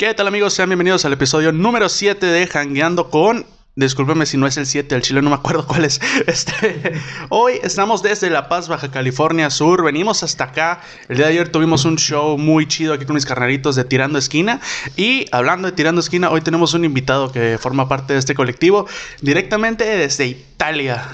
¿Qué 0.00 0.14
tal 0.14 0.26
amigos? 0.26 0.54
Sean 0.54 0.70
bienvenidos 0.70 1.04
al 1.04 1.12
episodio 1.12 1.52
número 1.52 1.90
7 1.90 2.24
de 2.24 2.46
Hangueando 2.46 3.10
con... 3.10 3.44
Discúlpeme 3.76 4.24
si 4.24 4.38
no 4.38 4.46
es 4.46 4.56
el 4.56 4.64
7 4.64 4.94
del 4.94 5.02
Chile, 5.02 5.20
no 5.20 5.28
me 5.28 5.36
acuerdo 5.36 5.66
cuál 5.68 5.84
es. 5.84 6.00
Este, 6.26 6.94
hoy 7.28 7.60
estamos 7.62 8.02
desde 8.02 8.30
La 8.30 8.48
Paz, 8.48 8.68
Baja 8.68 8.90
California 8.90 9.50
Sur. 9.50 9.84
Venimos 9.84 10.22
hasta 10.22 10.44
acá. 10.44 10.80
El 11.10 11.18
día 11.18 11.26
de 11.26 11.32
ayer 11.32 11.50
tuvimos 11.50 11.84
un 11.84 11.98
show 11.98 12.38
muy 12.38 12.66
chido 12.66 12.94
aquí 12.94 13.04
con 13.04 13.12
mis 13.12 13.26
carnalitos 13.26 13.76
de 13.76 13.84
Tirando 13.84 14.18
Esquina. 14.18 14.62
Y 14.96 15.26
hablando 15.32 15.68
de 15.68 15.72
Tirando 15.72 16.00
Esquina, 16.00 16.30
hoy 16.30 16.40
tenemos 16.40 16.72
un 16.72 16.86
invitado 16.86 17.30
que 17.30 17.58
forma 17.58 17.86
parte 17.86 18.14
de 18.14 18.20
este 18.20 18.34
colectivo 18.34 18.86
directamente 19.20 19.84
desde 19.84 20.28
Italia 20.28 21.04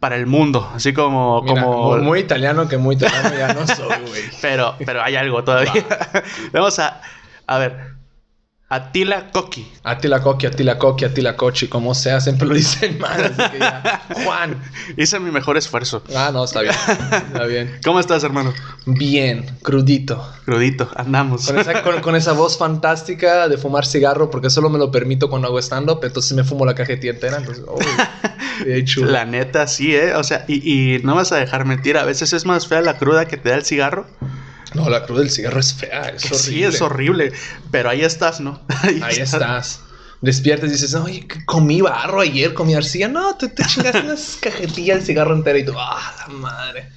para 0.00 0.16
el 0.16 0.26
mundo, 0.26 0.72
así 0.74 0.94
como... 0.94 1.42
Mira, 1.42 1.64
como... 1.64 1.90
muy, 1.90 2.00
muy 2.00 2.20
italiano 2.20 2.66
que 2.66 2.78
muy 2.78 2.94
italiano 2.94 3.30
ya 3.36 3.52
no 3.52 3.66
soy, 3.66 4.00
güey. 4.08 4.22
Pero, 4.40 4.74
pero 4.86 5.02
hay 5.02 5.16
algo 5.16 5.44
todavía. 5.44 5.84
Vamos 6.54 6.78
a... 6.78 7.02
A 7.46 7.58
ver. 7.58 8.01
Atila 8.72 9.30
Koki. 9.30 9.70
Atila 9.84 10.22
Coqui, 10.22 10.46
Atila 10.46 10.78
Coqui, 10.78 11.04
Atila 11.04 11.36
Cochi, 11.36 11.68
como 11.68 11.94
sea, 11.94 12.22
siempre 12.22 12.48
lo 12.48 12.54
dicen 12.54 12.98
mal. 12.98 13.22
así 13.22 13.52
que 13.52 13.58
ya. 13.58 14.02
Juan. 14.24 14.62
Hice 14.96 15.20
mi 15.20 15.30
mejor 15.30 15.58
esfuerzo. 15.58 16.02
Ah, 16.16 16.30
no, 16.32 16.42
está 16.42 16.62
bien. 16.62 16.74
Está 16.74 17.44
bien. 17.44 17.78
¿Cómo 17.84 18.00
estás, 18.00 18.24
hermano? 18.24 18.54
Bien, 18.86 19.44
crudito. 19.60 20.26
Crudito, 20.46 20.88
andamos. 20.96 21.44
Con 21.46 21.58
esa, 21.58 21.82
con, 21.82 22.00
con 22.00 22.16
esa 22.16 22.32
voz 22.32 22.56
fantástica 22.56 23.46
de 23.46 23.58
fumar 23.58 23.84
cigarro, 23.84 24.30
porque 24.30 24.48
solo 24.48 24.70
me 24.70 24.78
lo 24.78 24.90
permito 24.90 25.28
cuando 25.28 25.48
hago 25.48 25.58
stand-up, 25.58 26.00
entonces 26.02 26.32
me 26.32 26.42
fumo 26.42 26.64
la 26.64 26.74
cajetilla 26.74 27.12
entera. 27.12 27.36
Entonces, 27.36 27.64
uy, 27.68 27.84
bien 28.64 28.86
chulo. 28.86 29.10
La 29.10 29.26
neta, 29.26 29.66
sí, 29.66 29.94
¿eh? 29.94 30.14
O 30.14 30.24
sea, 30.24 30.46
y, 30.48 30.96
y 30.96 30.98
no 31.02 31.14
vas 31.14 31.30
a 31.32 31.36
dejar 31.36 31.66
mentir. 31.66 31.98
A 31.98 32.04
veces 32.04 32.32
es 32.32 32.46
más 32.46 32.66
fea 32.66 32.80
la 32.80 32.96
cruda 32.96 33.26
que 33.26 33.36
te 33.36 33.50
da 33.50 33.56
el 33.56 33.66
cigarro. 33.66 34.06
No, 34.74 34.88
la 34.88 35.04
cruz 35.04 35.18
del 35.20 35.30
cigarro 35.30 35.60
es 35.60 35.74
fea, 35.74 36.08
es 36.08 36.22
Que 36.22 36.28
horrible. 36.34 36.42
sí, 36.42 36.64
es 36.64 36.80
horrible. 36.80 37.32
Pero 37.70 37.90
ahí 37.90 38.02
estás, 38.02 38.40
¿no? 38.40 38.60
Ahí 39.02 39.16
estás. 39.18 39.80
Despiertas 40.20 40.68
y 40.70 40.72
dices, 40.72 40.96
que 41.28 41.44
comí 41.44 41.80
barro 41.80 42.20
ayer, 42.20 42.54
comí 42.54 42.74
arcilla. 42.74 43.08
No, 43.08 43.36
te, 43.36 43.48
te 43.48 43.64
chingaste 43.64 44.00
unas 44.00 44.38
cajetillas 44.40 45.00
de 45.00 45.06
cigarro 45.06 45.34
entera 45.34 45.58
y 45.58 45.64
tú, 45.64 45.74
ah, 45.76 46.14
la 46.20 46.34
madre. 46.34 46.88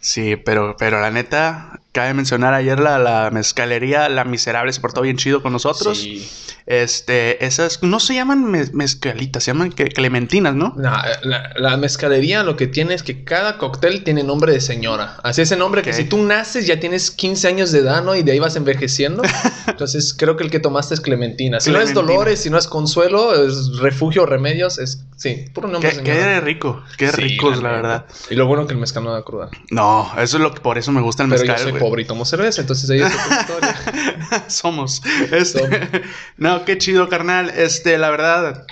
Sí, 0.00 0.36
pero, 0.36 0.74
pero 0.78 1.00
la 1.00 1.10
neta, 1.10 1.81
cabe 1.92 2.14
mencionar 2.14 2.54
ayer 2.54 2.80
la, 2.80 2.98
la 2.98 3.30
mezcalería 3.30 4.08
La 4.08 4.24
Miserable 4.24 4.72
se 4.72 4.80
portó 4.80 5.02
bien 5.02 5.16
chido 5.16 5.42
con 5.42 5.52
nosotros. 5.52 5.98
Sí. 5.98 6.28
Este, 6.66 7.44
esas 7.44 7.82
no 7.82 7.98
se 8.00 8.14
llaman 8.14 8.44
me- 8.44 8.66
mezcalitas, 8.72 9.42
se 9.44 9.50
llaman 9.50 9.72
que- 9.72 9.88
clementinas, 9.88 10.54
¿no? 10.54 10.74
No, 10.76 10.92
la, 11.22 11.52
la 11.56 11.76
mezcalería 11.76 12.44
lo 12.44 12.56
que 12.56 12.66
tiene 12.68 12.94
es 12.94 13.02
que 13.02 13.24
cada 13.24 13.58
cóctel 13.58 14.04
tiene 14.04 14.22
nombre 14.22 14.52
de 14.52 14.60
señora. 14.60 15.16
Así 15.24 15.42
ese 15.42 15.56
nombre 15.56 15.80
Ok. 15.80 15.86
que 15.88 15.92
si 15.92 16.04
tú 16.04 16.18
naces 16.22 16.66
ya 16.66 16.78
tienes 16.78 17.10
15 17.10 17.48
años 17.48 17.72
de 17.72 17.80
edad, 17.80 18.02
¿no? 18.04 18.14
Y 18.14 18.22
de 18.22 18.32
ahí 18.32 18.38
vas 18.38 18.54
envejeciendo. 18.56 19.22
Entonces 19.66 20.14
creo 20.16 20.36
que 20.36 20.44
el 20.44 20.50
que 20.50 20.60
tomaste 20.60 20.94
es 20.94 21.00
Clementina. 21.00 21.60
Si 21.60 21.70
no 21.70 21.80
es. 21.80 21.92
Dolores, 21.92 22.40
si 22.40 22.48
no 22.48 22.56
es 22.58 22.68
Consuelo, 22.68 23.34
es 23.46 23.76
Refugio, 23.78 24.24
Remedios, 24.24 24.78
es... 24.78 25.04
Sí, 25.16 25.44
puro 25.52 25.68
nombre 25.68 25.90
Qué, 25.90 25.96
de 25.98 26.02
señora. 26.04 26.34
qué 26.34 26.40
rico, 26.40 26.82
qué 26.96 27.08
Sí, 27.10 27.20
ricos, 27.20 27.62
la, 27.62 27.68
neta. 27.68 27.82
verdad. 27.82 28.06
Y 28.30 28.34
lo 28.34 28.46
bueno 28.46 28.66
que 28.66 28.72
el 28.72 28.80
mezcal 28.80 29.04
no 29.04 29.12
da 29.12 29.22
cruda. 29.22 29.50
No, 29.70 30.10
eso 30.18 30.36
es 30.38 30.42
lo 30.42 30.52
que 30.52 30.60
por 30.60 30.78
eso 30.78 30.90
me 30.90 31.00
gusta 31.00 31.22
el 31.22 31.28
Pero 31.30 31.42
mezcal. 31.42 31.72
Pobre 31.82 32.02
y 32.02 32.04
tomo 32.04 32.24
cerveza, 32.24 32.60
entonces 32.60 32.88
ahí 32.90 33.00
es 33.00 33.12
otra 33.12 33.40
historia. 33.40 34.44
Somos. 34.48 35.02
Este, 35.32 36.02
no, 36.36 36.64
qué 36.64 36.78
chido, 36.78 37.08
carnal. 37.08 37.50
Este, 37.50 37.98
la 37.98 38.10
verdad. 38.10 38.64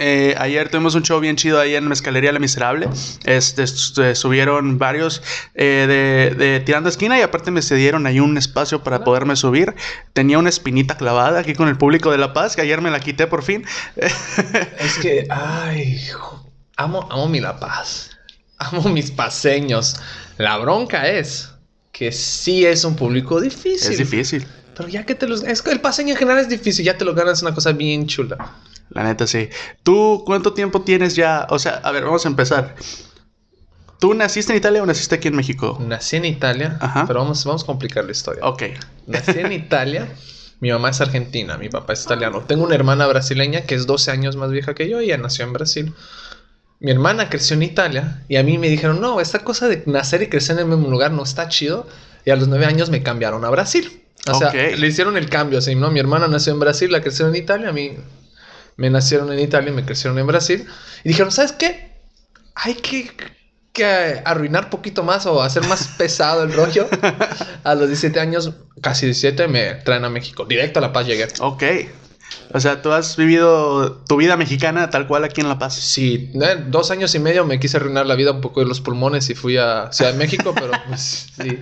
eh, 0.00 0.34
ayer 0.38 0.68
tuvimos 0.68 0.94
un 0.96 1.02
show 1.04 1.20
bien 1.20 1.36
chido 1.36 1.60
ahí 1.60 1.74
en 1.76 1.86
Mezcalería 1.88 2.32
La 2.32 2.38
Miserable. 2.40 2.88
Este, 3.24 3.62
s- 3.64 4.14
subieron 4.14 4.78
varios 4.78 5.22
eh, 5.54 5.86
de, 5.88 6.44
de 6.44 6.60
Tirando 6.60 6.88
Esquina 6.88 7.18
y 7.18 7.22
aparte 7.22 7.50
me 7.50 7.62
cedieron 7.62 8.06
ahí 8.06 8.18
un 8.20 8.36
espacio 8.36 8.82
para 8.82 9.04
poderme 9.04 9.36
subir. 9.36 9.74
Tenía 10.12 10.38
una 10.38 10.48
espinita 10.48 10.96
clavada 10.96 11.40
aquí 11.40 11.54
con 11.54 11.68
el 11.68 11.76
público 11.78 12.10
de 12.10 12.18
La 12.18 12.32
Paz, 12.32 12.56
que 12.56 12.62
ayer 12.62 12.80
me 12.80 12.90
la 12.90 13.00
quité 13.00 13.26
por 13.26 13.42
fin. 13.42 13.64
Es 13.96 14.98
que, 15.02 15.26
ay, 15.30 15.82
hijo, 15.82 16.44
amo, 16.76 17.08
amo 17.10 17.28
mi 17.28 17.40
La 17.40 17.58
Paz. 17.58 18.10
Amo 18.58 18.88
mis 18.88 19.10
paseños. 19.10 19.96
La 20.38 20.56
bronca 20.58 21.08
es 21.08 21.50
que 21.96 22.12
sí 22.12 22.66
es 22.66 22.84
un 22.84 22.94
público 22.94 23.40
difícil. 23.40 23.92
Es 23.92 23.96
difícil. 23.96 24.46
Pero 24.76 24.86
ya 24.90 25.06
que 25.06 25.14
te 25.14 25.26
los... 25.26 25.42
Es 25.42 25.62
que 25.62 25.70
el 25.70 25.80
paseño 25.80 26.10
en 26.10 26.18
general 26.18 26.40
es 26.40 26.48
difícil. 26.50 26.84
Ya 26.84 26.98
te 26.98 27.06
lo 27.06 27.14
ganas 27.14 27.38
es 27.38 27.42
una 27.42 27.54
cosa 27.54 27.72
bien 27.72 28.06
chula. 28.06 28.36
La 28.90 29.02
neta, 29.02 29.26
sí. 29.26 29.48
¿Tú 29.82 30.22
cuánto 30.26 30.52
tiempo 30.52 30.82
tienes 30.82 31.16
ya? 31.16 31.46
O 31.48 31.58
sea, 31.58 31.76
a 31.76 31.90
ver, 31.92 32.04
vamos 32.04 32.26
a 32.26 32.28
empezar. 32.28 32.74
¿Tú 33.98 34.12
naciste 34.12 34.52
en 34.52 34.58
Italia 34.58 34.82
o 34.82 34.86
naciste 34.86 35.14
aquí 35.14 35.28
en 35.28 35.36
México? 35.36 35.78
Nací 35.80 36.16
en 36.16 36.26
Italia, 36.26 36.76
Ajá. 36.82 37.06
pero 37.06 37.20
vamos, 37.20 37.42
vamos 37.46 37.62
a 37.62 37.66
complicar 37.66 38.04
la 38.04 38.12
historia. 38.12 38.44
Ok. 38.44 38.64
Nací 39.06 39.38
en 39.38 39.52
Italia. 39.52 40.06
Mi 40.60 40.70
mamá 40.70 40.90
es 40.90 41.00
argentina, 41.00 41.56
mi 41.56 41.70
papá 41.70 41.94
es 41.94 42.04
italiano. 42.04 42.42
Tengo 42.42 42.64
una 42.64 42.74
hermana 42.74 43.06
brasileña 43.06 43.62
que 43.62 43.74
es 43.74 43.86
12 43.86 44.10
años 44.10 44.36
más 44.36 44.50
vieja 44.50 44.74
que 44.74 44.88
yo 44.88 45.00
y 45.00 45.06
ella 45.06 45.18
nació 45.18 45.46
en 45.46 45.54
Brasil. 45.54 45.94
Mi 46.78 46.90
hermana 46.90 47.28
creció 47.30 47.54
en 47.54 47.62
Italia 47.62 48.22
y 48.28 48.36
a 48.36 48.42
mí 48.42 48.58
me 48.58 48.68
dijeron, 48.68 49.00
no, 49.00 49.20
esta 49.20 49.40
cosa 49.40 49.68
de 49.68 49.82
nacer 49.86 50.22
y 50.22 50.28
crecer 50.28 50.56
en 50.56 50.70
el 50.70 50.76
mismo 50.76 50.90
lugar 50.90 51.10
no 51.10 51.22
está 51.22 51.48
chido. 51.48 51.88
Y 52.24 52.30
a 52.30 52.36
los 52.36 52.48
9 52.48 52.66
años 52.66 52.90
me 52.90 53.02
cambiaron 53.02 53.44
a 53.44 53.50
Brasil. 53.50 54.02
O 54.28 54.34
sea, 54.38 54.52
le 54.52 54.86
hicieron 54.86 55.16
el 55.16 55.28
cambio 55.28 55.58
así, 55.58 55.74
¿no? 55.74 55.90
Mi 55.90 56.00
hermana 56.00 56.26
nació 56.26 56.52
en 56.52 56.58
Brasil, 56.58 56.90
la 56.90 57.00
crecieron 57.00 57.34
en 57.34 57.42
Italia, 57.42 57.68
a 57.68 57.72
mí 57.72 57.96
me 58.76 58.90
nacieron 58.90 59.32
en 59.32 59.38
Italia 59.38 59.70
y 59.70 59.74
me 59.74 59.84
crecieron 59.84 60.18
en 60.18 60.26
Brasil. 60.26 60.66
Y 61.04 61.08
dijeron, 61.08 61.30
¿sabes 61.30 61.52
qué? 61.52 61.92
Hay 62.54 62.74
que, 62.74 63.10
que 63.72 64.22
arruinar 64.24 64.68
poquito 64.68 65.02
más 65.02 65.26
o 65.26 65.42
hacer 65.42 65.64
más 65.66 65.88
pesado 65.98 66.42
el 66.42 66.52
rollo. 66.52 66.88
A 67.64 67.74
los 67.74 67.86
17 67.86 68.18
años, 68.20 68.52
casi 68.80 69.06
17, 69.06 69.48
me 69.48 69.74
traen 69.76 70.04
a 70.04 70.10
México. 70.10 70.44
Directo 70.44 70.80
a 70.80 70.82
La 70.82 70.92
Paz 70.92 71.06
llegué. 71.06 71.28
Ok. 71.40 71.62
O 72.54 72.60
sea, 72.60 72.80
tú 72.80 72.92
has 72.92 73.16
vivido 73.16 73.92
tu 74.08 74.16
vida 74.16 74.36
mexicana 74.36 74.88
tal 74.88 75.06
cual 75.08 75.24
aquí 75.24 75.40
en 75.40 75.48
La 75.48 75.58
Paz. 75.58 75.74
Sí, 75.74 76.30
eh, 76.34 76.64
dos 76.68 76.90
años 76.90 77.14
y 77.14 77.18
medio 77.18 77.44
me 77.44 77.58
quise 77.58 77.76
arruinar 77.76 78.06
la 78.06 78.14
vida 78.14 78.30
un 78.32 78.40
poco 78.40 78.60
de 78.60 78.66
los 78.66 78.80
pulmones 78.80 79.28
y 79.30 79.34
fui 79.34 79.56
a 79.58 79.88
Ciudad 79.92 80.12
de 80.12 80.18
México, 80.18 80.54
pero 80.54 80.70
pues, 80.88 81.28
sí. 81.40 81.58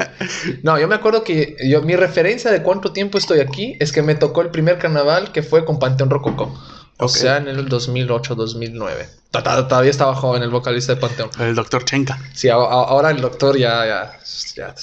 No, 0.63 0.79
yo 0.79 0.87
me 0.87 0.95
acuerdo 0.95 1.25
que 1.25 1.57
yo, 1.69 1.83
mi 1.83 1.97
referencia 1.97 2.51
de 2.51 2.63
cuánto 2.63 2.93
tiempo 2.93 3.19
estoy 3.19 3.41
aquí 3.41 3.77
es 3.81 3.93
que 3.93 4.03
me 4.03 4.15
tocó 4.15 4.43
el 4.43 4.51
primer 4.51 4.79
carnaval 4.79 5.33
que 5.33 5.43
fue 5.43 5.65
con 5.65 5.79
Panteón 5.79 6.11
Rococó. 6.11 6.55
O 6.99 7.09
sea, 7.09 7.39
en 7.39 7.49
el 7.49 7.69
2008-2009. 7.69 9.09
Ta- 9.33 9.43
ta- 9.43 9.67
Todavía 9.67 9.91
estaba 9.91 10.15
joven 10.15 10.43
el 10.43 10.51
vocalista 10.51 10.95
de 10.95 11.01
Panteón. 11.01 11.31
El 11.41 11.55
doctor 11.57 11.85
Chenka. 11.85 12.19
Sí, 12.35 12.49
ahora 12.51 13.11
el 13.11 13.21
doctor 13.21 13.57
ya, 13.59 13.85
ya, 13.85 14.19
ya, 14.55 14.75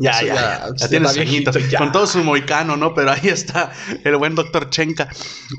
Ya, 0.00 0.12
ya, 0.22 0.34
ya- 0.34 0.66
ya. 0.76 0.88
tiene. 0.88 1.04
Con 1.78 1.92
todo 1.92 2.06
su 2.06 2.22
moicano, 2.22 2.76
¿no? 2.76 2.94
Pero 2.94 3.10
ahí 3.10 3.28
está 3.28 3.72
el 4.04 4.16
buen 4.16 4.34
doctor 4.36 4.70
Chenka. 4.70 5.08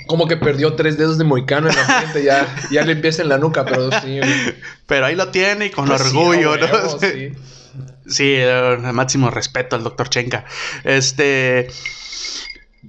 como 0.08 0.28
que 0.28 0.38
perdió 0.38 0.74
tres 0.76 0.98
dedos 0.98 1.18
de 1.18 1.26
moicano 1.26 1.70
en 1.70 1.76
la 1.76 1.84
frente, 2.02 2.24
ya, 2.24 2.48
ya 2.72 2.84
le 2.84 2.94
empieza 2.94 3.22
en 3.22 3.28
la 3.30 3.38
nuca, 3.38 3.66
pero 3.66 3.90
sí. 4.02 4.20
Pero 4.88 5.06
ahí 5.06 5.16
lo 5.16 5.28
tiene 5.28 5.66
y 5.66 5.70
con 5.72 5.88
pues 5.88 6.00
orgullo, 6.02 6.56
¿no? 6.58 6.66
huevo, 6.66 7.00
Sí, 8.08 8.34
eh, 8.38 8.78
máximo 8.94 9.30
respeto 9.30 9.76
al 9.76 9.84
doctor 9.84 10.10
Chenka. 10.10 10.46
Este. 10.86 11.68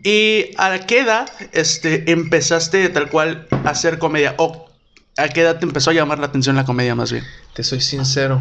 ¿Y 0.05 0.53
a 0.57 0.79
qué 0.87 1.01
edad 1.01 1.29
este, 1.53 2.11
empezaste 2.13 2.89
tal 2.91 3.11
cual 3.11 3.49
a 3.65 3.71
hacer 3.71 3.99
comedia? 3.99 4.35
¿O 4.39 4.71
a 5.17 5.29
qué 5.29 5.41
edad 5.43 5.59
te 5.59 5.65
empezó 5.67 5.91
a 5.91 5.95
llamar 5.95 6.21
la 6.21 6.27
atención 6.27 6.55
la 6.57 6.65
comedia 6.65 6.95
más 6.95 7.11
bien? 7.13 7.25
Te 7.55 7.65
soy 7.65 7.81
sincero. 7.81 8.41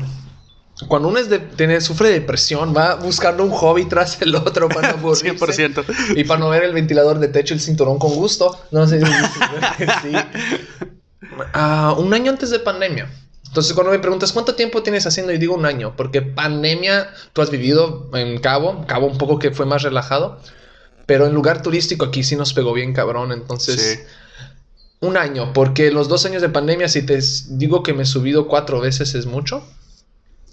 Cuando 0.87 1.09
uno 1.09 1.19
es 1.19 1.29
de, 1.29 1.39
tiene, 1.39 1.81
sufre 1.81 2.07
de 2.07 2.19
depresión, 2.21 2.73
va 2.75 2.95
buscando 2.95 3.43
un 3.43 3.51
hobby 3.51 3.85
tras 3.85 4.21
el 4.21 4.33
otro 4.35 4.69
para 4.69 4.93
no 4.93 4.97
aburrirse. 4.99 5.35
100%. 5.35 6.15
Y 6.15 6.23
para 6.23 6.39
no 6.39 6.49
ver 6.49 6.63
el 6.63 6.73
ventilador 6.73 7.19
de 7.19 7.27
techo, 7.27 7.53
el 7.53 7.59
cinturón 7.59 7.99
con 7.99 8.15
gusto. 8.15 8.57
No 8.71 8.87
sé 8.87 9.01
si... 9.01 9.05
sí. 10.03 10.15
Ah, 11.53 11.95
un 11.97 12.13
año 12.13 12.31
antes 12.31 12.49
de 12.49 12.59
pandemia. 12.59 13.09
Entonces, 13.45 13.73
cuando 13.73 13.91
me 13.91 13.99
preguntas 13.99 14.31
cuánto 14.31 14.55
tiempo 14.55 14.83
tienes 14.83 15.05
haciendo, 15.07 15.33
y 15.33 15.37
digo 15.37 15.55
un 15.55 15.65
año, 15.65 15.95
porque 15.97 16.21
pandemia 16.21 17.09
tú 17.33 17.41
has 17.41 17.49
vivido 17.49 18.09
en 18.13 18.39
Cabo, 18.39 18.85
Cabo 18.87 19.07
un 19.07 19.17
poco 19.17 19.39
que 19.39 19.51
fue 19.51 19.65
más 19.65 19.81
relajado, 19.81 20.39
pero 21.07 21.25
en 21.25 21.33
lugar 21.33 21.61
turístico 21.63 22.05
aquí 22.05 22.23
sí 22.23 22.35
nos 22.35 22.53
pegó 22.53 22.73
bien 22.73 22.93
cabrón. 22.93 23.31
Entonces, 23.31 23.81
Sí. 23.81 23.99
un 25.01 25.17
año, 25.17 25.51
porque 25.53 25.91
los 25.91 26.07
dos 26.07 26.25
años 26.25 26.41
de 26.41 26.49
pandemia, 26.49 26.87
si 26.87 27.01
te 27.01 27.19
digo 27.49 27.81
que 27.83 27.93
me 27.93 28.03
he 28.03 28.05
subido 28.05 28.47
cuatro 28.47 28.79
veces 28.79 29.15
es 29.15 29.25
mucho. 29.25 29.63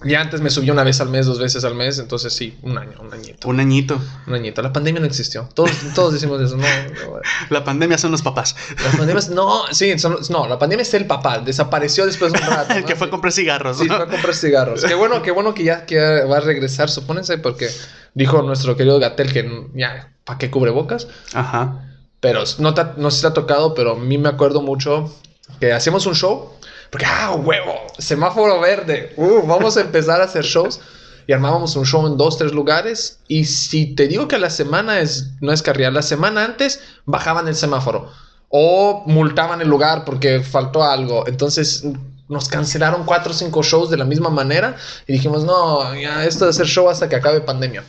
Ya 0.04 0.20
antes 0.20 0.42
me 0.42 0.50
subió 0.50 0.74
una 0.74 0.84
vez 0.84 1.00
al 1.00 1.08
mes, 1.08 1.24
dos 1.24 1.38
veces 1.38 1.64
al 1.64 1.74
mes, 1.74 1.98
entonces 1.98 2.30
sí, 2.34 2.58
un 2.60 2.76
año, 2.76 3.00
un 3.00 3.12
añito. 3.14 3.48
Un 3.48 3.60
añito. 3.60 3.98
Un 4.26 4.34
añito. 4.34 4.60
La 4.60 4.70
pandemia 4.72 5.00
no 5.00 5.06
existió. 5.06 5.48
Todos, 5.54 5.70
todos 5.94 6.12
decimos 6.12 6.38
eso. 6.42 6.56
No, 6.58 6.64
no, 6.64 7.20
La 7.48 7.64
pandemia 7.64 7.96
son 7.96 8.10
los 8.12 8.20
papás. 8.20 8.54
la 8.84 8.90
pandemia 8.90 9.18
es- 9.20 9.30
no, 9.30 9.62
sí, 9.72 9.98
son- 9.98 10.18
no, 10.28 10.46
la 10.48 10.58
pandemia 10.58 10.82
es 10.82 10.92
el 10.92 11.06
papá. 11.06 11.38
Desapareció 11.38 12.04
después 12.04 12.30
de 12.32 12.38
un 12.40 12.46
rato. 12.46 12.74
El 12.74 12.82
¿no? 12.82 12.86
que 12.86 12.94
fue 12.94 13.06
a 13.06 13.10
comprar 13.10 13.32
cigarros. 13.32 13.78
Sí, 13.78 13.86
fue 13.88 13.96
a 13.96 14.06
comprar 14.06 14.34
cigarros. 14.34 14.84
Qué 14.84 14.94
bueno, 14.94 15.22
qué 15.22 15.30
bueno 15.30 15.54
que 15.54 15.64
ya 15.64 15.86
que 15.86 15.98
va 15.98 16.36
a 16.36 16.40
regresar, 16.40 16.90
supónense, 16.90 17.38
porque 17.38 17.70
dijo 18.12 18.42
nuestro 18.42 18.76
querido 18.76 18.98
Gatel 18.98 19.32
que 19.32 19.50
ya, 19.74 20.12
¿para 20.24 20.38
qué 20.38 20.50
cubre 20.50 20.72
bocas? 20.72 21.08
Ajá. 21.32 21.82
Pero 22.20 22.44
no, 22.58 22.74
te, 22.74 22.82
no 22.98 23.10
sé 23.10 23.16
si 23.16 23.22
te 23.22 23.28
ha 23.28 23.34
tocado, 23.34 23.72
pero 23.74 23.92
a 23.92 23.98
mí 23.98 24.18
me 24.18 24.28
acuerdo 24.28 24.60
mucho 24.60 25.14
que 25.58 25.72
hacíamos 25.72 26.04
un 26.06 26.14
show. 26.14 26.52
Porque, 26.90 27.06
ah, 27.06 27.34
huevo, 27.34 27.74
semáforo 27.98 28.60
verde. 28.60 29.12
Uh, 29.16 29.46
vamos 29.46 29.76
a 29.76 29.80
empezar 29.82 30.20
a 30.20 30.24
hacer 30.24 30.44
shows. 30.44 30.80
y 31.26 31.32
armábamos 31.32 31.74
un 31.74 31.84
show 31.84 32.06
en 32.06 32.16
dos, 32.16 32.38
tres 32.38 32.52
lugares. 32.52 33.18
Y 33.28 33.44
si 33.44 33.94
te 33.94 34.06
digo 34.06 34.28
que 34.28 34.38
la 34.38 34.50
semana 34.50 35.00
es, 35.00 35.30
no 35.40 35.52
es 35.52 35.62
carrera, 35.62 35.90
la 35.90 36.02
semana 36.02 36.44
antes 36.44 36.80
bajaban 37.04 37.48
el 37.48 37.56
semáforo 37.56 38.10
o 38.48 39.02
multaban 39.06 39.60
el 39.60 39.68
lugar 39.68 40.04
porque 40.04 40.40
faltó 40.40 40.84
algo. 40.84 41.26
Entonces 41.26 41.84
nos 42.28 42.48
cancelaron 42.48 43.04
cuatro 43.04 43.32
o 43.32 43.34
cinco 43.34 43.62
shows 43.62 43.90
de 43.90 43.96
la 43.96 44.04
misma 44.04 44.30
manera 44.30 44.76
y 45.06 45.12
dijimos, 45.12 45.44
no, 45.44 45.94
ya 45.94 46.24
esto 46.24 46.44
de 46.44 46.50
hacer 46.50 46.66
show 46.66 46.88
hasta 46.88 47.08
que 47.08 47.16
acabe 47.16 47.40
pandemia. 47.40 47.84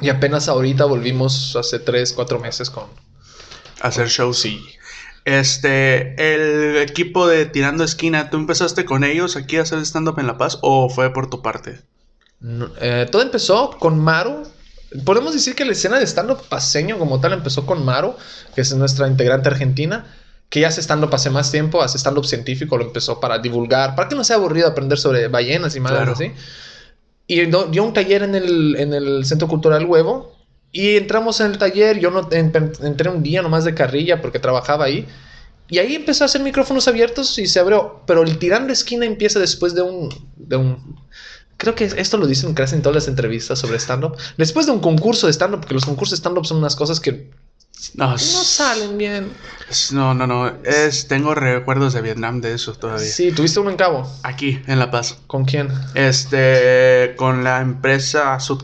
Y 0.00 0.10
apenas 0.10 0.48
ahorita 0.48 0.84
volvimos 0.84 1.56
hace 1.56 1.78
tres, 1.78 2.12
cuatro 2.12 2.38
meses 2.38 2.70
con... 2.70 2.84
Hacer 3.80 4.08
shows. 4.08 4.38
Sí. 4.38 4.64
Este, 5.28 6.14
el 6.32 6.78
equipo 6.78 7.28
de 7.28 7.44
Tirando 7.44 7.84
Esquina, 7.84 8.30
¿tú 8.30 8.38
empezaste 8.38 8.86
con 8.86 9.04
ellos 9.04 9.36
aquí 9.36 9.58
a 9.58 9.62
hacer 9.62 9.78
stand-up 9.80 10.18
en 10.18 10.26
La 10.26 10.38
Paz 10.38 10.58
o 10.62 10.88
fue 10.88 11.12
por 11.12 11.28
tu 11.28 11.42
parte? 11.42 11.82
Eh, 12.80 13.06
todo 13.12 13.20
empezó 13.20 13.76
con 13.78 13.98
Maru. 13.98 14.44
Podemos 15.04 15.34
decir 15.34 15.54
que 15.54 15.66
la 15.66 15.72
escena 15.72 15.98
de 15.98 16.06
stand-up 16.06 16.48
paseño 16.48 16.98
como 16.98 17.20
tal 17.20 17.34
empezó 17.34 17.66
con 17.66 17.84
Maru, 17.84 18.14
que 18.54 18.62
es 18.62 18.74
nuestra 18.74 19.06
integrante 19.06 19.50
argentina, 19.50 20.06
que 20.48 20.60
ya 20.60 20.68
hace 20.68 20.80
stand-up 20.80 21.14
hace 21.14 21.28
más 21.28 21.52
tiempo, 21.52 21.82
hace 21.82 21.98
stand-up 21.98 22.24
científico, 22.24 22.78
lo 22.78 22.86
empezó 22.86 23.20
para 23.20 23.38
divulgar, 23.38 23.96
para 23.96 24.08
que 24.08 24.14
no 24.14 24.24
sea 24.24 24.36
aburrido 24.36 24.66
aprender 24.66 24.96
sobre 24.96 25.28
ballenas 25.28 25.76
y 25.76 25.80
más 25.80 25.92
así. 25.92 26.32
Y 27.26 27.44
dio 27.44 27.84
un 27.84 27.92
taller 27.92 28.22
en 28.22 28.34
el, 28.34 28.76
en 28.76 28.94
el 28.94 29.26
Centro 29.26 29.46
Cultural 29.46 29.84
Huevo, 29.84 30.37
y 30.72 30.96
entramos 30.96 31.40
en 31.40 31.52
el 31.52 31.58
taller, 31.58 31.98
yo 31.98 32.10
no 32.10 32.28
entré 32.30 33.10
un 33.10 33.22
día 33.22 33.42
nomás 33.42 33.64
de 33.64 33.74
carrilla 33.74 34.20
porque 34.20 34.38
trabajaba 34.38 34.84
ahí. 34.84 35.06
Y 35.70 35.78
ahí 35.78 35.94
empezó 35.94 36.24
a 36.24 36.26
hacer 36.26 36.42
micrófonos 36.42 36.88
abiertos 36.88 37.38
y 37.38 37.46
se 37.46 37.60
abrió. 37.60 38.02
Pero 38.06 38.22
el 38.22 38.38
tirando 38.38 38.72
esquina 38.72 39.04
empieza 39.04 39.38
después 39.38 39.74
de 39.74 39.82
un, 39.82 40.08
de 40.36 40.56
un 40.56 40.98
creo 41.58 41.74
que 41.74 41.84
esto 41.84 42.16
lo 42.16 42.26
dicen 42.26 42.54
casi 42.54 42.76
en 42.76 42.82
todas 42.82 42.94
las 42.94 43.08
entrevistas 43.08 43.58
sobre 43.58 43.78
stand-up. 43.78 44.16
Después 44.38 44.66
de 44.66 44.72
un 44.72 44.80
concurso 44.80 45.26
de 45.26 45.32
stand-up, 45.32 45.60
porque 45.60 45.74
los 45.74 45.84
concursos 45.84 46.18
de 46.18 46.22
stand-up 46.22 46.46
son 46.46 46.58
unas 46.58 46.76
cosas 46.76 47.00
que 47.00 47.30
no, 47.94 48.10
no 48.10 48.18
salen 48.18 48.98
bien. 48.98 49.30
No, 49.92 50.14
no, 50.14 50.26
no. 50.26 50.48
Es, 50.64 51.06
tengo 51.06 51.34
recuerdos 51.34 51.92
de 51.92 52.02
Vietnam 52.02 52.40
de 52.40 52.54
eso 52.54 52.74
todavía. 52.74 53.06
Sí, 53.06 53.32
¿tuviste 53.32 53.60
uno 53.60 53.70
en 53.70 53.76
Cabo? 53.76 54.10
Aquí, 54.22 54.62
en 54.66 54.78
La 54.78 54.90
Paz. 54.90 55.18
¿Con 55.26 55.44
quién? 55.44 55.68
Este, 55.94 57.14
con 57.16 57.44
la 57.44 57.60
empresa 57.60 58.38
Sud 58.40 58.62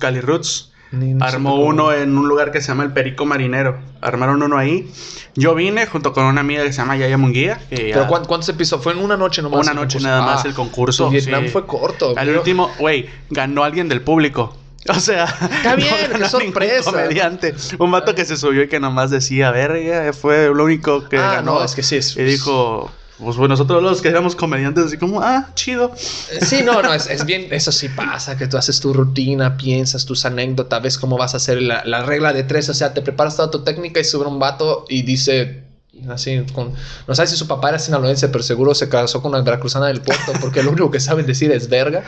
Armó 1.21 1.57
uno 1.57 1.93
en 1.93 2.17
un 2.17 2.29
lugar 2.29 2.53
que 2.53 2.61
se 2.61 2.69
llama 2.69 2.85
el 2.85 2.93
Perico 2.93 3.27
Marinero. 3.27 3.79
Armaron 4.01 4.43
uno 4.43 4.59
ahí. 4.59 4.91
Yo 5.37 5.55
vine 5.55 5.87
junto 5.87 6.13
con 6.13 6.25
una 6.25 6.41
amiga 6.41 6.63
que 6.63 6.73
se 6.73 6.79
llama 6.79 6.97
Yaya 6.97 7.19
Munguía. 7.19 7.61
¿Pero 7.69 8.07
cuántos 8.07 8.49
episodios? 8.49 8.85
Fue 8.85 8.93
en 8.93 8.99
una 9.01 9.17
noche 9.17 9.43
nomás. 9.43 9.61
Una 9.61 9.75
noche 9.75 9.99
nada 10.01 10.23
más 10.23 10.45
ah, 10.45 10.49
el 10.49 10.55
concurso. 10.55 11.11
Vietnam 11.11 11.49
fue 11.49 11.67
corto. 11.67 12.15
Al 12.17 12.29
último, 12.31 12.71
güey, 12.79 13.09
ganó 13.31 13.65
alguien 13.65 13.89
del 13.89 14.03
público. 14.03 14.57
O 14.89 15.01
sea, 15.01 15.25
está 15.25 15.77
bien, 15.77 15.95
qué 16.15 16.29
sorpresa. 16.29 16.91
Comediante. 16.91 17.55
Un 17.79 17.91
vato 17.91 18.15
que 18.15 18.27
se 18.27 18.37
subió 18.37 18.65
y 18.65 18.69
que 18.69 18.81
nomás 18.81 19.11
decía, 19.11 19.51
verga, 19.51 20.13
fue 20.13 20.53
lo 20.55 20.65
único 20.65 21.09
que 21.09 21.17
ah, 21.17 21.37
ganó. 21.37 21.55
No, 21.55 21.65
es 21.65 21.75
que 21.75 21.83
sí. 21.83 21.97
Es, 21.97 22.15
y 22.19 22.23
dijo, 22.23 22.91
pues 23.19 23.37
bueno, 23.37 23.53
nosotros 23.53 23.83
los 23.83 24.03
que 24.03 24.09
éramos 24.09 24.35
comediantes, 24.35 24.87
así 24.87 24.99
como, 24.99 25.21
ah, 25.21 25.51
chido. 25.55 25.93
Sí, 25.97 26.63
no, 26.65 26.83
no, 26.83 26.93
es, 26.93 27.25
bien, 27.25 27.47
eso 27.51 27.71
sí 27.71 27.89
pasa, 27.89 28.37
que 28.37 28.49
tú 28.49 28.57
haces 28.57 28.81
tu 28.81 28.93
rutina, 28.93 29.57
piensas 29.57 30.05
tus 30.05 30.25
anécdotas, 30.25 30.83
ves 30.83 30.99
cómo 30.99 31.17
vas 31.17 31.35
a 31.35 31.37
hacer 31.37 31.63
la, 31.63 31.85
la 31.85 32.03
regla 32.03 32.33
de 32.33 32.43
tres, 32.43 32.69
o 32.69 32.75
sea, 32.75 32.93
te 32.93 33.03
preparas 33.03 33.37
toda 33.37 33.51
tu 33.51 33.63
técnica 33.63 34.01
y 34.01 34.05
sube 34.05 34.27
un 34.27 34.41
vato 34.41 34.85
y 34.89 35.03
dice, 35.03 35.63
así, 36.09 36.45
con, 36.53 36.73
no 37.07 37.15
sabes 37.15 37.31
si 37.31 37.37
su 37.37 37.47
papá 37.47 37.69
era 37.69 37.79
sinaloense, 37.79 38.29
pero 38.29 38.43
seguro 38.43 38.75
se 38.75 38.89
casó 38.89 39.23
con 39.23 39.33
una 39.33 39.43
veracruzana 39.43 39.87
del 39.87 40.01
puerto, 40.01 40.33
porque 40.41 40.63
lo 40.63 40.73
único 40.73 40.91
que 40.91 40.99
saben 40.99 41.25
decir 41.25 41.53
es 41.53 41.69
verga. 41.69 42.03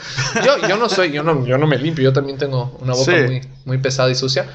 Yo, 0.45 0.69
yo 0.69 0.77
no 0.77 0.89
soy, 0.89 1.13
yo 1.13 1.23
no, 1.23 1.47
yo 1.47 1.57
no 1.57 1.67
me 1.69 1.79
limpio, 1.79 2.03
yo 2.03 2.13
también 2.13 2.37
tengo 2.37 2.77
una 2.81 2.95
boca 2.95 3.13
muy, 3.13 3.43
muy 3.65 3.79
pesada 3.79 4.11
y 4.11 4.15
sucia 4.15 4.47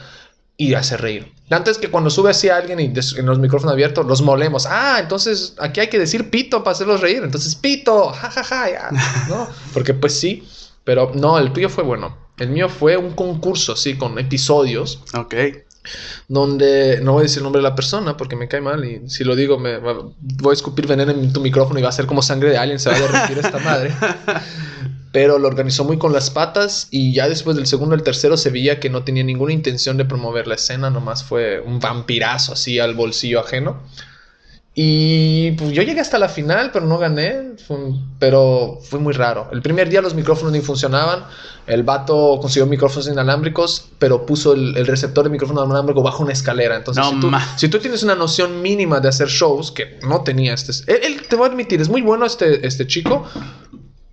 y 0.62 0.76
hace 0.76 0.96
reír. 0.96 1.34
Antes 1.50 1.80
que 1.80 1.90
cuando 1.90 2.12
sube 2.12 2.30
así 2.30 2.48
a 2.50 2.58
alguien 2.58 2.80
y 2.80 2.86
en 2.86 3.26
los 3.26 3.40
micrófonos 3.40 3.74
abiertos 3.74 4.06
los 4.06 4.22
molemos. 4.22 4.68
Ah, 4.68 5.00
entonces 5.00 5.56
aquí 5.58 5.80
hay 5.80 5.88
que 5.88 5.98
decir 5.98 6.30
pito 6.30 6.64
para 6.64 6.74
hacerlos 6.74 7.02
reír. 7.02 7.24
Entonces 7.24 7.56
pito, 7.56 8.10
jajaja, 8.10 8.44
ja, 8.44 8.92
ja, 8.96 9.28
¿no? 9.28 9.48
Porque 9.74 9.96
pues 9.96 10.20
sí, 10.20 10.48
pero 10.84 11.12
no, 11.16 11.40
el 11.40 11.52
tuyo 11.52 11.68
fue 11.68 11.84
bueno. 11.84 12.16
El 12.38 12.50
mío 12.50 12.70
fue 12.70 12.96
un 12.96 13.14
concurso, 13.14 13.76
sí, 13.76 13.98
con 13.98 14.20
episodios. 14.20 15.02
Ok. 15.16 15.34
Donde 16.28 17.00
no 17.02 17.14
voy 17.14 17.22
a 17.22 17.24
decir 17.24 17.40
el 17.40 17.44
nombre 17.46 17.60
de 17.60 17.68
la 17.68 17.76
persona 17.76 18.16
porque 18.16 18.36
me 18.36 18.48
cae 18.48 18.62
mal 18.62 18.86
y 18.86 19.10
si 19.10 19.24
lo 19.24 19.36
digo 19.36 19.58
me 19.58 19.80
voy 19.80 20.52
a 20.52 20.54
escupir 20.54 20.86
veneno 20.86 21.12
en 21.12 21.34
tu 21.34 21.42
micrófono 21.42 21.80
y 21.80 21.82
va 21.82 21.90
a 21.90 21.92
ser 21.92 22.06
como 22.06 22.22
sangre 22.22 22.52
de 22.52 22.58
alguien, 22.60 22.80
se 22.80 22.92
va 22.92 22.98
a 22.98 23.00
derretir 23.00 23.40
esta 23.40 23.58
madre. 23.58 23.92
pero 25.12 25.38
lo 25.40 25.48
organizó 25.48 25.84
muy 25.84 25.98
con 25.98 26.14
las 26.14 26.30
patas 26.30 26.88
y 26.90 27.14
ya 27.14 27.28
después 27.28 27.56
del 27.58 27.68
segundo 27.68 27.96
el 27.96 28.04
tercero 28.04 28.38
se 28.38 28.50
veía 28.50 28.80
que 28.80 28.90
no 28.90 29.04
tenía 29.04 29.24
ninguna 29.24 29.54
intención 29.54 29.98
de 29.98 30.06
promover 30.06 30.48
la 30.48 30.56
escena, 30.56 30.90
nomás 30.90 31.24
fue 31.24 31.60
un 31.60 31.80
vampirazo 31.80 32.54
así 32.54 32.80
al 32.80 32.96
bolsillo 32.96 33.40
ajeno. 33.40 33.82
Y 34.74 35.52
pues 35.52 35.72
yo 35.72 35.82
llegué 35.82 36.00
hasta 36.00 36.18
la 36.18 36.30
final, 36.30 36.72
pero 36.72 36.86
no 36.86 36.98
gané, 36.98 37.56
pero 38.20 38.80
fue 38.82 39.00
muy 39.00 39.12
raro. 39.12 39.50
El 39.52 39.62
primer 39.62 39.90
día 39.90 40.02
los 40.02 40.16
micrófonos 40.16 40.54
ni 40.54 40.62
funcionaban, 40.62 41.26
el 41.68 41.84
vato 41.84 42.40
consiguió 42.42 42.66
micrófonos 42.68 43.10
inalámbricos, 43.10 43.90
pero 44.00 44.26
puso 44.26 44.54
el, 44.54 44.86
receptor 44.88 45.26
de 45.26 45.30
micrófono 45.30 45.66
inalámbrico 45.66 46.02
bajo 46.02 46.24
una 46.24 46.32
escalera. 46.32 46.78
Entonces, 46.78 47.04
si, 47.06 47.20
tú, 47.20 47.32
si, 47.58 47.68
tú, 47.68 47.80
tienes 47.80 48.02
una 48.04 48.16
noción 48.16 48.62
mínima 48.62 49.02
de 49.02 49.10
hacer 49.10 49.28
shows, 49.28 49.74
que 49.74 50.00
no 50.08 50.24
tenía 50.24 50.54
este... 50.54 50.72
Él, 51.06 51.22
te 51.28 51.36
voy 51.36 51.50
a 51.50 51.52
admitir, 51.52 51.82
es 51.82 51.90
muy 51.90 52.02
bueno 52.02 52.26
este, 52.26 52.66
este 52.66 52.88
chico, 52.88 53.26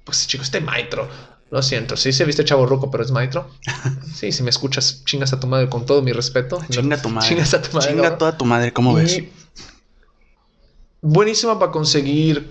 pues 0.09 0.27
chico, 0.27 0.43
este 0.43 0.63
maestro. 0.63 1.07
Lo 1.51 1.63
siento, 1.63 1.99
sí 1.99 2.13
se 2.13 2.25
viste 2.25 2.47
chavo 2.47 2.65
roco, 2.65 2.91
pero 2.91 3.05
es 3.05 3.11
maestro. 3.11 3.51
Sí, 4.15 4.33
si 4.33 4.43
me 4.43 4.49
escuchas, 4.49 5.05
chingas 5.05 5.35
a 5.35 5.39
tu 5.39 5.47
madre 5.47 5.69
con 5.69 5.85
todo 5.85 6.01
mi 6.01 6.13
respeto. 6.13 6.59
Chinga 6.71 6.97
a 6.97 7.03
tu 7.03 7.11
madre. 7.11 7.29
Chingas 7.29 7.53
a 7.53 7.61
tu 7.61 7.77
madre. 7.77 7.91
Chinga 7.91 8.17
toda 8.17 8.37
tu 8.39 8.47
madre, 8.47 8.73
¿cómo 8.73 8.95
ves? 8.95 9.23
Buenísima 11.03 11.59
para 11.59 11.71
conseguir 11.71 12.51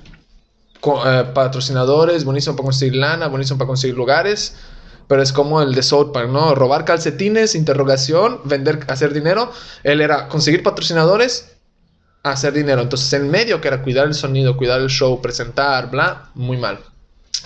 eh, 1.06 1.24
patrocinadores, 1.33 2.25
buenísimo 2.25 2.56
para 2.56 2.65
conseguir 2.65 2.95
lana, 2.95 3.27
buenísimo 3.27 3.57
para 3.57 3.68
conseguir 3.68 3.98
lugares. 3.98 4.56
Pero 5.07 5.24
es 5.24 5.33
como 5.33 5.63
el 5.63 5.74
de 5.74 5.81
South 5.81 6.12
Park, 6.13 6.30
¿no? 6.30 6.53
Robar 6.53 6.86
calcetines, 6.86 7.56
interrogación, 7.56 8.42
vender, 8.45 8.86
hacer 8.88 9.13
dinero. 9.13 9.51
Él 9.83 10.01
era 10.01 10.27
conseguir 10.27 10.62
patrocinadores, 10.62 11.57
hacer 12.21 12.53
dinero. 12.53 12.83
Entonces, 12.83 13.12
en 13.13 13.31
medio, 13.31 13.60
que 13.60 13.68
era 13.68 13.81
cuidar 13.81 14.06
el 14.06 14.13
sonido, 14.13 14.57
cuidar 14.57 14.80
el 14.80 14.89
show, 14.89 15.19
presentar, 15.21 15.89
bla, 15.89 16.30
muy 16.36 16.57
mal. 16.57 16.80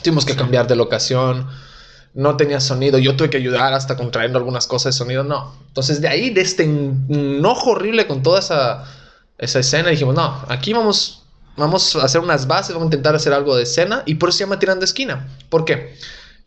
Tuvimos 0.04 0.26
que 0.26 0.36
cambiar 0.36 0.68
de 0.68 0.76
locación. 0.76 1.48
No 2.14 2.36
tenía 2.36 2.60
sonido. 2.60 2.98
Yo 2.98 3.16
tuve 3.16 3.30
que 3.30 3.38
ayudar 3.38 3.74
hasta 3.74 3.96
contrayendo 3.96 4.38
algunas 4.38 4.68
cosas 4.68 4.94
de 4.94 4.98
sonido. 4.98 5.24
No. 5.24 5.56
Entonces, 5.68 6.02
de 6.02 6.08
ahí, 6.08 6.30
de 6.30 6.42
este 6.42 6.64
enojo 6.64 7.72
horrible 7.72 8.08
con 8.08 8.22
toda 8.22 8.40
esa, 8.40 8.84
esa 9.38 9.60
escena, 9.60 9.90
dijimos: 9.90 10.16
No, 10.16 10.44
aquí 10.50 10.74
vamos, 10.74 11.24
vamos 11.56 11.96
a 11.96 12.04
hacer 12.04 12.22
unas 12.22 12.48
bases, 12.48 12.74
vamos 12.74 12.88
a 12.88 12.88
intentar 12.88 13.16
hacer 13.16 13.34
algo 13.34 13.56
de 13.56 13.64
escena. 13.64 14.04
Y 14.06 14.16
por 14.16 14.30
eso 14.30 14.40
se 14.40 14.44
llama 14.44 14.60
Tirando 14.60 14.84
Esquina. 14.84 15.30
¿Por 15.50 15.66
qué? 15.66 15.96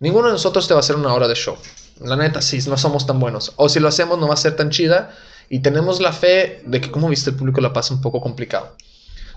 Ninguno 0.01 0.27
de 0.27 0.33
nosotros 0.33 0.69
te 0.69 0.75
va 0.75 0.79
a 0.79 0.83
hacer 0.83 0.97
una 0.97 1.15
hora 1.15 1.29
de 1.29 1.35
show. 1.35 1.57
La 2.01 2.17
neta, 2.17 2.43
sí, 2.43 2.59
no 2.69 2.77
somos 2.77 3.07
tan 3.07 3.21
buenos. 3.21 3.53
O 3.57 3.69
si 3.69 3.81
lo 3.81 3.89
hacemos, 3.89 4.19
no 4.19 4.29
va 4.29 4.35
a 4.35 4.39
ser 4.39 4.57
tan 4.57 4.71
chida. 4.71 5.15
Y 5.49 5.61
tenemos 5.61 6.01
la 6.01 6.13
fe 6.13 6.63
de 6.67 6.81
que, 6.81 6.91
como 6.91 7.09
viste, 7.09 7.31
el 7.31 7.37
público 7.37 7.61
la 7.61 7.73
pasa 7.73 7.95
un 7.95 8.01
poco 8.01 8.21
complicado. 8.21 8.75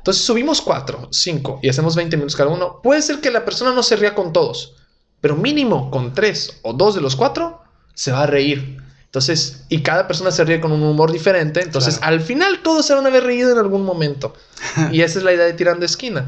Entonces 0.08 0.24
subimos 0.24 0.62
4, 0.62 1.10
5 1.12 1.60
y 1.62 1.68
hacemos 1.68 1.98
20 1.98 2.16
minutos 2.16 2.38
cada 2.38 2.50
uno. 2.50 2.80
Puede 2.82 3.02
ser 3.02 3.20
que 3.20 3.30
la 3.30 3.44
persona 3.44 3.74
no 3.74 3.84
se 3.84 3.98
ría 3.98 4.16
con 4.16 4.32
todos, 4.32 4.76
pero 5.20 5.36
mínimo 5.36 5.92
con 5.92 6.14
3 6.14 6.62
o 6.62 6.72
2 6.72 6.96
de 6.96 7.02
los 7.02 7.18
4 7.18 7.62
se 7.94 8.14
va 8.14 8.24
a 8.24 8.26
reír. 8.26 8.78
Entonces, 9.04 9.66
y 9.68 9.82
cada 9.82 10.08
persona 10.08 10.32
se 10.32 10.46
ríe 10.46 10.62
con 10.62 10.72
un 10.72 10.82
humor 10.82 11.12
diferente. 11.12 11.62
Entonces, 11.62 12.00
al 12.02 12.22
final 12.22 12.60
todos 12.64 12.86
se 12.86 12.94
van 12.94 13.04
a 13.04 13.10
haber 13.10 13.26
reído 13.26 13.52
en 13.52 13.58
algún 13.58 13.84
momento. 13.84 14.34
y 14.94 15.02
esa 15.02 15.20
es 15.20 15.26
la 15.26 15.34
idea 15.34 15.44
de 15.44 15.52
tirando 15.52 15.86
esquina. 15.86 16.26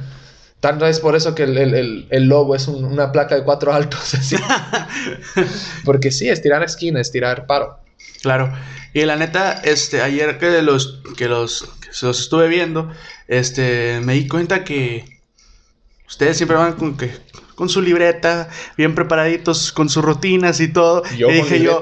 Tanto 0.59 0.86
es 0.86 1.00
por 1.00 1.15
eso 1.15 1.33
que 1.33 1.43
el, 1.43 1.57
el, 1.57 2.05
el 2.09 2.24
logo 2.25 2.55
es 2.55 2.67
una 2.67 3.13
placa 3.13 3.36
de 3.36 3.45
cuatro 3.45 3.71
altos. 3.71 4.13
Así. 4.13 4.36
Porque 5.86 6.12
sí, 6.12 6.27
es 6.27 6.41
tirar 6.41 6.63
esquina, 6.63 7.00
es 7.00 7.13
tirar 7.13 7.48
paro. 7.48 7.79
Claro. 8.21 8.51
Y 8.93 9.05
la 9.05 9.15
neta, 9.15 9.53
este, 9.63 10.01
ayer 10.01 10.38
que 10.38 10.62
los, 10.62 11.01
que 11.15 11.29
los, 11.29 11.69
los 12.01 12.19
estuve 12.19 12.48
viendo, 12.48 12.91
este, 13.27 14.01
me 14.03 14.13
di 14.13 14.27
cuenta 14.27 14.63
que 14.63 15.19
ustedes 16.08 16.38
siempre 16.38 16.58
van 16.58 16.74
con 16.74 16.98
que 16.98 17.12
con 17.60 17.67
su 17.67 17.81
libreta, 17.81 18.48
bien 18.77 18.96
preparaditos, 18.96 19.74
con 19.74 19.89
sus 19.89 20.01
rutinas 20.01 20.62
y 20.62 20.69
todo. 20.69 21.03
Yo 21.17 21.29
y 21.29 21.34
dije 21.34 21.62
yo, 21.62 21.81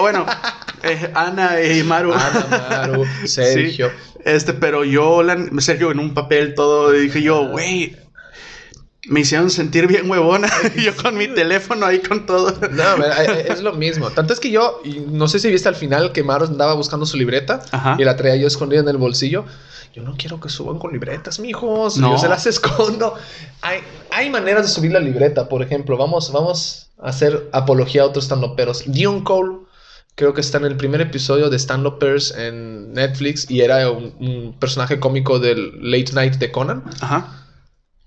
bueno, 0.00 0.26
eh, 0.82 1.08
Ana 1.14 1.62
y 1.62 1.84
Maru. 1.84 2.12
Ana, 2.12 2.46
Maru, 2.68 3.04
Sergio. 3.24 3.92
este, 4.24 4.52
pero 4.54 4.82
yo, 4.84 5.22
Sergio, 5.58 5.92
en 5.92 6.00
un 6.00 6.14
papel 6.14 6.56
todo, 6.56 6.90
dije 6.90 7.22
yo, 7.22 7.46
güey, 7.46 7.96
me 9.08 9.20
hicieron 9.20 9.50
sentir 9.50 9.86
bien 9.86 10.08
huevona. 10.10 10.48
yo 10.76 10.96
con 10.96 11.16
mi 11.16 11.28
teléfono 11.28 11.86
ahí 11.86 12.00
con 12.00 12.26
todo. 12.26 12.52
No, 12.70 13.04
eh, 13.04 13.46
es 13.48 13.62
lo 13.62 13.72
mismo. 13.72 14.10
Tanto 14.10 14.32
es 14.32 14.40
que 14.40 14.50
yo, 14.50 14.80
no 15.08 15.28
sé 15.28 15.38
si 15.38 15.50
viste 15.50 15.68
al 15.68 15.74
final 15.74 16.12
que 16.12 16.22
Maro 16.22 16.46
andaba 16.46 16.74
buscando 16.74 17.06
su 17.06 17.16
libreta 17.16 17.62
Ajá. 17.72 17.96
y 17.98 18.04
la 18.04 18.16
traía 18.16 18.36
yo 18.36 18.46
escondida 18.46 18.80
en 18.80 18.88
el 18.88 18.96
bolsillo. 18.96 19.44
Yo 19.94 20.02
no 20.02 20.14
quiero 20.16 20.40
que 20.40 20.48
suban 20.48 20.78
con 20.78 20.92
libretas, 20.92 21.38
mijos. 21.38 21.98
No. 21.98 22.12
Yo 22.12 22.18
se 22.18 22.28
las 22.28 22.46
escondo. 22.46 23.14
Hay, 23.60 23.80
hay 24.10 24.30
maneras 24.30 24.62
de 24.62 24.68
subir 24.68 24.92
la 24.92 25.00
libreta. 25.00 25.48
Por 25.48 25.62
ejemplo, 25.62 25.98
vamos, 25.98 26.32
vamos 26.32 26.90
a 26.98 27.08
hacer 27.08 27.50
apología 27.52 28.02
a 28.02 28.06
otros 28.06 28.24
stand-uperos. 28.24 28.84
Dion 28.86 29.22
Cole, 29.22 29.58
creo 30.14 30.32
que 30.32 30.40
está 30.40 30.56
en 30.56 30.64
el 30.64 30.76
primer 30.76 31.02
episodio 31.02 31.50
de 31.50 31.58
stand-upers 31.58 32.34
en 32.34 32.94
Netflix 32.94 33.50
y 33.50 33.60
era 33.60 33.90
un, 33.90 34.14
un 34.18 34.56
personaje 34.58 34.98
cómico 34.98 35.38
del 35.38 35.72
Late 35.82 36.14
Night 36.14 36.34
de 36.36 36.50
Conan. 36.50 36.84
Ajá. 37.02 37.41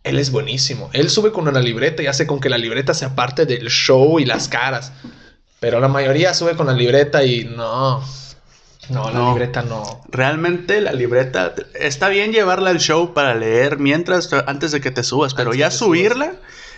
Él 0.05 0.19
es 0.19 0.31
buenísimo. 0.31 0.89
Él 0.93 1.09
sube 1.09 1.31
con 1.31 1.47
una 1.47 1.59
libreta 1.59 2.01
y 2.03 2.07
hace 2.07 2.25
con 2.27 2.39
que 2.39 2.49
la 2.49 2.57
libreta 2.57 2.93
sea 2.93 3.15
parte 3.15 3.45
del 3.45 3.67
show 3.69 4.19
y 4.19 4.25
las 4.25 4.47
caras. 4.47 4.93
Pero 5.59 5.79
la 5.79 5.87
mayoría 5.87 6.33
sube 6.33 6.55
con 6.55 6.67
la 6.67 6.73
libreta 6.73 7.23
y 7.23 7.43
no. 7.45 8.03
No, 8.89 9.09
la 9.09 9.17
No. 9.19 9.29
libreta 9.31 9.63
no. 9.63 10.03
Realmente 10.09 10.79
la 10.79 10.93
libreta 10.93 11.55
está 11.73 12.07
bien 12.09 12.31
llevarla 12.31 12.69
al 12.69 12.79
show 12.79 13.13
para 13.15 13.33
leer 13.33 13.79
mientras 13.79 14.31
antes 14.45 14.71
de 14.71 14.79
que 14.79 14.91
te 14.91 15.01
subas, 15.03 15.33
pero 15.33 15.49
Antes 15.51 15.59
ya 15.59 15.71
subirla, 15.71 16.33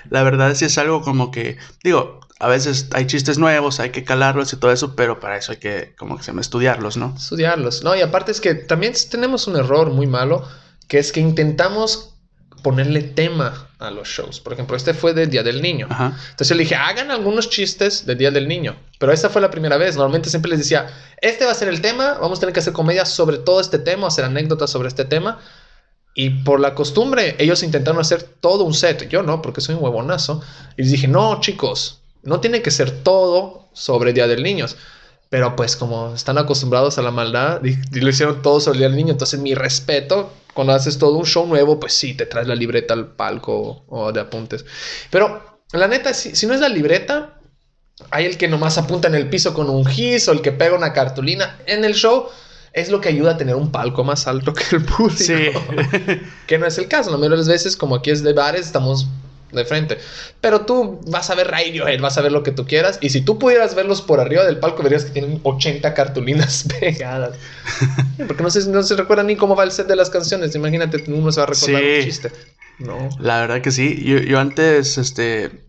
la 0.09 0.23
verdad 0.23 0.55
sí 0.55 0.63
es 0.65 0.77
algo 0.77 1.01
como 1.01 1.31
que 1.31 1.57
digo, 1.83 2.21
a 2.39 2.47
veces 2.47 2.87
hay 2.93 3.07
chistes 3.07 3.37
nuevos, 3.37 3.81
hay 3.81 3.89
que 3.89 4.05
calarlos 4.05 4.53
y 4.53 4.55
todo 4.55 4.71
eso, 4.71 4.95
pero 4.95 5.19
para 5.19 5.37
eso 5.37 5.51
hay 5.51 5.57
que 5.57 5.95
como 5.97 6.15
que 6.15 6.23
se 6.23 6.27
llama 6.31 6.39
estudiarlos, 6.41 6.95
¿no? 6.95 7.13
Estudiarlos. 7.17 7.83
No, 7.83 7.93
y 7.93 7.99
aparte 8.01 8.31
es 8.31 8.39
que 8.39 8.55
también 8.55 8.93
tenemos 9.11 9.47
un 9.47 9.57
error 9.57 9.89
muy 9.91 10.07
malo, 10.07 10.47
que 10.87 10.99
es 10.99 11.11
que 11.11 11.19
intentamos 11.19 12.13
ponerle 12.61 13.01
tema 13.01 13.67
a 13.79 13.91
los 13.91 14.07
shows. 14.07 14.39
Por 14.39 14.53
ejemplo, 14.53 14.75
este 14.75 14.93
fue 14.93 15.13
del 15.13 15.29
Día 15.29 15.43
del 15.43 15.61
Niño. 15.61 15.87
Ajá. 15.89 16.17
Entonces 16.31 16.49
yo 16.49 16.55
le 16.55 16.63
dije, 16.63 16.75
hagan 16.75 17.11
algunos 17.11 17.49
chistes 17.49 18.05
del 18.05 18.17
Día 18.17 18.31
del 18.31 18.47
Niño. 18.47 18.75
Pero 18.99 19.11
esta 19.11 19.29
fue 19.29 19.41
la 19.41 19.51
primera 19.51 19.77
vez. 19.77 19.95
Normalmente 19.95 20.29
siempre 20.29 20.49
les 20.49 20.59
decía, 20.59 20.87
este 21.21 21.45
va 21.45 21.51
a 21.51 21.55
ser 21.55 21.67
el 21.67 21.81
tema, 21.81 22.17
vamos 22.19 22.39
a 22.39 22.41
tener 22.41 22.53
que 22.53 22.59
hacer 22.59 22.73
comedia 22.73 23.05
sobre 23.05 23.37
todo 23.37 23.59
este 23.59 23.79
tema, 23.79 24.07
hacer 24.07 24.25
anécdotas 24.25 24.69
sobre 24.69 24.87
este 24.87 25.05
tema. 25.05 25.39
Y 26.15 26.31
por 26.31 26.59
la 26.59 26.73
costumbre, 26.73 27.35
ellos 27.37 27.61
intentaron 27.61 28.01
hacer 28.01 28.23
todo 28.23 28.63
un 28.63 28.73
set. 28.73 29.07
Yo 29.07 29.21
no, 29.21 29.41
porque 29.41 29.61
soy 29.61 29.75
un 29.75 29.83
huevonazo. 29.83 30.41
Y 30.75 30.81
les 30.81 30.91
dije, 30.91 31.07
no, 31.07 31.39
chicos, 31.41 32.01
no 32.23 32.39
tiene 32.39 32.63
que 32.63 32.71
ser 32.71 32.89
todo 33.03 33.69
sobre 33.73 34.13
Día 34.13 34.27
del 34.27 34.41
Niño. 34.41 34.65
Pero 35.29 35.55
pues 35.55 35.75
como 35.75 36.15
están 36.15 36.37
acostumbrados 36.37 36.97
a 36.97 37.01
la 37.03 37.11
maldad, 37.11 37.63
y, 37.63 37.77
y 37.95 37.99
lo 37.99 38.09
hicieron 38.09 38.41
todo 38.41 38.59
sobre 38.59 38.77
el 38.77 38.79
Día 38.79 38.87
del 38.89 38.97
Niño. 38.97 39.11
Entonces 39.11 39.39
mi 39.39 39.53
respeto, 39.53 40.31
cuando 40.57 40.73
haces 40.73 40.97
todo 40.97 41.19
un 41.19 41.25
show 41.27 41.45
nuevo, 41.45 41.79
pues 41.79 41.93
sí, 41.93 42.15
te 42.15 42.25
traes 42.25 42.47
la 42.47 42.55
libreta 42.55 42.95
al 42.95 43.11
palco 43.11 43.85
o 43.87 44.11
de 44.11 44.21
apuntes. 44.21 44.65
Pero 45.11 45.59
la 45.71 45.87
neta, 45.87 46.15
si, 46.15 46.35
si 46.35 46.47
no 46.47 46.55
es 46.55 46.59
la 46.59 46.67
libreta, 46.67 47.39
hay 48.09 48.25
el 48.25 48.39
que 48.39 48.47
nomás 48.47 48.79
apunta 48.79 49.07
en 49.07 49.13
el 49.13 49.29
piso 49.29 49.53
con 49.53 49.69
un 49.69 49.85
gis 49.85 50.27
o 50.27 50.31
el 50.31 50.41
que 50.41 50.51
pega 50.51 50.75
una 50.75 50.93
cartulina. 50.93 51.59
En 51.67 51.85
el 51.85 51.93
show 51.93 52.29
es 52.73 52.89
lo 52.89 53.01
que 53.01 53.09
ayuda 53.09 53.33
a 53.33 53.37
tener 53.37 53.55
un 53.55 53.71
palco 53.71 54.03
más 54.03 54.25
alto 54.25 54.51
que 54.55 54.63
el 54.77 54.83
público. 54.83 55.15
Sí. 55.15 55.51
que 56.47 56.57
no 56.57 56.65
es 56.65 56.79
el 56.79 56.87
caso. 56.87 57.11
La 57.11 57.17
mayoría 57.17 57.35
de 57.35 57.41
las 57.41 57.49
veces, 57.49 57.77
como 57.77 57.93
aquí 57.93 58.09
es 58.09 58.23
de 58.23 58.33
bares, 58.33 58.65
estamos 58.65 59.05
de 59.51 59.65
frente. 59.65 59.97
Pero 60.41 60.61
tú 60.61 60.99
vas 61.07 61.29
a 61.29 61.35
ver 61.35 61.47
Radiohead, 61.49 61.99
vas 62.01 62.17
a 62.17 62.21
ver 62.21 62.31
lo 62.31 62.43
que 62.43 62.51
tú 62.51 62.65
quieras. 62.65 62.97
Y 63.01 63.09
si 63.09 63.21
tú 63.21 63.39
pudieras 63.39 63.75
verlos 63.75 64.01
por 64.01 64.19
arriba 64.19 64.43
del 64.43 64.57
palco, 64.59 64.83
verías 64.83 65.05
que 65.05 65.11
tienen 65.11 65.39
80 65.43 65.93
cartulinas 65.93 66.65
pegadas. 66.79 67.37
Porque 68.27 68.43
no 68.43 68.49
se, 68.49 68.67
no 68.69 68.83
se 68.83 68.95
recuerda 68.95 69.23
ni 69.23 69.35
cómo 69.35 69.55
va 69.55 69.63
el 69.63 69.71
set 69.71 69.87
de 69.87 69.95
las 69.95 70.09
canciones. 70.09 70.53
Imagínate, 70.55 71.03
uno 71.07 71.31
se 71.31 71.39
va 71.39 71.43
a 71.45 71.47
recordar 71.47 71.81
Sí. 71.81 71.97
un 71.99 72.03
chiste. 72.05 72.31
No. 72.79 73.09
La 73.19 73.39
verdad 73.41 73.61
que 73.61 73.71
sí. 73.71 74.03
Yo, 74.03 74.17
yo 74.19 74.39
antes, 74.39 74.97
este, 74.97 75.65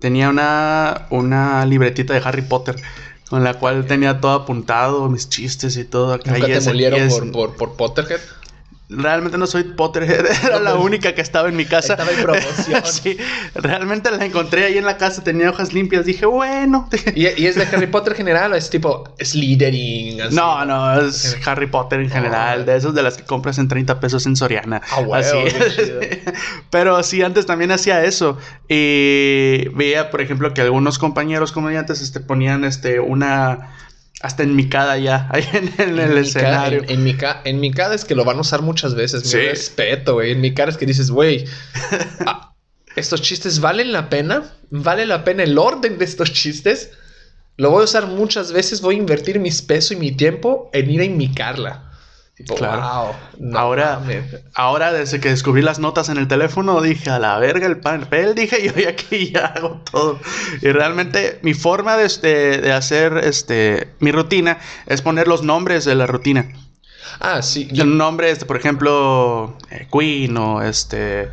tenía 0.00 0.28
una, 0.28 1.06
una 1.10 1.64
libretita 1.66 2.14
de 2.14 2.20
Harry 2.24 2.42
Potter 2.42 2.76
con 3.28 3.44
la 3.44 3.54
cual 3.54 3.86
tenía 3.86 4.20
todo 4.20 4.32
apuntado, 4.32 5.08
mis 5.08 5.28
chistes 5.28 5.76
y 5.76 5.84
todo 5.84 6.14
acá. 6.14 6.32
Nunca 6.32 6.48
y 6.48 6.52
te 6.52 6.60
molieron 6.62 7.00
es- 7.00 7.14
por, 7.14 7.30
por, 7.30 7.56
por 7.56 7.76
Potterhead. 7.76 8.18
Realmente 8.92 9.38
no 9.38 9.46
soy 9.46 9.62
Potterhead, 9.62 10.26
era 10.44 10.58
la 10.58 10.72
pues, 10.72 10.84
única 10.84 11.14
que 11.14 11.20
estaba 11.20 11.48
en 11.48 11.54
mi 11.56 11.64
casa. 11.64 11.92
estaba 11.94 12.10
en 12.10 12.22
promoción. 12.22 12.82
sí, 12.84 13.16
realmente 13.54 14.10
la 14.10 14.24
encontré 14.24 14.64
ahí 14.64 14.78
en 14.78 14.84
la 14.84 14.96
casa, 14.96 15.22
tenía 15.22 15.48
hojas 15.50 15.72
limpias. 15.72 16.04
Dije, 16.04 16.26
bueno. 16.26 16.88
¿Y, 17.14 17.28
y 17.40 17.46
es 17.46 17.54
de 17.54 17.62
Harry 17.72 17.86
Potter 17.86 18.14
general 18.14 18.52
o 18.52 18.56
es 18.56 18.68
tipo 18.68 19.14
Slytherin? 19.20 20.22
así? 20.22 20.34
No, 20.34 20.64
no, 20.64 21.00
es 21.00 21.36
Harry 21.46 21.68
Potter 21.68 22.00
en 22.00 22.10
general, 22.10 22.62
Oh. 22.62 22.64
de 22.64 22.76
esos 22.76 22.94
de 22.94 23.02
las 23.02 23.16
que 23.16 23.22
compras 23.24 23.58
en 23.58 23.68
30 23.68 24.00
pesos 24.00 24.26
en 24.26 24.34
Soriana. 24.34 24.82
Ah, 24.90 25.02
Así 25.14 25.36
chido. 25.76 26.00
Pero 26.70 27.02
sí, 27.02 27.22
antes 27.22 27.46
también 27.46 27.70
hacía 27.70 28.04
eso. 28.04 28.38
Y 28.68 29.68
veía, 29.74 30.10
por 30.10 30.20
ejemplo, 30.20 30.52
que 30.52 30.62
algunos 30.62 30.98
compañeros 30.98 31.52
comediantes 31.52 32.00
este, 32.00 32.20
ponían 32.20 32.64
este, 32.64 32.98
una. 33.00 33.70
Hasta 34.22 34.42
en 34.42 34.54
micada 34.54 34.98
ya, 34.98 35.28
ahí 35.32 35.44
en, 35.52 35.72
en 35.78 35.90
el 35.90 35.98
En 36.00 36.14
mi 36.14 36.20
escenario. 36.20 36.82
En, 36.84 36.90
en 36.90 37.04
mi 37.04 37.14
ca- 37.14 37.40
en 37.44 37.58
mi 37.60 37.70
cara 37.70 37.94
es 37.94 38.04
que 38.04 38.14
lo 38.14 38.24
van 38.24 38.36
a 38.38 38.40
usar 38.40 38.62
muchas 38.62 38.94
veces. 38.94 39.24
Mi 39.24 39.30
Sí. 39.30 39.36
respeto, 39.38 40.14
güey. 40.14 40.32
En 40.32 40.40
mi 40.40 40.52
cara 40.54 40.70
es 40.70 40.76
que 40.76 40.86
dices, 40.86 41.10
güey, 41.10 41.46
ah, 42.26 42.52
estos 42.96 43.22
chistes 43.22 43.60
valen 43.60 43.92
la 43.92 44.08
pena. 44.10 44.44
¿Vale 44.70 45.06
la 45.06 45.24
pena 45.24 45.42
el 45.42 45.56
orden 45.58 45.98
de 45.98 46.04
estos 46.04 46.32
chistes? 46.32 46.90
Lo 47.56 47.70
voy 47.70 47.80
a 47.82 47.84
usar 47.84 48.06
muchas 48.06 48.52
veces. 48.52 48.80
Voy 48.82 48.94
a 48.96 48.98
invertir 48.98 49.40
mis 49.40 49.62
pesos 49.62 49.92
y 49.92 49.96
mi 49.96 50.12
tiempo 50.12 50.70
en 50.72 50.90
ir 50.90 51.00
a 51.00 51.04
inmicarla. 51.04 51.89
Tipo, 52.40 52.54
Claro. 52.56 52.80
wow. 52.80 53.14
no 53.50 53.58
Ahora- 53.58 53.98
mames. 54.00 54.24
Ahora, 54.54 54.92
desde 54.92 55.20
que 55.20 55.28
descubrí 55.28 55.60
las 55.62 55.78
notas 55.78 56.08
en 56.08 56.16
el 56.16 56.26
teléfono, 56.26 56.80
dije, 56.80 57.10
a 57.10 57.18
la 57.18 57.38
verga 57.38 57.66
el 57.66 57.78
papel, 57.80 58.34
dije, 58.34 58.62
yo 58.66 58.72
ya 58.80 58.90
aquí 58.90 59.30
ya 59.32 59.46
hago 59.46 59.82
todo. 59.90 60.18
Y 60.62 60.68
realmente 60.72 61.38
mi 61.42 61.54
forma 61.54 61.96
de, 61.96 62.06
este, 62.06 62.58
de 62.60 62.72
hacer 62.72 63.18
este, 63.18 63.88
mi 64.00 64.10
rutina 64.12 64.58
es 64.86 65.02
poner 65.02 65.28
los 65.28 65.42
nombres 65.42 65.84
de 65.84 65.94
la 65.94 66.06
rutina. 66.06 66.46
Ah, 67.18 67.42
sí. 67.42 67.68
yo- 67.72 67.84
El 67.84 67.98
nombre, 67.98 68.30
este, 68.30 68.46
por 68.46 68.56
ejemplo, 68.56 69.58
eh, 69.70 69.86
Queen 69.92 70.36
o 70.36 70.62
este 70.62 71.28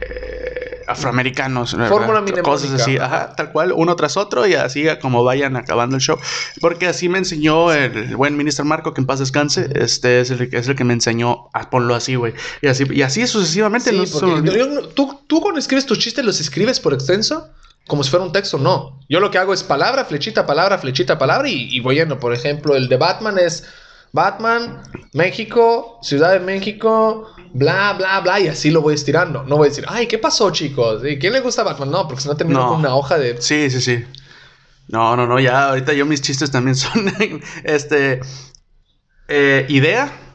eh, 0.00 0.71
afroamericanos. 0.86 1.72
Fórmula 1.88 2.20
cosas 2.42 2.70
así, 2.80 2.96
ajá, 2.98 3.34
tal 3.36 3.52
cual, 3.52 3.72
uno 3.74 3.94
tras 3.96 4.16
otro 4.16 4.46
y 4.46 4.54
así 4.54 4.84
como 5.00 5.24
vayan 5.24 5.56
acabando 5.56 5.96
el 5.96 6.02
show. 6.02 6.18
Porque 6.60 6.86
así 6.86 7.08
me 7.08 7.18
enseñó 7.18 7.72
el 7.72 8.16
buen 8.16 8.36
ministro 8.36 8.64
Marco, 8.64 8.94
que 8.94 9.00
en 9.00 9.06
paz 9.06 9.18
descanse, 9.20 9.68
este 9.74 10.20
es 10.20 10.30
el, 10.30 10.48
es 10.52 10.68
el 10.68 10.76
que 10.76 10.84
me 10.84 10.92
enseñó 10.94 11.48
a 11.52 11.70
ponlo 11.70 11.94
así, 11.94 12.14
güey. 12.14 12.34
Y 12.60 12.68
así, 12.68 12.84
y 12.90 13.02
así 13.02 13.26
sucesivamente. 13.26 13.90
Sí, 13.90 13.96
no 13.96 14.52
yo- 14.52 14.80
yo- 14.80 14.88
tú, 14.88 15.20
tú 15.26 15.40
cuando 15.40 15.58
escribes 15.60 15.86
tus 15.86 15.98
chistes, 15.98 16.24
¿los 16.24 16.40
escribes 16.40 16.80
por 16.80 16.94
extenso? 16.94 17.48
Como 17.86 18.04
si 18.04 18.10
fuera 18.10 18.24
un 18.24 18.32
texto, 18.32 18.58
no. 18.58 19.00
Yo 19.08 19.18
lo 19.18 19.30
que 19.30 19.38
hago 19.38 19.52
es 19.52 19.62
palabra, 19.64 20.04
flechita, 20.04 20.46
palabra, 20.46 20.78
flechita, 20.78 21.18
palabra 21.18 21.48
y, 21.48 21.68
y 21.74 21.80
voy 21.80 21.96
yendo. 21.96 22.18
Por 22.20 22.32
ejemplo, 22.32 22.76
el 22.76 22.88
de 22.88 22.96
Batman 22.96 23.38
es 23.38 23.64
Batman, 24.12 24.82
México, 25.12 25.98
Ciudad 26.02 26.32
de 26.32 26.40
México, 26.40 27.28
bla, 27.52 27.92
bla, 27.94 28.20
bla, 28.20 28.40
y 28.40 28.48
así 28.48 28.70
lo 28.70 28.80
voy 28.82 28.94
estirando. 28.94 29.44
No 29.44 29.56
voy 29.56 29.66
a 29.66 29.70
decir, 29.70 29.84
ay, 29.88 30.06
¿qué 30.06 30.18
pasó, 30.18 30.50
chicos? 30.50 31.02
¿Y 31.04 31.18
¿Quién 31.18 31.32
le 31.32 31.40
gusta 31.40 31.62
Batman? 31.62 31.90
No, 31.90 32.06
porque 32.08 32.22
si 32.22 32.28
no 32.28 32.36
termino 32.36 32.60
No. 32.60 32.68
con 32.68 32.78
una 32.80 32.94
hoja 32.94 33.18
de... 33.18 33.40
Sí, 33.40 33.70
sí, 33.70 33.80
sí. 33.80 34.04
No, 34.88 35.16
no, 35.16 35.26
no, 35.26 35.38
ya 35.40 35.68
ahorita 35.68 35.92
yo 35.92 36.04
mis 36.06 36.20
chistes 36.22 36.50
también 36.50 36.74
son, 36.76 37.12
este, 37.64 38.20
eh, 39.28 39.66
idea. 39.68 40.31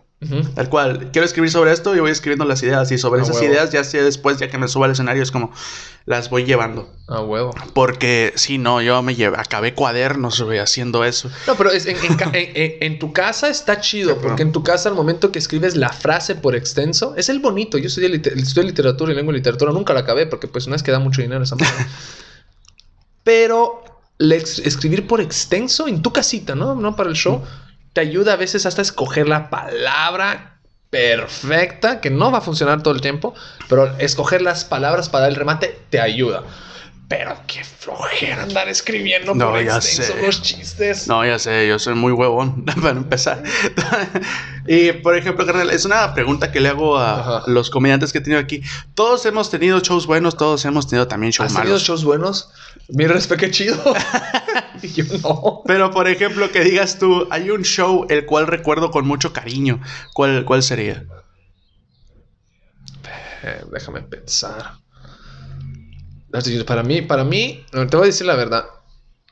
Tal 0.56 0.68
cual, 0.70 1.12
quiero 1.14 1.26
escribir 1.28 1.52
sobre 1.52 1.72
esto 1.72 1.96
y 1.96 2.00
voy 2.00 2.10
escribiendo 2.10 2.44
las 2.44 2.64
ideas. 2.64 2.92
Y 2.92 2.98
sobre 2.98 3.20
Ah, 3.22 3.24
esas 3.24 3.36
huevo. 3.36 3.54
ideas, 3.54 3.72
ya 3.72 3.84
sé 3.84 4.02
después, 4.02 4.40
ya 4.40 4.50
que 4.50 4.58
me 4.58 4.68
suba 4.68 4.88
al 4.88 4.94
escenario, 4.94 5.22
es 5.22 5.30
como 5.30 5.52
las 6.08 6.32
voy 6.32 6.44
llevando. 6.44 6.92
Ah, 7.08 7.22
huevo. 7.22 7.54
Porque 7.76 8.34
si 8.36 8.58
no, 8.58 8.82
yo 8.82 9.04
me 9.04 9.14
llevé, 9.14 9.38
acabé 9.38 9.76
cuadernos, 9.76 10.42
güey, 10.42 10.58
haciendo 10.58 11.06
eso. 11.06 11.30
No, 11.46 11.54
pero 11.56 11.70
es 11.70 11.86
en, 11.86 11.98
en 12.34 12.98
tu 12.98 13.14
casa 13.14 13.48
está 13.50 13.80
chido, 13.80 14.18
porque 14.20 14.42
en 14.42 14.52
tu 14.52 14.64
casa 14.64 14.90
al 14.90 14.96
momento 14.96 15.32
que 15.32 15.38
escribes 15.38 15.76
la 15.76 15.90
frase 15.90 16.34
por 16.34 16.56
extenso, 16.56 17.14
es 17.16 17.30
el 17.30 17.38
bonito. 17.40 17.78
Yo 17.78 17.86
estudié, 17.86 18.10
liter- 18.10 18.34
estudié 18.38 18.66
literatura 18.68 19.12
y 19.14 19.16
lengua 19.16 19.34
y 19.36 19.38
literatura, 19.38 19.72
nunca 19.72 19.94
la 19.94 20.00
acabé, 20.00 20.26
porque 20.26 20.48
pues 20.48 20.68
no 20.68 20.74
es 20.76 20.82
que 20.82 20.92
da 20.92 20.98
mucho 21.00 21.22
dinero 21.22 21.44
esa 21.44 21.56
madre. 21.56 21.76
pero 23.24 23.84
escribir 24.20 25.06
por 25.06 25.22
extenso 25.22 25.88
en 25.88 26.02
tu 26.02 26.12
casita, 26.12 26.56
¿no? 26.56 26.74
No 26.76 26.96
para 26.96 27.10
el 27.10 27.16
show, 27.16 27.44
te 27.98 28.02
ayuda 28.02 28.34
a 28.34 28.36
veces 28.36 28.68
hasta 28.68 28.82
a 28.82 28.84
escoger 28.84 29.28
la 29.28 29.50
palabra 29.50 30.60
perfecta, 30.92 32.00
que 32.00 32.12
no 32.12 32.32
va 32.32 32.38
a 32.38 32.42
funcionar 32.42 32.84
todo 32.84 32.94
el 32.94 33.02
tiempo, 33.02 33.34
pero 33.68 33.92
escoger 33.98 34.44
las 34.44 34.66
palabras 34.66 35.10
para 35.10 35.24
dar 35.24 35.30
el 35.32 35.36
remate 35.36 35.80
te 35.90 36.00
ayuda. 36.00 36.44
Pero 37.10 37.36
qué 37.48 37.64
flojera 37.64 38.44
andar 38.44 38.70
escribiendo 38.70 39.34
No, 39.34 39.50
por 39.50 39.64
ya 39.64 39.78
extenso 39.78 40.14
sé. 40.14 40.22
los 40.22 40.42
chistes. 40.44 41.08
No, 41.08 41.26
ya 41.26 41.40
sé, 41.40 41.68
yo 41.68 41.80
soy 41.80 41.96
muy 41.96 42.12
huevón 42.12 42.66
para 42.82 42.92
empezar. 42.92 43.42
y 44.68 44.92
por 44.92 45.18
ejemplo, 45.18 45.44
carnal, 45.48 45.72
es 45.72 45.84
una 45.86 46.14
pregunta 46.14 46.52
que 46.52 46.60
le 46.60 46.70
hago 46.70 47.00
a 47.00 47.20
Ajá. 47.40 47.44
los 47.50 47.72
comediantes 47.72 48.12
que 48.12 48.20
he 48.20 48.22
tenido 48.22 48.40
aquí. 48.40 48.62
Todos 48.94 49.26
hemos 49.26 49.50
tenido 49.50 49.80
shows 49.80 50.06
buenos, 50.06 50.38
todos 50.38 50.64
hemos 50.66 50.86
tenido 50.88 51.08
también 51.08 51.32
shows 51.32 51.48
¿Has 51.48 51.54
tenido 51.56 51.70
malos. 51.74 51.84
shows 51.84 52.04
buenos? 52.04 52.52
Mi 52.90 53.06
respeto, 53.06 53.40
qué 53.42 53.52
chido. 53.52 53.78
Yo 54.82 55.04
no. 55.22 55.62
Pero 55.66 55.92
por 55.92 56.08
ejemplo, 56.08 56.52
que 56.52 56.64
digas 56.64 57.00
tú, 57.00 57.28
hay 57.30 57.50
un 57.50 57.64
show 57.64 58.06
el 58.10 58.26
cual 58.26 58.48
recuerdo 58.48 58.92
con 58.92 59.06
mucho 59.06 59.34
cariño. 59.34 59.82
¿Cuál, 60.14 60.46
cuál 60.46 60.64
sería? 60.64 61.06
Eh, 63.44 63.64
déjame 63.72 64.02
pensar. 64.02 64.74
Para 66.66 66.84
mí, 66.84 67.02
para 67.02 67.24
mí, 67.24 67.66
no, 67.74 67.88
te 67.88 67.98
voy 67.98 68.06
a 68.06 68.08
decir 68.08 68.28
la 68.28 68.36
verdad. 68.36 68.66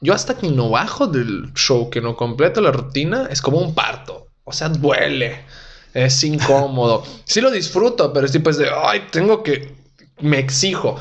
Yo 0.02 0.14
hasta 0.14 0.38
que 0.38 0.50
no 0.50 0.70
bajo 0.70 1.08
del 1.08 1.54
show, 1.54 1.90
que 1.90 2.02
no 2.02 2.16
completo 2.16 2.62
la 2.62 2.72
rutina, 2.72 3.28
es 3.30 3.42
como 3.42 3.60
un 3.60 3.74
parto. 3.74 4.28
O 4.44 4.52
sea, 4.54 4.70
duele. 4.70 5.46
Es 5.94 6.24
incómodo. 6.24 7.04
sí 7.24 7.40
lo 7.40 7.50
disfruto, 7.52 8.12
pero 8.12 8.26
es 8.26 8.32
tipo 8.32 8.50
es 8.50 8.58
de, 8.58 8.70
ay, 8.70 9.08
tengo 9.12 9.44
que, 9.44 9.76
me 10.20 10.40
exijo. 10.40 10.98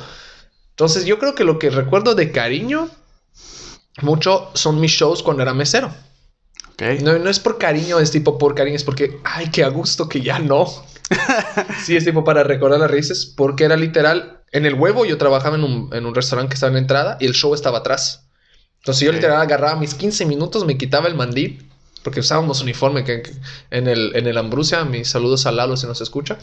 Entonces 0.74 1.04
yo 1.04 1.18
creo 1.20 1.34
que 1.34 1.44
lo 1.44 1.58
que 1.60 1.70
recuerdo 1.70 2.16
de 2.16 2.32
cariño 2.32 2.90
mucho 4.02 4.50
son 4.54 4.80
mis 4.80 4.90
shows 4.90 5.22
cuando 5.22 5.42
era 5.42 5.54
mesero. 5.54 5.94
Ok. 6.72 6.82
No, 7.02 7.16
no 7.18 7.30
es 7.30 7.38
por 7.38 7.58
cariño, 7.58 8.00
es 8.00 8.10
tipo 8.10 8.38
por 8.38 8.56
cariño, 8.56 8.76
es 8.76 8.82
porque, 8.82 9.20
ay, 9.22 9.50
qué 9.50 9.62
a 9.62 9.68
gusto 9.68 10.08
que 10.08 10.20
ya 10.20 10.40
no. 10.40 10.66
sí, 11.84 11.96
es 11.96 12.04
tipo 12.04 12.24
para 12.24 12.42
recordar 12.42 12.80
las 12.80 12.90
raíces, 12.90 13.24
porque 13.36 13.64
era 13.64 13.76
literal, 13.76 14.42
en 14.50 14.66
el 14.66 14.74
huevo 14.74 15.04
yo 15.04 15.16
trabajaba 15.16 15.56
en 15.56 15.62
un, 15.62 15.90
en 15.92 16.06
un 16.06 16.14
restaurante 16.14 16.50
que 16.50 16.54
estaba 16.54 16.70
en 16.70 16.74
la 16.74 16.80
entrada 16.80 17.16
y 17.20 17.26
el 17.26 17.34
show 17.34 17.54
estaba 17.54 17.78
atrás. 17.78 18.26
Entonces 18.78 19.02
yo 19.04 19.10
Ok. 19.10 19.16
literal 19.16 19.40
agarraba 19.40 19.76
mis 19.76 19.94
15 19.94 20.26
minutos, 20.26 20.64
me 20.64 20.76
quitaba 20.76 21.06
el 21.06 21.14
mandil, 21.14 21.70
porque 22.02 22.18
usábamos 22.20 22.60
uniforme 22.60 23.04
que, 23.04 23.22
que 23.22 23.32
en, 23.70 23.86
el, 23.86 24.10
en 24.16 24.26
el 24.26 24.36
Ambrusia, 24.36 24.84
mis 24.84 25.08
saludos 25.08 25.46
a 25.46 25.52
Lalo 25.52 25.76
si 25.76 25.86
nos 25.86 26.00
escucha. 26.00 26.36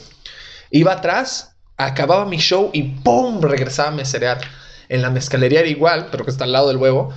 Iba 0.71 0.93
atrás, 0.93 1.50
acababa 1.85 2.25
mi 2.25 2.37
show 2.37 2.69
y 2.73 2.83
¡pum! 2.83 3.41
regresaba 3.41 3.89
a 3.89 3.91
meserear. 3.91 4.39
En 4.89 5.01
la 5.01 5.09
mezcalería 5.09 5.61
era 5.61 5.69
igual, 5.69 6.07
pero 6.11 6.25
que 6.25 6.31
está 6.31 6.43
al 6.43 6.51
lado 6.51 6.67
del 6.67 6.77
huevo. 6.77 7.13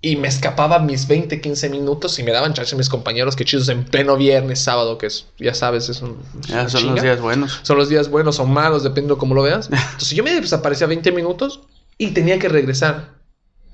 Y 0.00 0.14
me 0.14 0.28
escapaba 0.28 0.78
mis 0.78 1.08
20, 1.08 1.40
15 1.40 1.70
minutos 1.70 2.18
y 2.20 2.22
me 2.22 2.30
daban 2.30 2.54
chance 2.54 2.76
mis 2.76 2.88
compañeros 2.88 3.34
que 3.34 3.44
chidos 3.44 3.68
en 3.68 3.84
pleno 3.84 4.16
viernes, 4.16 4.60
sábado, 4.60 4.96
que 4.96 5.06
es, 5.06 5.26
ya 5.38 5.54
sabes, 5.54 5.88
es 5.88 6.00
un. 6.02 6.18
es 6.40 6.46
Ya 6.46 6.60
una 6.60 6.68
son 6.68 6.94
los 6.94 7.02
días 7.02 7.20
buenos. 7.20 7.60
Son 7.62 7.76
los 7.76 7.88
días 7.88 8.08
buenos 8.08 8.38
o 8.38 8.46
malos, 8.46 8.84
dependiendo 8.84 9.16
de 9.16 9.18
cómo 9.18 9.34
lo 9.34 9.42
veas. 9.42 9.66
Entonces 9.72 10.10
yo 10.10 10.22
me 10.22 10.40
desaparecía 10.40 10.86
20 10.86 11.10
minutos 11.10 11.60
y 11.98 12.12
tenía 12.12 12.38
que 12.38 12.48
regresar. 12.48 13.18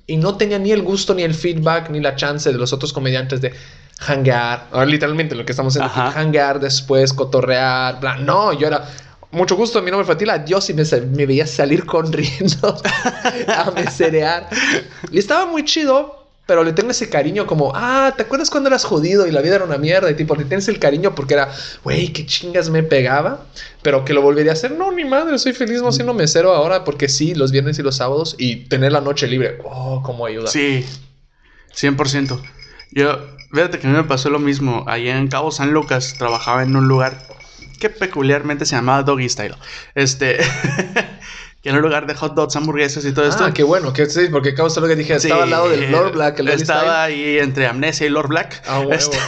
Y 0.06 0.16
no 0.16 0.36
tenía 0.36 0.58
ni 0.58 0.72
el 0.72 0.82
gusto, 0.82 1.14
ni 1.14 1.22
el 1.22 1.34
feedback, 1.34 1.90
ni 1.90 2.00
la 2.00 2.16
chance 2.16 2.50
de 2.50 2.58
los 2.58 2.72
otros 2.72 2.92
comediantes 2.92 3.42
de 3.42 3.52
hangar. 4.06 4.68
Ahora 4.72 4.86
literalmente 4.86 5.34
lo 5.34 5.44
que 5.44 5.52
estamos 5.52 5.76
haciendo, 5.76 6.18
hangar 6.18 6.58
después, 6.58 7.12
cotorrear, 7.12 8.00
bla. 8.00 8.16
No, 8.16 8.52
yo 8.52 8.66
era... 8.66 8.88
Mucho 9.35 9.57
gusto, 9.57 9.83
mi 9.83 9.91
nombre 9.91 10.05
es 10.05 10.09
Fatila. 10.09 10.35
Adiós 10.35 10.71
y 10.71 10.75
me 10.75 11.26
veía 11.26 11.47
salir 11.47 11.85
corriendo 11.87 12.81
a 13.49 13.71
meserear. 13.73 14.49
Y 15.11 15.19
estaba 15.19 15.45
muy 15.47 15.64
chido, 15.64 16.25
pero 16.47 16.62
le 16.62 16.73
tengo 16.73 16.93
ese 16.93 17.09
cariño 17.09 17.45
como, 17.45 17.73
ah, 17.75 18.14
¿te 18.17 18.23
acuerdas 18.23 18.49
cuando 18.49 18.69
eras 18.69 18.85
jodido 18.85 19.26
y 19.26 19.33
la 19.33 19.41
vida 19.41 19.57
era 19.57 19.64
una 19.64 19.76
mierda? 19.76 20.09
Y 20.09 20.14
tipo, 20.14 20.37
le 20.37 20.45
tienes 20.45 20.69
el 20.69 20.79
cariño 20.79 21.17
porque 21.17 21.35
era, 21.35 21.53
güey, 21.83 22.12
qué 22.12 22.25
chingas 22.25 22.71
me 22.71 22.85
pegaba, 22.85 23.47
pero 23.83 24.05
que 24.05 24.14
lo 24.14 24.23
volvería 24.23 24.53
a 24.53 24.55
hacer. 24.55 24.71
No, 24.71 24.93
ni 24.93 25.05
madre, 25.05 25.37
soy 25.38 25.53
feliz 25.53 25.83
no 25.83 25.91
siendo 25.91 26.14
mesero 26.14 26.55
ahora 26.55 26.85
porque 26.85 27.09
sí, 27.09 27.35
los 27.35 27.50
viernes 27.50 27.76
y 27.81 27.83
los 27.83 27.97
sábados 27.97 28.37
y 28.38 28.69
tener 28.69 28.93
la 28.93 29.00
noche 29.00 29.26
libre. 29.26 29.59
Oh, 29.64 30.00
cómo 30.05 30.26
ayuda. 30.26 30.47
Sí, 30.47 30.87
100%. 31.75 32.41
Yo, 32.93 33.19
fíjate 33.53 33.81
que 33.81 33.88
a 33.88 33.91
mí 33.91 33.97
me 33.97 34.05
pasó 34.05 34.31
lo 34.31 34.38
mismo. 34.38 34.85
Allá 34.87 35.19
en 35.19 35.26
Cabo 35.26 35.50
San 35.50 35.73
Lucas 35.73 36.14
trabajaba 36.19 36.62
en 36.62 36.76
un 36.76 36.87
lugar 36.87 37.19
que 37.75 37.90
peculiarmente 37.90 38.66
se 38.66 38.76
llamaba 38.76 39.02
Doggy 39.02 39.28
Style. 39.28 39.57
Este, 39.95 40.38
que 41.62 41.71
un 41.71 41.81
lugar 41.81 42.07
de 42.07 42.14
hot 42.14 42.35
dogs, 42.35 42.57
hamburguesas 42.57 43.04
y 43.04 43.12
todo 43.12 43.26
esto. 43.26 43.45
Ah, 43.45 43.54
qué 43.54 43.62
bueno, 43.62 43.93
que 43.93 44.07
sí, 44.07 44.28
porque 44.31 44.54
cabo 44.54 44.69
lo 44.69 44.87
que 44.87 44.97
dije, 44.97 45.19
Sí, 45.19 45.28
estaba 45.28 45.45
al 45.45 45.50
lado 45.50 45.69
del 45.69 45.90
Lord 45.90 46.12
Black, 46.12 46.38
el 46.40 46.49
Estaba 46.49 47.04
ahí 47.04 47.38
entre 47.38 47.66
Amnesia 47.66 48.07
y 48.07 48.11
Lord 48.11 48.28
Black. 48.28 48.62
Ah, 48.66 48.81
huevo. 48.81 48.93
Este, 48.93 49.19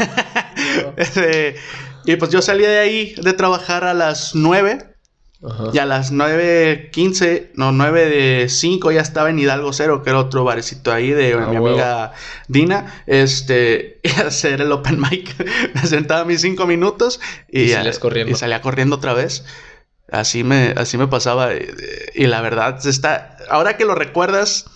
este, 0.97 1.57
y 2.05 2.17
pues 2.17 2.31
yo 2.31 2.43
salía 2.43 2.69
de 2.69 2.79
ahí 2.79 3.15
de 3.17 3.33
trabajar 3.33 3.85
a 3.85 3.95
las 3.95 4.35
9 4.35 4.96
Ajá. 5.45 5.65
y 5.73 5.79
a 5.79 5.85
las 5.87 6.13
9.15, 6.13 7.51
no, 7.55 7.73
9 7.73 8.07
de 8.09 8.49
5 8.49 8.91
ya 8.93 9.01
estaba 9.03 9.31
en 9.31 9.39
Hidalgo 9.39 9.73
Cero, 9.73 10.03
que 10.03 10.11
era 10.11 10.19
otro 10.19 10.45
barecito 10.45 10.93
ahí 10.93 11.11
de 11.11 11.35
Ah, 11.35 11.47
mi 11.49 11.57
huevo. 11.59 11.69
amiga 11.69 12.13
Dina, 12.49 13.05
este, 13.07 14.01
y 14.05 14.09
hacer 14.21 14.61
el 14.63 14.73
open 14.73 15.01
mic. 15.01 15.35
me 15.75 15.83
sentaba 15.87 16.25
mis 16.25 16.41
5 16.41 16.67
minutos 16.67 17.21
y, 17.49 17.63
Y 17.63 17.69
salías 17.71 17.99
corriendo. 17.99 18.33
y 18.33 18.35
salía 18.37 18.61
corriendo 18.63 18.97
otra 18.97 19.13
vez. 19.15 19.45
Así 20.11 20.45
me, 20.45 20.73
así 20.77 20.97
me 20.99 21.09
pasaba. 21.09 21.53
Y, 21.55 21.67
y 22.15 22.27
la 22.27 22.41
verdad, 22.41 22.85
está, 22.87 23.37
ahora 23.51 23.77
que 23.77 23.85
lo 23.85 23.95
recuerdas, 23.95 24.67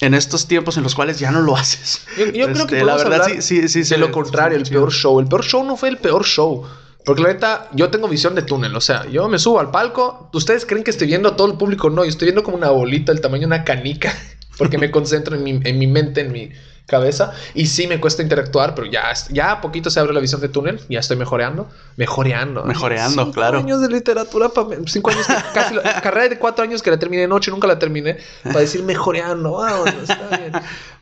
en 0.00 0.14
estos 0.14 0.46
tiempos 0.48 0.76
en 0.76 0.84
los 0.84 0.94
cuales 0.94 1.18
ya 1.18 1.30
no 1.30 1.40
lo 1.42 1.56
haces. 1.56 2.02
Yo, 2.16 2.26
yo 2.26 2.46
creo 2.52 2.66
que 2.66 2.76
Este, 2.76 2.84
la 2.84 2.96
verdad 2.96 3.26
sí, 3.26 3.42
sí, 3.42 3.68
sí. 3.68 3.80
de 3.80 3.84
se- 3.84 3.98
lo 3.98 4.10
contrario, 4.10 4.56
el 4.56 4.64
peor 4.64 4.90
show. 4.92 5.20
El 5.20 5.26
peor 5.28 5.44
show 5.44 5.64
no 5.64 5.76
fue 5.76 5.88
el 5.88 5.98
peor 5.98 6.24
show. 6.24 6.64
Porque 7.08 7.22
la 7.22 7.28
neta, 7.30 7.68
yo 7.72 7.88
tengo 7.88 8.06
visión 8.06 8.34
de 8.34 8.42
túnel. 8.42 8.76
O 8.76 8.82
sea, 8.82 9.06
yo 9.06 9.28
me 9.30 9.38
subo 9.38 9.60
al 9.60 9.70
palco. 9.70 10.28
Ustedes 10.34 10.66
creen 10.66 10.84
que 10.84 10.90
estoy 10.90 11.06
viendo 11.06 11.30
a 11.30 11.36
todo 11.36 11.46
el 11.50 11.56
público. 11.56 11.88
No, 11.88 12.04
yo 12.04 12.10
estoy 12.10 12.26
viendo 12.26 12.42
como 12.42 12.58
una 12.58 12.68
bolita 12.68 13.12
del 13.12 13.22
tamaño 13.22 13.40
de 13.40 13.46
una 13.46 13.64
canica. 13.64 14.14
Porque 14.58 14.76
me 14.76 14.90
concentro 14.90 15.34
en 15.34 15.42
mi, 15.42 15.58
en 15.64 15.78
mi 15.78 15.86
mente, 15.86 16.20
en 16.20 16.32
mi 16.32 16.50
cabeza. 16.86 17.32
Y 17.54 17.64
sí 17.66 17.86
me 17.86 17.98
cuesta 17.98 18.22
interactuar, 18.22 18.74
pero 18.74 18.86
ya, 18.90 19.04
ya 19.30 19.52
a 19.52 19.60
poquito 19.62 19.88
se 19.88 20.00
abre 20.00 20.12
la 20.12 20.20
visión 20.20 20.42
de 20.42 20.50
túnel. 20.50 20.80
Ya 20.90 21.00
estoy 21.00 21.16
mejoreando. 21.16 21.68
Mejoreando. 21.96 22.64
Mejoreando, 22.64 23.22
Cinco 23.22 23.32
claro. 23.34 23.58
años 23.60 23.80
de 23.80 23.88
literatura. 23.88 24.50
pa- 24.50 24.66
cinco 24.86 25.10
años, 25.10 25.26
casi 25.54 25.76
la 25.76 26.02
carrera 26.02 26.28
de 26.28 26.38
cuatro 26.38 26.62
años 26.62 26.82
que 26.82 26.90
la 26.90 26.98
terminé 26.98 27.22
en 27.22 27.32
ocho, 27.32 27.50
nunca 27.50 27.66
la 27.66 27.78
terminé. 27.78 28.18
Para 28.42 28.60
decir 28.60 28.82
mejoreando. 28.82 29.52
Vámonos, 29.52 29.94
está 30.10 30.36
bien. 30.36 30.52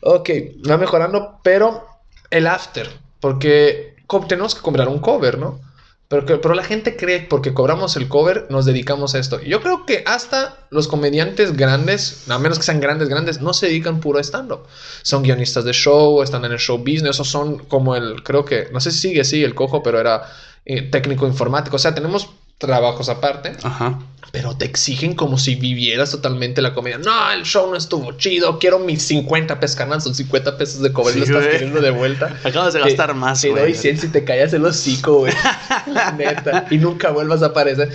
Ok, 0.01 0.29
va 0.69 0.77
mejorando, 0.77 1.39
pero 1.43 1.85
el 2.29 2.47
after, 2.47 2.89
porque 3.19 3.95
tenemos 4.29 4.55
que 4.55 4.61
cobrar 4.61 4.87
un 4.87 4.99
cover, 4.99 5.37
¿no? 5.37 5.59
Pero, 6.09 6.25
pero 6.25 6.53
la 6.53 6.63
gente 6.63 6.95
cree 6.95 7.21
que 7.21 7.27
porque 7.27 7.53
cobramos 7.53 7.97
el 7.97 8.07
cover 8.07 8.47
nos 8.49 8.65
dedicamos 8.65 9.13
a 9.13 9.19
esto. 9.19 9.41
Yo 9.41 9.61
creo 9.61 9.85
que 9.85 10.03
hasta 10.05 10.57
los 10.69 10.87
comediantes 10.87 11.55
grandes, 11.57 12.29
a 12.29 12.39
menos 12.39 12.57
que 12.57 12.63
sean 12.63 12.79
grandes, 12.79 13.09
grandes, 13.09 13.41
no 13.41 13.53
se 13.53 13.67
dedican 13.67 13.99
puro 13.99 14.19
a 14.19 14.21
stand-up. 14.21 14.61
Son 15.01 15.21
guionistas 15.21 15.65
de 15.65 15.73
show, 15.73 16.23
están 16.23 16.45
en 16.45 16.53
el 16.53 16.59
show 16.59 16.77
business, 16.77 17.19
o 17.19 17.25
son 17.25 17.57
como 17.57 17.95
el, 17.95 18.23
creo 18.23 18.45
que, 18.45 18.69
no 18.71 18.79
sé 18.79 18.91
si 18.91 18.99
sigue 18.99 19.21
así 19.21 19.43
el 19.43 19.53
cojo, 19.53 19.83
pero 19.83 19.99
era 19.99 20.23
eh, 20.65 20.83
técnico 20.83 21.27
informático. 21.27 21.75
O 21.75 21.79
sea, 21.79 21.93
tenemos 21.93 22.29
trabajos 22.57 23.07
aparte 23.09 23.53
Ajá. 23.61 23.99
pero 24.31 24.57
te 24.57 24.65
exigen 24.65 25.13
como 25.13 25.37
si 25.37 25.55
vivieras 25.55 26.09
totalmente 26.11 26.61
la 26.61 26.73
comedia. 26.73 26.97
No, 26.97 27.31
el 27.31 27.43
show 27.43 27.69
no 27.69 27.77
estuvo 27.77 28.11
chido. 28.13 28.57
Quiero 28.59 28.79
mis 28.79 29.03
50 29.03 29.59
pesos 29.59 29.75
canal, 29.77 30.01
son 30.01 30.15
50 30.15 30.57
pesos 30.57 30.81
de 30.81 30.89
Sí, 30.89 30.93
lo 31.19 31.23
estás 31.25 31.29
güey. 31.43 31.51
queriendo 31.51 31.81
de 31.81 31.91
vuelta. 31.91 32.35
Acabas 32.43 32.73
de 32.73 32.79
Te- 32.81 32.85
gastar 32.87 33.13
más, 33.13 33.41
Te 33.41 33.49
güey. 33.51 33.61
doy 33.63 33.73
100 33.75 33.99
si 33.99 34.07
te 34.09 34.23
callas 34.23 34.51
el 34.53 34.65
hocico, 34.65 35.19
güey. 35.19 35.33
La 35.87 36.11
neta. 36.17 36.65
Y 36.71 36.77
nunca 36.77 37.11
vuelvas 37.11 37.41
a 37.43 37.47
aparecer. 37.47 37.89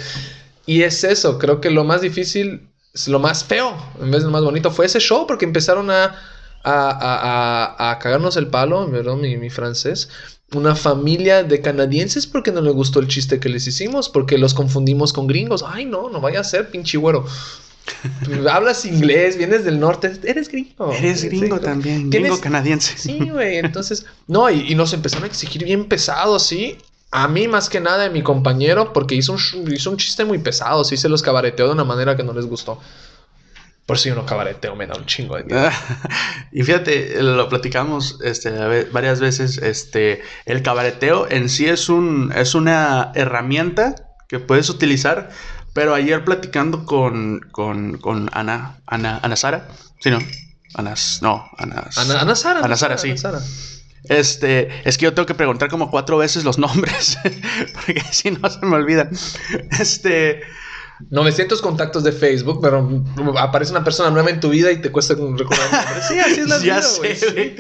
Y 0.64 0.83
es 0.83 1.03
eso. 1.05 1.38
Creo 1.38 1.61
que 1.61 1.70
lo 1.70 1.83
más 1.85 2.01
difícil, 2.01 2.68
lo 3.09 3.18
más 3.18 3.44
feo, 3.44 3.77
en 4.01 4.11
vez 4.11 4.20
de 4.20 4.27
lo 4.27 4.31
más 4.33 4.42
bonito, 4.44 4.70
fue 4.70 4.87
ese 4.87 5.01
show 5.01 5.27
porque 5.27 5.44
empezaron 5.44 5.90
a, 5.90 6.14
a, 6.64 6.90
a, 6.90 7.88
a, 7.88 7.90
a 7.90 7.98
cagarnos 7.98 8.37
el 8.37 8.48
palo, 8.48 8.90
perdón, 8.90 9.20
mi, 9.20 9.37
mi 9.37 9.51
francés. 9.51 10.09
Una 10.55 10.75
familia 10.75 11.42
de 11.44 11.61
canadienses 11.62 12.27
porque 12.27 12.53
no 12.53 12.61
les 12.61 12.75
gustó 12.75 13.01
el 13.01 13.09
chiste 13.09 13.40
que 13.40 13.48
les 13.48 13.66
hicimos, 13.66 14.09
porque 14.11 14.37
los 14.38 14.53
confundimos 14.55 15.12
con 15.12 15.27
gringos. 15.27 15.64
Ay, 15.66 15.87
no, 15.87 16.11
no 16.11 16.20
vaya 16.20 16.40
a 16.40 16.44
ser, 16.44 16.70
pinche 16.70 16.98
güero. 16.98 17.25
Hablas 18.51 18.85
inglés, 18.85 19.37
vienes 19.37 19.64
del 19.64 19.81
norte, 19.81 20.12
eres 20.25 20.48
gringo. 20.48 20.92
Eres 20.92 21.25
gringo 21.25 21.57
Sí, 21.57 21.62
también, 21.62 22.11
Tienes- 22.11 22.29
gringo 22.29 22.40
canadiense. 22.40 22.96
Sí, 22.96 23.31
güey. 23.31 23.57
Entonces, 23.57 24.07
no, 24.27 24.51
y, 24.51 24.70
y 24.70 24.75
nos 24.75 24.92
empezaron 24.92 25.25
a 25.25 25.29
exigir 25.29 25.64
bien 25.64 25.87
pesado, 25.87 26.38
sí. 26.38 26.79
A 27.11 27.29
mí 27.29 27.46
más 27.48 27.68
que 27.68 27.81
nada 27.81 28.05
de 28.05 28.11
mi 28.11 28.22
compañero, 28.22 28.92
porque 28.92 29.14
hizo 29.14 29.33
un, 29.35 29.72
hizo 29.72 29.90
un 29.90 29.96
chiste 29.98 30.25
muy 30.25 30.38
pesado, 30.38 30.83
sí 30.85 30.96
se 30.96 31.09
los 31.11 31.22
cabareteó 31.22 31.66
de 31.66 31.72
una 31.72 31.85
manera 31.85 32.16
que 32.16 32.22
no 32.22 32.33
les 32.33 32.46
gustó. 32.46 32.79
Por 33.87 33.97
eso 33.97 34.09
yo 34.09 34.14
no 34.14 34.25
cabareteo, 34.25 34.77
me 34.77 34.87
da 34.87 34.95
un 34.95 35.07
chingo 35.07 35.37
de 35.37 35.45
miedo. 35.45 35.68
y 36.53 36.62
fíjate, 36.62 37.23
lo 37.23 37.49
platicamos 37.49 38.18
este, 38.23 38.85
varias 38.90 39.21
veces. 39.21 39.59
Este, 39.59 40.23
el 40.47 40.62
cabareteo 40.62 41.29
en 41.31 41.49
sí 41.49 41.66
es, 41.66 41.88
un, 41.88 42.33
es 42.35 42.55
una 42.55 43.12
herramienta 43.14 43.95
que 44.29 44.38
puedes 44.38 44.71
utilizar. 44.71 45.31
Pero 45.75 45.95
ayer 45.95 46.25
platicando 46.25 46.85
con, 46.85 47.40
con, 47.51 47.97
con 47.97 48.29
Ana, 48.33 48.81
Ana, 48.87 49.18
Ana 49.23 49.37
Sara, 49.37 49.68
sí, 50.01 50.11
no, 50.11 50.18
Ana, 50.75 50.95
no, 51.23 51.49
Ana, 51.57 51.88
Ana, 51.97 52.21
Ana 52.21 52.35
Sara. 52.35 52.61
Ana 52.61 52.77
Sara, 52.77 52.99
sí. 52.99 53.09
Ana 53.09 53.18
Sara. 53.18 53.40
Este, 54.05 54.68
es 54.85 54.99
que 54.99 55.05
yo 55.05 55.14
tengo 55.14 55.27
que 55.27 55.35
preguntar 55.35 55.68
como 55.68 55.90
cuatro 55.90 56.18
veces 56.18 56.45
los 56.45 56.59
nombres, 56.59 57.18
porque 57.75 58.03
si 58.11 58.33
no 58.33 58.51
se 58.51 58.64
me 58.66 58.77
olvidan. 58.77 59.11
Este, 59.79 60.42
900 61.11 61.61
contactos 61.62 62.05
de 62.05 62.12
Facebook, 62.12 62.61
pero 62.62 63.05
aparece 63.38 63.71
una 63.73 63.85
persona 63.85 64.11
nueva 64.11 64.31
en 64.31 64.41
tu 64.41 64.51
vida 64.51 64.71
y 64.73 64.81
te 64.81 64.91
cuesta 64.91 65.15
recordar 65.15 65.41
el 65.67 65.73
nombre. 65.73 66.03
Sí, 66.09 66.19
así 66.19 66.41
es 66.41 66.49
la 66.49 66.59
vida, 66.59 66.83
sé. 66.83 67.57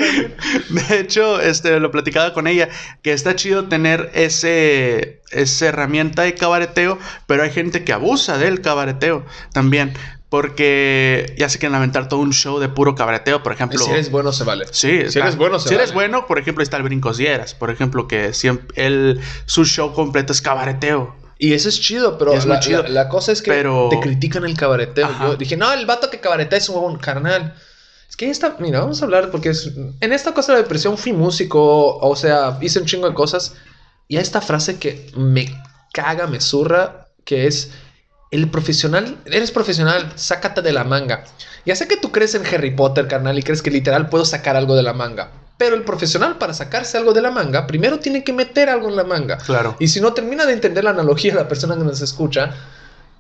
De 0.68 1.00
hecho, 1.00 1.40
este, 1.40 1.78
lo 1.80 1.90
platicaba 1.90 2.32
con 2.32 2.46
ella, 2.46 2.68
que 3.02 3.12
está 3.12 3.36
chido 3.36 3.68
tener 3.68 4.10
ese, 4.14 5.20
esa 5.30 5.66
herramienta 5.66 6.22
de 6.22 6.34
cabareteo, 6.34 6.98
pero 7.26 7.42
hay 7.42 7.50
gente 7.50 7.84
que 7.84 7.92
abusa 7.92 8.38
del 8.38 8.60
cabareteo 8.60 9.24
también, 9.52 9.94
porque 10.32 11.34
ya 11.36 11.50
se 11.50 11.58
quieren 11.58 11.72
lamentar 11.72 12.08
todo 12.08 12.20
un 12.20 12.32
show 12.32 12.58
de 12.58 12.70
puro 12.70 12.94
cabareteo, 12.94 13.42
por 13.42 13.52
ejemplo. 13.52 13.78
Si 13.78 13.90
eres 13.90 14.10
bueno, 14.10 14.32
se 14.32 14.44
vale. 14.44 14.64
Sí, 14.70 15.10
Si 15.10 15.18
eres 15.18 15.36
bueno, 15.36 15.58
se 15.58 15.68
Si 15.68 15.74
eres 15.74 15.92
bueno, 15.92 16.26
por 16.26 16.38
ejemplo, 16.38 16.62
está 16.62 16.78
el 16.78 16.84
Brincos 16.84 17.18
Dieras, 17.18 17.54
por 17.54 17.70
ejemplo, 17.70 18.08
que 18.08 18.32
siempre 18.32 18.66
él, 18.82 19.20
su 19.44 19.66
show 19.66 19.92
completo 19.92 20.32
es 20.32 20.40
cabareteo. 20.40 21.14
Y 21.44 21.54
eso 21.54 21.68
es 21.68 21.80
chido, 21.80 22.18
pero 22.18 22.34
Es 22.34 22.46
la, 22.46 22.60
chido. 22.60 22.84
la- 22.84 22.88
la 22.88 23.08
cosa 23.08 23.32
es 23.32 23.42
que 23.42 23.50
Pero- 23.50 23.88
te 23.90 23.98
critican 23.98 24.44
el 24.44 24.56
cabareteo. 24.56 25.06
Ajá. 25.06 25.26
Yo 25.26 25.36
dije, 25.36 25.56
no, 25.56 25.72
el 25.72 25.86
vato 25.86 26.08
que 26.08 26.20
cabaretea 26.20 26.56
es 26.58 26.68
un 26.68 26.76
huevón 26.76 26.98
carnal. 26.98 27.54
Es 28.08 28.14
que 28.16 28.30
esta, 28.30 28.54
mira, 28.60 28.78
vamos 28.78 29.02
a 29.02 29.06
hablar 29.06 29.32
porque 29.32 29.48
es, 29.48 29.72
en 30.00 30.12
esta 30.12 30.34
cosa 30.34 30.52
de 30.52 30.58
la 30.58 30.62
depresión 30.62 30.96
fui 30.96 31.12
músico, 31.12 31.96
o 31.98 32.14
sea, 32.14 32.58
hice 32.60 32.78
un 32.78 32.86
chingo 32.86 33.08
de 33.08 33.14
cosas. 33.14 33.54
Y 34.06 34.18
hay 34.18 34.22
esta 34.22 34.40
frase 34.40 34.78
que 34.78 35.10
me 35.16 35.46
caga, 35.92 36.28
me 36.28 36.40
zurra, 36.40 37.08
que 37.24 37.48
es, 37.48 37.72
el 38.30 38.48
profesional, 38.48 39.18
eres 39.24 39.50
profesional, 39.50 40.12
sácate 40.14 40.62
de 40.62 40.72
la 40.72 40.84
manga. 40.84 41.24
Ya 41.66 41.74
sé 41.74 41.88
que 41.88 41.96
tú 41.96 42.12
crees 42.12 42.36
en 42.36 42.46
Harry 42.46 42.70
Potter, 42.70 43.08
carnal, 43.08 43.36
y 43.36 43.42
crees 43.42 43.62
que 43.62 43.70
literal 43.72 44.08
puedo 44.08 44.24
sacar 44.24 44.54
algo 44.54 44.76
de 44.76 44.84
la 44.84 44.92
manga. 44.92 45.32
Pero 45.58 45.76
el 45.76 45.84
profesional 45.84 46.38
para 46.38 46.54
sacarse 46.54 46.98
algo 46.98 47.12
de 47.12 47.22
la 47.22 47.30
manga, 47.30 47.66
primero 47.66 47.98
tiene 47.98 48.24
que 48.24 48.32
meter 48.32 48.68
algo 48.68 48.88
en 48.88 48.96
la 48.96 49.04
manga. 49.04 49.38
Claro. 49.38 49.76
Y 49.78 49.88
si 49.88 50.00
no 50.00 50.12
termina 50.12 50.46
de 50.46 50.54
entender 50.54 50.84
la 50.84 50.90
analogía 50.90 51.34
la 51.34 51.48
persona 51.48 51.76
que 51.76 51.84
nos 51.84 52.00
escucha, 52.00 52.54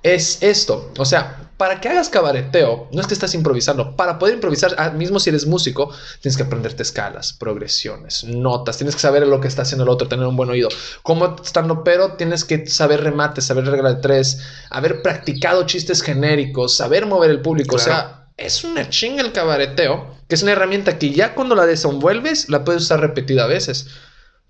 es 0.02 0.42
esto. 0.42 0.90
O 0.98 1.04
sea, 1.04 1.36
para 1.56 1.80
que 1.80 1.88
hagas 1.88 2.08
cabareteo, 2.08 2.88
no 2.92 3.00
es 3.00 3.06
que 3.06 3.14
estás 3.14 3.34
improvisando. 3.34 3.94
Para 3.94 4.18
poder 4.18 4.34
improvisar, 4.34 4.74
ah, 4.78 4.90
mismo 4.90 5.20
si 5.20 5.30
eres 5.30 5.46
músico, 5.46 5.92
tienes 6.20 6.36
que 6.36 6.42
aprenderte 6.42 6.82
escalas, 6.82 7.32
progresiones, 7.32 8.24
notas. 8.24 8.76
Tienes 8.78 8.96
que 8.96 9.00
saber 9.00 9.26
lo 9.26 9.40
que 9.40 9.48
está 9.48 9.62
haciendo 9.62 9.84
el 9.84 9.90
otro, 9.90 10.08
tener 10.08 10.26
un 10.26 10.36
buen 10.36 10.50
oído. 10.50 10.68
Como 11.02 11.36
estando 11.42 11.84
pero, 11.84 12.14
tienes 12.14 12.44
que 12.44 12.66
saber 12.66 13.02
remates, 13.02 13.44
saber 13.44 13.66
regla 13.66 13.94
de 13.94 14.00
tres, 14.00 14.40
haber 14.70 15.02
practicado 15.02 15.64
chistes 15.64 16.02
genéricos, 16.02 16.76
saber 16.76 17.06
mover 17.06 17.30
el 17.30 17.40
público. 17.40 17.76
O 17.76 17.78
sea, 17.78 18.21
es 18.44 18.64
una 18.64 18.88
chinga 18.90 19.22
el 19.22 19.32
cabareteo, 19.32 20.16
que 20.28 20.34
es 20.34 20.42
una 20.42 20.52
herramienta 20.52 20.98
que 20.98 21.10
ya 21.10 21.34
cuando 21.34 21.54
la 21.54 21.66
desenvuelves, 21.66 22.48
la 22.48 22.64
puedes 22.64 22.82
usar 22.82 23.00
repetida 23.00 23.46
veces. 23.46 23.88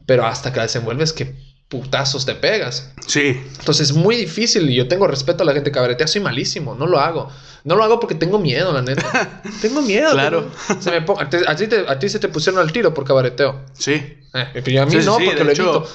Pero 0.07 0.27
hasta 0.27 0.51
que 0.53 0.57
la 0.59 0.63
desenvuelves, 0.65 1.13
que 1.13 1.35
putazos 1.69 2.27
te 2.27 2.35
pegas. 2.35 2.91
Sí. 3.07 3.41
Entonces 3.59 3.91
es 3.91 3.97
muy 3.97 4.17
difícil 4.17 4.69
y 4.69 4.75
yo 4.75 4.89
tengo 4.89 5.07
respeto 5.07 5.43
a 5.43 5.47
la 5.47 5.53
gente 5.55 5.71
que 5.71 5.75
cabaretea. 5.77 6.07
Soy 6.07 6.21
malísimo, 6.21 6.75
no 6.75 6.87
lo 6.87 7.01
hago. 7.01 7.31
No 7.65 7.77
lo 7.77 7.85
hago 7.85 8.01
porque 8.01 8.15
tengo 8.17 8.39
miedo, 8.39 8.73
la 8.73 8.83
neta. 8.83 9.43
tengo 9.63 9.81
miedo. 9.81 10.11
Claro. 10.13 10.51
tengo- 10.69 10.83
Se 10.83 10.91
me 10.91 11.03
pon- 11.03 11.23
a, 11.23 11.31
ti, 11.31 11.37
a 11.47 11.55
ti 11.57 11.67
te, 11.69 11.85
a 11.89 11.99
ti 11.99 12.09
se 12.09 12.19
te 12.19 12.29
pusieron 12.29 12.61
al 12.61 12.73
tiro 12.73 12.93
por 12.93 13.05
cabareteo. 13.07 13.65
Sí. 13.73 13.93
Eh, 13.93 14.61
pero 14.65 14.83
a 14.83 14.87
mí 14.87 14.93
Sí, 15.01 15.07
no, 15.07 15.17
sí, 15.19 15.25
porque 15.25 15.45
lo 15.45 15.51
hecho, 15.53 15.63
evito. 15.77 15.89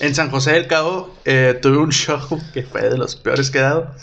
En 0.00 0.14
San 0.14 0.30
José 0.30 0.52
del 0.52 0.66
Cabo 0.68 1.14
eh, 1.24 1.58
tuve 1.60 1.76
un 1.78 1.90
show 1.92 2.20
que 2.54 2.62
fue 2.62 2.88
de 2.88 2.96
los 2.96 3.16
peores 3.16 3.50
que 3.50 3.58
he 3.58 3.62
dado. 3.62 3.94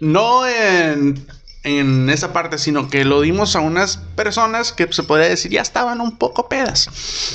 No 0.00 0.46
en, 0.46 1.26
en 1.62 2.08
esa 2.08 2.32
parte, 2.32 2.56
sino 2.58 2.88
que 2.88 3.04
lo 3.04 3.20
dimos 3.20 3.54
a 3.54 3.60
unas 3.60 3.98
personas 4.16 4.72
que 4.72 4.90
se 4.92 5.02
podría 5.02 5.28
decir 5.28 5.50
ya 5.50 5.60
estaban 5.60 6.00
un 6.00 6.16
poco 6.16 6.48
pedas. 6.48 6.88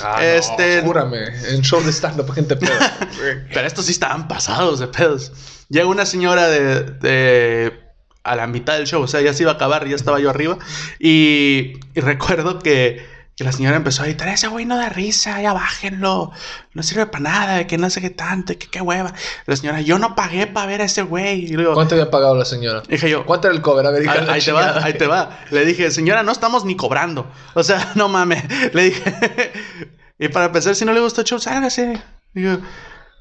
Ah, 0.04 0.24
este- 0.26 0.82
no, 0.82 0.88
júrame. 0.88 1.20
En 1.50 1.62
show 1.62 1.82
de 1.84 1.92
stand-up, 1.92 2.32
gente 2.34 2.56
peda. 2.56 2.98
Pero 3.54 3.68
estos 3.68 3.86
sí 3.86 3.92
estaban 3.92 4.28
pasados 4.28 4.80
de 4.80 4.88
pedos. 4.88 5.32
Llega 5.70 5.86
una 5.88 6.06
señora 6.06 6.48
de, 6.48 6.82
de- 6.84 7.80
a 8.24 8.36
la 8.36 8.48
mitad 8.48 8.78
del 8.78 8.88
show, 8.88 9.04
o 9.04 9.08
sea, 9.08 9.22
ya 9.22 9.34
se 9.36 9.44
iba 9.44 9.52
a 9.52 9.56
acabar, 9.56 9.88
ya 9.88 9.96
estaba 9.96 10.20
yo 10.20 10.32
arriba. 10.32 10.58
Y, 11.00 11.74
y 11.94 12.00
recuerdo 12.02 12.58
que, 12.58 13.06
que 13.38 13.44
la 13.44 13.52
señora 13.52 13.76
empezó 13.76 14.02
a 14.02 14.06
gritar, 14.06 14.30
ese 14.30 14.48
güey 14.48 14.66
no 14.66 14.78
da 14.78 14.88
risa, 14.88 15.42
ya 15.42 15.52
bájenlo. 15.52 16.32
No 16.74 16.84
sirve 16.84 17.06
para 17.06 17.24
nada, 17.24 17.68
que 17.68 17.78
no 17.78 17.90
sé 17.90 18.00
qué 18.00 18.10
tanto, 18.10 18.58
que 18.58 18.68
qué 18.68 18.80
hueva. 18.80 19.14
La 19.46 19.56
señora, 19.58 19.82
yo 19.82 20.00
no 20.00 20.16
pagué 20.16 20.48
para 20.48 20.68
ver 20.68 20.82
a 20.82 20.86
ese 20.86 21.02
güey. 21.02 21.44
Y 21.46 21.50
luego, 21.54 21.74
¿Cuánto 21.74 21.96
había 21.96 22.10
pagado 22.10 22.36
la 22.38 22.46
señora? 22.46 22.82
dije 22.88 23.10
yo, 23.10 23.26
¿Cuánto 23.26 23.48
era 23.48 23.56
el 23.56 23.62
cover? 23.62 23.86
A 23.86 23.92
ver, 23.92 24.08
Ahí, 24.08 24.26
ahí 24.30 24.42
te 24.42 24.52
va, 24.54 24.84
ahí 24.84 24.94
te 24.94 25.08
va. 25.08 25.38
Le 25.52 25.66
dije, 25.66 25.92
señora, 25.92 26.24
no 26.24 26.32
estamos 26.32 26.64
ni 26.64 26.78
cobrando. 26.78 27.30
O 27.56 27.64
sea, 27.64 27.92
no 27.96 28.08
mames. 28.08 28.44
Le 28.74 28.84
dije, 28.86 29.52
y 30.20 30.30
para 30.30 30.46
empezar, 30.46 30.74
si 30.76 30.86
no 30.86 30.94
le 30.94 31.02
gustó 31.02 31.22
el 31.22 31.28
show, 31.28 31.40
sálgase. 31.40 32.02
Digo, 32.34 32.60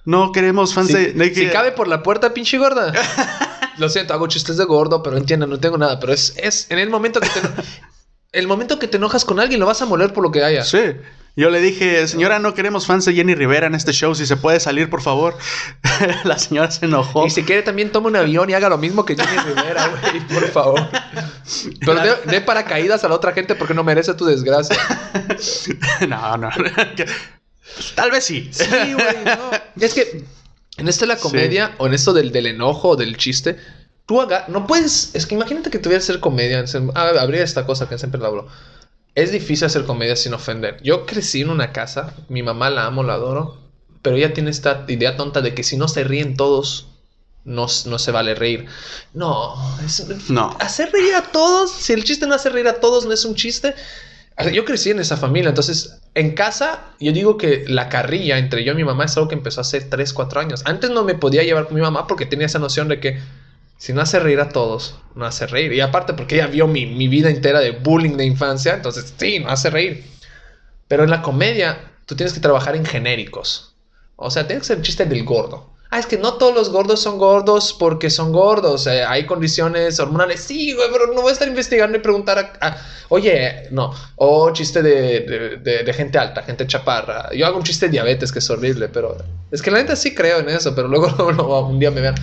no 0.04 0.30
queremos 0.30 0.74
fans 0.74 0.88
Si, 0.88 0.92
de. 0.94 1.12
de 1.12 1.32
que- 1.32 1.40
si 1.40 1.46
cabe 1.48 1.72
por 1.72 1.88
la 1.88 2.02
puerta, 2.04 2.32
pinche 2.32 2.56
gorda. 2.58 2.92
Lo 3.78 3.88
siento, 3.88 4.14
hago 4.14 4.28
chistes 4.28 4.56
de 4.56 4.64
gordo, 4.64 5.02
pero 5.02 5.16
entiendan, 5.16 5.50
no 5.50 5.58
tengo 5.58 5.76
nada. 5.76 5.98
Pero 5.98 6.12
es, 6.12 6.34
es 6.36 6.70
en 6.70 6.78
el 6.78 6.88
momento 6.90 7.18
que 7.18 7.28
te, 7.28 7.40
el 8.34 8.46
momento 8.46 8.78
que 8.78 8.88
te 8.88 8.96
enojas 8.96 9.24
con 9.24 9.40
alguien, 9.40 9.60
lo 9.60 9.66
vas 9.66 9.80
a 9.80 9.86
moler 9.86 10.12
por 10.12 10.22
lo 10.22 10.30
que 10.30 10.44
haya. 10.44 10.64
Sí. 10.64 10.96
Yo 11.36 11.50
le 11.50 11.60
dije, 11.60 12.06
señora, 12.06 12.38
no 12.38 12.54
queremos 12.54 12.86
fans 12.86 13.04
de 13.04 13.14
Jenny 13.14 13.34
Rivera 13.34 13.66
en 13.66 13.74
este 13.74 13.92
show. 13.92 14.14
Si 14.14 14.24
se 14.24 14.36
puede 14.36 14.60
salir, 14.60 14.88
por 14.88 15.02
favor. 15.02 15.36
la 16.24 16.38
señora 16.38 16.70
se 16.70 16.86
enojó. 16.86 17.26
Y 17.26 17.30
si 17.30 17.42
quiere 17.42 17.62
también 17.62 17.90
toma 17.90 18.08
un 18.08 18.16
avión 18.16 18.48
y 18.50 18.54
haga 18.54 18.68
lo 18.68 18.78
mismo 18.78 19.04
que 19.04 19.16
Jenny 19.16 19.38
Rivera, 19.38 19.88
güey, 20.02 20.20
por 20.28 20.48
favor. 20.50 20.88
Pero 21.80 21.94
de, 21.94 22.30
de 22.30 22.40
paracaídas 22.40 23.02
a 23.02 23.08
la 23.08 23.16
otra 23.16 23.32
gente 23.32 23.56
porque 23.56 23.74
no 23.74 23.82
merece 23.82 24.14
tu 24.14 24.26
desgracia. 24.26 24.76
no, 26.08 26.36
no. 26.36 26.50
Tal 27.96 28.10
vez 28.12 28.24
sí. 28.24 28.48
Sí, 28.52 28.66
güey, 28.92 29.24
no. 29.24 29.50
Es 29.80 29.94
que 29.94 30.24
en 30.76 30.88
esto 30.88 31.04
de 31.04 31.14
la 31.14 31.16
comedia 31.16 31.74
o 31.78 31.86
en 31.88 31.94
esto 31.94 32.12
del, 32.12 32.30
del 32.30 32.46
enojo 32.46 32.90
o 32.90 32.96
del 32.96 33.16
chiste, 33.16 33.56
tú 34.06 34.20
haga, 34.20 34.44
no 34.48 34.66
puedes. 34.66 35.14
Es 35.14 35.26
que 35.26 35.34
imagínate 35.34 35.70
que 35.70 35.78
tuvieras 35.78 36.04
que 36.06 36.12
hacer 36.12 36.20
comedia. 36.20 36.66
ser- 36.66 36.82
ah, 36.94 37.12
habría 37.20 37.42
esta 37.42 37.66
cosa 37.66 37.88
que 37.88 37.98
siempre 37.98 38.20
la 38.20 38.28
hablo. 38.28 38.46
Es 39.14 39.30
difícil 39.30 39.66
hacer 39.66 39.84
comedia 39.84 40.16
sin 40.16 40.34
ofender. 40.34 40.78
Yo 40.82 41.06
crecí 41.06 41.42
en 41.42 41.50
una 41.50 41.72
casa, 41.72 42.14
mi 42.28 42.42
mamá 42.42 42.70
la 42.70 42.86
amo, 42.86 43.02
la 43.04 43.14
adoro, 43.14 43.58
pero 44.02 44.16
ella 44.16 44.32
tiene 44.34 44.50
esta 44.50 44.84
idea 44.88 45.16
tonta 45.16 45.40
de 45.40 45.54
que 45.54 45.62
si 45.62 45.76
no 45.76 45.86
se 45.88 46.02
ríen 46.04 46.36
todos, 46.36 46.88
no, 47.44 47.66
no 47.86 47.98
se 47.98 48.10
vale 48.10 48.34
reír. 48.34 48.66
No, 49.12 49.54
es, 49.84 50.30
No. 50.30 50.56
hacer 50.60 50.90
reír 50.92 51.14
a 51.14 51.22
todos, 51.30 51.70
si 51.70 51.92
el 51.92 52.02
chiste 52.04 52.26
no 52.26 52.34
hace 52.34 52.48
reír 52.50 52.66
a 52.68 52.80
todos, 52.80 53.06
no 53.06 53.12
es 53.12 53.24
un 53.24 53.34
chiste. 53.36 53.74
Sea, 54.36 54.50
Yo 54.50 54.64
crecí 54.64 54.90
en 54.90 54.98
esa 54.98 55.16
familia, 55.16 55.50
entonces 55.50 56.00
en 56.14 56.32
casa 56.34 56.80
yo 56.98 57.12
digo 57.12 57.36
que 57.36 57.64
la 57.68 57.88
carrilla 57.88 58.38
entre 58.38 58.64
yo 58.64 58.72
y 58.72 58.76
mi 58.76 58.82
mamá 58.84 59.04
es 59.04 59.16
algo 59.16 59.28
que 59.28 59.36
empezó 59.36 59.60
hace 59.60 59.80
3, 59.80 60.12
4 60.12 60.40
años. 60.40 60.62
Antes 60.64 60.90
no 60.90 61.04
me 61.04 61.14
podía 61.14 61.44
llevar 61.44 61.66
con 61.66 61.76
mi 61.76 61.82
mamá 61.82 62.08
porque 62.08 62.26
tenía 62.26 62.46
esa 62.46 62.58
noción 62.58 62.88
de 62.88 62.98
que 62.98 63.20
si 63.76 63.92
no 63.92 64.00
hace 64.00 64.18
reír 64.18 64.40
a 64.40 64.48
todos, 64.48 64.98
no 65.14 65.26
hace 65.26 65.46
reír. 65.46 65.72
Y 65.72 65.80
aparte 65.80 66.14
porque 66.14 66.36
ella 66.36 66.46
vio 66.46 66.66
mi, 66.66 66.86
mi 66.86 67.08
vida 67.08 67.30
entera 67.30 67.60
de 67.60 67.72
bullying 67.72 68.16
de 68.16 68.24
infancia, 68.24 68.74
entonces 68.74 69.14
sí, 69.16 69.40
no 69.40 69.50
hace 69.50 69.70
reír. 69.70 70.04
Pero 70.88 71.04
en 71.04 71.10
la 71.10 71.22
comedia 71.22 71.92
tú 72.06 72.16
tienes 72.16 72.32
que 72.32 72.40
trabajar 72.40 72.76
en 72.76 72.84
genéricos. 72.84 73.74
O 74.16 74.30
sea, 74.30 74.46
tienes 74.46 74.62
que 74.62 74.68
ser 74.68 74.76
el 74.78 74.84
chiste 74.84 75.04
del 75.06 75.24
gordo. 75.24 75.73
Ah, 75.94 76.00
es 76.00 76.06
que 76.06 76.18
no 76.18 76.34
todos 76.34 76.52
los 76.52 76.70
gordos 76.70 77.00
son 77.00 77.18
gordos 77.18 77.72
porque 77.78 78.10
son 78.10 78.32
gordos. 78.32 78.88
eh, 78.88 79.04
hay 79.04 79.26
condiciones 79.26 80.00
hormonales. 80.00 80.40
Sí, 80.40 80.72
güey, 80.72 80.88
pero 80.92 81.06
no 81.14 81.20
voy 81.22 81.30
a 81.30 81.32
estar 81.34 81.46
investigando 81.46 81.96
y 81.96 82.00
preguntar 82.00 82.36
a... 82.60 82.66
a- 82.66 82.76
oye, 83.10 83.68
no. 83.70 83.94
O 84.16 84.50
chiste 84.52 84.82
de, 84.82 85.20
de- 85.20 85.56
de- 85.58 85.84
de 85.84 85.92
gente 85.94 86.18
alta, 86.18 86.42
gente 86.42 86.66
chaparra. 86.66 87.30
Yo 87.32 87.46
hago 87.46 87.58
un 87.58 87.62
chiste 87.62 87.86
de 87.86 87.92
diabetes 87.92 88.32
que 88.32 88.40
es 88.40 88.50
horrible, 88.50 88.88
pero... 88.88 89.16
Es 89.52 89.62
que 89.62 89.70
la 89.70 89.78
neta 89.78 89.94
sí 89.94 90.12
creo 90.16 90.40
en 90.40 90.48
eso, 90.48 90.74
pero 90.74 90.88
luego, 90.88 91.06
luego 91.32 91.68
un 91.68 91.78
día 91.78 91.92
me 91.92 92.00
vean. 92.00 92.16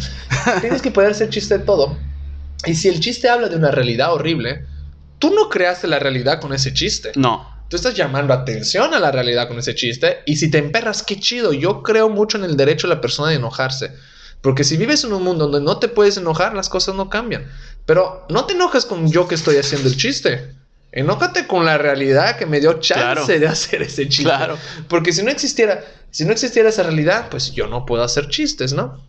Tienes 0.60 0.82
que 0.82 0.92
poder 0.92 1.12
hacer 1.12 1.30
chiste 1.30 1.58
de 1.60 1.64
todo. 1.64 1.96
Y 2.66 2.76
si 2.76 2.90
el 2.90 3.00
chiste 3.00 3.30
habla 3.30 3.48
de 3.48 3.56
una 3.56 3.72
realidad 3.72 4.12
horrible, 4.14 4.66
tú 5.18 5.34
no 5.34 5.48
creaste 5.48 5.88
la 5.88 5.98
realidad 6.00 6.42
con 6.42 6.52
ese 6.54 6.74
chiste. 6.74 7.14
No. 7.16 7.48
Tú 7.72 7.78
estás 7.78 7.96
llamando 7.96 8.34
atención 8.34 8.94
a 8.94 9.00
la 9.00 9.14
realidad 9.14 9.48
con 9.48 9.58
ese 9.58 9.74
chiste. 9.74 10.18
Y 10.26 10.36
si 10.36 10.52
te 10.52 10.58
emperras, 10.58 11.04
qué 11.04 11.18
chido. 11.18 11.54
Yo 11.54 11.84
creo 11.84 12.10
mucho 12.10 12.38
en 12.38 12.44
el 12.44 12.58
derecho 12.58 12.86
de 12.90 12.96
la 12.96 13.00
persona 13.00 13.30
de 13.30 13.36
enojarse. 13.38 13.94
Porque 14.42 14.66
si 14.66 14.76
vives 14.76 15.06
en 15.06 15.14
un 15.14 15.24
mundo 15.24 15.48
donde 15.48 15.66
no 15.66 15.78
te 15.80 15.88
puedes 15.88 16.18
enojar, 16.18 16.54
las 16.54 16.68
cosas 16.68 16.96
no 16.96 17.10
cambian. 17.10 17.50
Pero 17.86 18.26
no 18.28 18.44
te 18.44 18.56
enojas 18.56 18.86
con 18.86 19.10
yo 19.10 19.26
que 19.26 19.36
estoy 19.36 19.56
haciendo 19.56 19.88
el 19.88 19.96
chiste. 19.96 20.54
Enójate 20.92 21.48
con 21.48 21.64
la 21.64 21.78
realidad 21.78 22.38
que 22.38 22.46
me 22.46 22.60
dio 22.60 22.74
chance 22.74 23.02
Claro. 23.04 23.26
de 23.26 23.48
hacer 23.48 23.84
ese 23.84 24.10
chiste. 24.10 24.24
Claro. 24.26 24.58
Porque 24.90 25.14
si 25.14 25.24
no 25.24 25.32
existiera, 25.32 25.82
si 26.10 26.26
no 26.26 26.34
existiera 26.34 26.68
esa 26.68 26.84
realidad, 26.84 27.28
pues 27.32 27.54
yo 27.54 27.68
no 27.68 27.86
puedo 27.86 28.04
hacer 28.04 28.28
chistes, 28.28 28.74
¿no? 28.74 29.02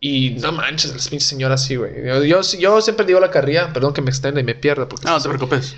Y 0.00 0.32
no 0.32 0.52
manches, 0.52 0.92
las 0.92 1.08
pinches 1.08 1.28
señoras 1.30 1.64
sí, 1.64 1.76
güey. 1.76 1.92
Yo, 2.04 2.22
yo, 2.24 2.42
yo 2.58 2.82
siempre 2.82 3.06
digo 3.06 3.20
la 3.20 3.30
carrilla, 3.30 3.72
perdón 3.72 3.94
que 3.94 4.02
me 4.02 4.10
extienda 4.10 4.38
y 4.38 4.44
me 4.44 4.54
pierda. 4.54 4.86
Porque 4.86 5.06
No, 5.06 5.12
no 5.12 5.22
te 5.22 5.28
preocupes. 5.30 5.74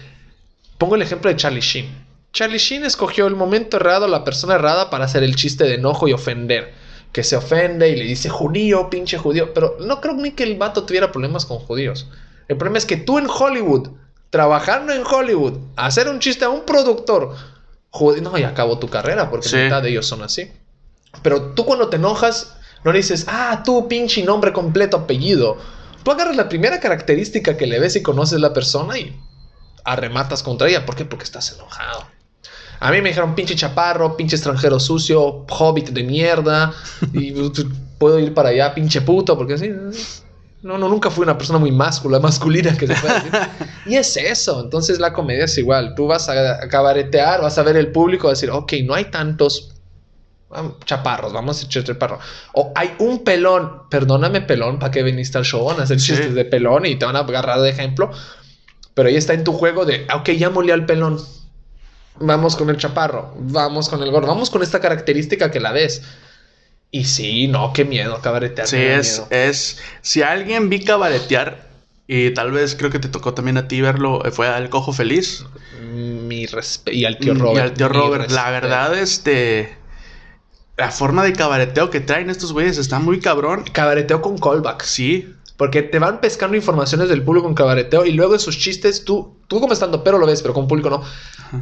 Pongo 0.79 0.97
el 0.97 1.03
ejemplo 1.03 1.31
de 1.31 1.37
Charlie 1.37 1.61
Sheen. 1.61 2.08
Charlie 2.33 2.59
Sheen 2.59 2.85
escogió 2.85 3.27
el 3.27 3.37
momento 3.37 3.79
errado, 3.79 4.07
la 4.07 4.25
persona 4.25 4.55
errada 4.55 4.91
para 4.91 5.07
hacer 5.07 5.23
el 5.23 5.35
chiste 5.37 5.65
de 5.65 5.75
enojo 5.75 6.09
y 6.09 6.13
ofender. 6.13 6.75
Que 7.13 7.25
se 7.25 7.37
ofende 7.37 7.89
y 7.89 7.97
le 7.97 8.05
dice 8.05 8.29
judío, 8.29 8.91
pinche 8.91 9.17
judío. 9.17 9.55
Pero 9.55 9.77
no 9.81 10.01
creo 10.01 10.15
ni 10.15 10.33
que 10.33 10.45
el 10.45 10.57
vato 10.57 10.85
tuviera 10.85 11.11
problemas 11.11 11.47
con 11.47 11.59
judíos. 11.59 12.09
El 12.49 12.57
problema 12.57 12.79
es 12.79 12.87
que 12.87 12.97
tú 12.97 13.19
en 13.19 13.27
Hollywood, 13.29 13.89
trabajando 14.31 14.93
en 14.93 15.03
Hollywood, 15.05 15.55
hacer 15.77 16.09
un 16.09 16.21
chiste 16.21 16.45
a 16.45 16.51
un 16.51 16.65
productor 16.67 17.35
judío, 17.91 18.23
no, 18.23 18.37
y 18.39 18.43
acabó 18.43 18.79
tu 18.79 18.89
carrera 18.89 19.31
porque 19.31 19.49
Sí. 19.49 19.57
mitad 19.57 19.83
de 19.83 19.89
ellos 19.89 20.07
son 20.07 20.23
así. 20.23 20.53
Pero 21.23 21.55
tú 21.55 21.65
cuando 21.65 21.89
te 21.89 21.97
enojas, 21.97 22.57
no 22.85 22.93
le 22.93 22.99
dices, 22.99 23.25
ah, 23.29 23.63
tú 23.65 23.89
pinche 23.89 24.23
nombre 24.23 24.53
completo, 24.53 24.99
apellido. 24.99 25.57
Tú 26.05 26.11
agarras 26.13 26.37
la 26.37 26.49
primera 26.49 26.79
característica 26.79 27.57
que 27.57 27.67
le 27.67 27.81
ves 27.81 27.97
y 27.97 28.03
conoces 28.03 28.39
la 28.39 28.53
persona 28.53 28.99
y 28.99 29.19
arrematas 29.85 30.43
contra 30.43 30.69
ella. 30.69 30.85
¿Por 30.85 30.95
qué? 30.95 31.05
Porque 31.07 31.25
estás 31.25 31.53
enojado. 31.53 32.07
A 32.81 32.91
mí 32.91 33.01
me 33.01 33.09
dijeron 33.09 33.35
pinche 33.35 33.55
chaparro, 33.55 34.17
pinche 34.17 34.37
extranjero 34.37 34.79
sucio, 34.79 35.45
hobbit 35.49 35.91
de 35.91 36.03
mierda. 36.03 36.73
Y 37.13 37.33
puedo 37.99 38.19
ir 38.19 38.35
para 38.35 38.51
allá, 38.51 38.75
pinche 38.75 39.01
puto, 39.01 39.37
porque 39.37 39.59
sí. 39.59 39.73
No, 40.63 40.77
no, 40.77 40.89
nunca 40.89 41.11
fui 41.11 41.23
una 41.23 41.37
persona 41.39 41.59
muy 41.59 41.73
máscula, 41.73 42.19
masculina 42.21 42.77
que 42.77 42.87
se 42.87 42.95
puede 42.95 43.15
decir. 43.15 43.33
y 43.87 43.97
es 43.97 44.17
eso. 44.17 44.61
Entonces 44.63 44.99
la 44.99 45.13
comedia 45.13 45.45
es 45.45 45.59
igual. 45.59 45.95
Tú 45.95 46.07
vas 46.07 46.29
a, 46.29 46.63
a 46.63 46.69
cabaretear, 46.69 47.43
vas 47.43 47.59
a 47.59 47.63
ver 47.63 47.77
el 47.77 47.93
público, 47.93 48.29
vas 48.29 48.39
a 48.39 48.41
decir, 48.41 48.51
ok, 48.51 48.73
no 48.85 48.95
hay 48.95 49.07
tantos 49.07 49.75
chaparros, 50.85 51.33
vamos 51.33 51.63
a 51.63 51.67
echar 51.67 51.85
chaparro. 51.85 52.19
O 52.55 52.73
hay 52.75 52.95
un 52.99 53.23
pelón, 53.23 53.89
perdóname 53.91 54.41
pelón, 54.41 54.79
¿para 54.79 54.91
qué 54.91 55.03
viniste 55.03 55.39
al 55.39 55.45
show? 55.45 55.65
Van 55.65 55.81
a 55.81 55.83
hacer 55.83 55.99
chistes 55.99 56.35
de 56.35 56.45
pelón 56.45 56.87
y 56.87 56.97
te 56.97 57.05
van 57.05 57.17
a 57.17 57.21
agarrar 57.21 57.61
de 57.61 57.71
ejemplo. 57.71 58.11
Pero 58.95 59.09
ahí 59.09 59.17
está 59.17 59.35
en 59.35 59.45
tu 59.45 59.53
juego 59.53 59.85
de, 59.85 60.07
ah, 60.09 60.17
ok, 60.17 60.31
ya 60.31 60.51
molé 60.51 60.73
al 60.73 60.87
pelón. 60.87 61.19
Vamos 62.21 62.57
con 62.57 62.71
el 62.71 62.77
chaparro, 62.77 63.35
vamos 63.39 63.89
con 63.89 64.03
el 64.03 64.11
gordo, 64.11 64.29
vamos 64.29 64.51
con 64.51 64.63
esta 64.63 64.81
característica 64.81 65.51
que 65.51 65.61
la 65.61 65.73
ves. 65.73 66.03
Y 66.91 67.05
sí, 67.05 67.49
no, 67.49 67.73
qué 67.73 67.85
miedo 67.85 68.21
cabaretear. 68.21 68.67
Sí, 68.67 68.77
es, 68.77 69.23
es, 69.31 69.79
si 70.01 70.23
alguien 70.23 70.71
vi 70.71 70.85
cabaretear, 70.85 71.69
y 72.07 72.31
tal 72.33 72.51
vez 72.53 72.75
creo 72.75 72.91
que 72.91 72.99
te 72.99 73.09
tocó 73.09 73.35
también 73.35 73.59
a 73.59 73.69
ti 73.69 73.81
verlo, 73.83 74.23
fue 74.33 74.49
al 74.49 74.71
Cojo 74.71 74.93
Feliz. 74.93 75.45
Mi 75.83 76.47
respeto. 76.47 76.97
Y 76.97 77.05
al 77.05 77.19
tío 77.19 77.35
Robert. 77.35 77.57
Y 77.57 77.61
al 77.61 77.75
tío 77.75 77.89
Robert, 77.89 78.31
la 78.31 78.51
verdad, 78.51 78.99
este 78.99 79.77
la 80.79 80.93
forma 80.93 81.25
de 81.25 81.33
cabareteo 81.33 81.91
que 81.91 81.99
traen 82.01 82.31
estos 82.31 82.53
güeyes 82.53 82.79
está 82.79 83.01
muy 83.01 83.19
cabrón. 83.19 83.65
Cabareteo 83.73 84.23
con 84.23 84.39
callback. 84.39 84.85
Sí. 84.85 85.35
Porque 85.59 85.83
te 85.83 85.99
van 85.99 86.23
pescando 86.23 86.57
informaciones 86.57 87.11
del 87.11 87.23
público 87.23 87.45
con 87.45 87.55
cabareteo 87.55 88.07
y 88.07 88.13
luego 88.13 88.35
esos 88.35 88.57
chistes, 88.57 89.05
tú, 89.05 89.37
tú 89.49 89.61
como 89.61 89.75
estando 89.75 90.03
pero 90.03 90.17
lo 90.17 90.25
ves, 90.25 90.41
pero 90.41 90.55
con 90.55 90.67
público 90.67 90.89
no. 90.89 91.03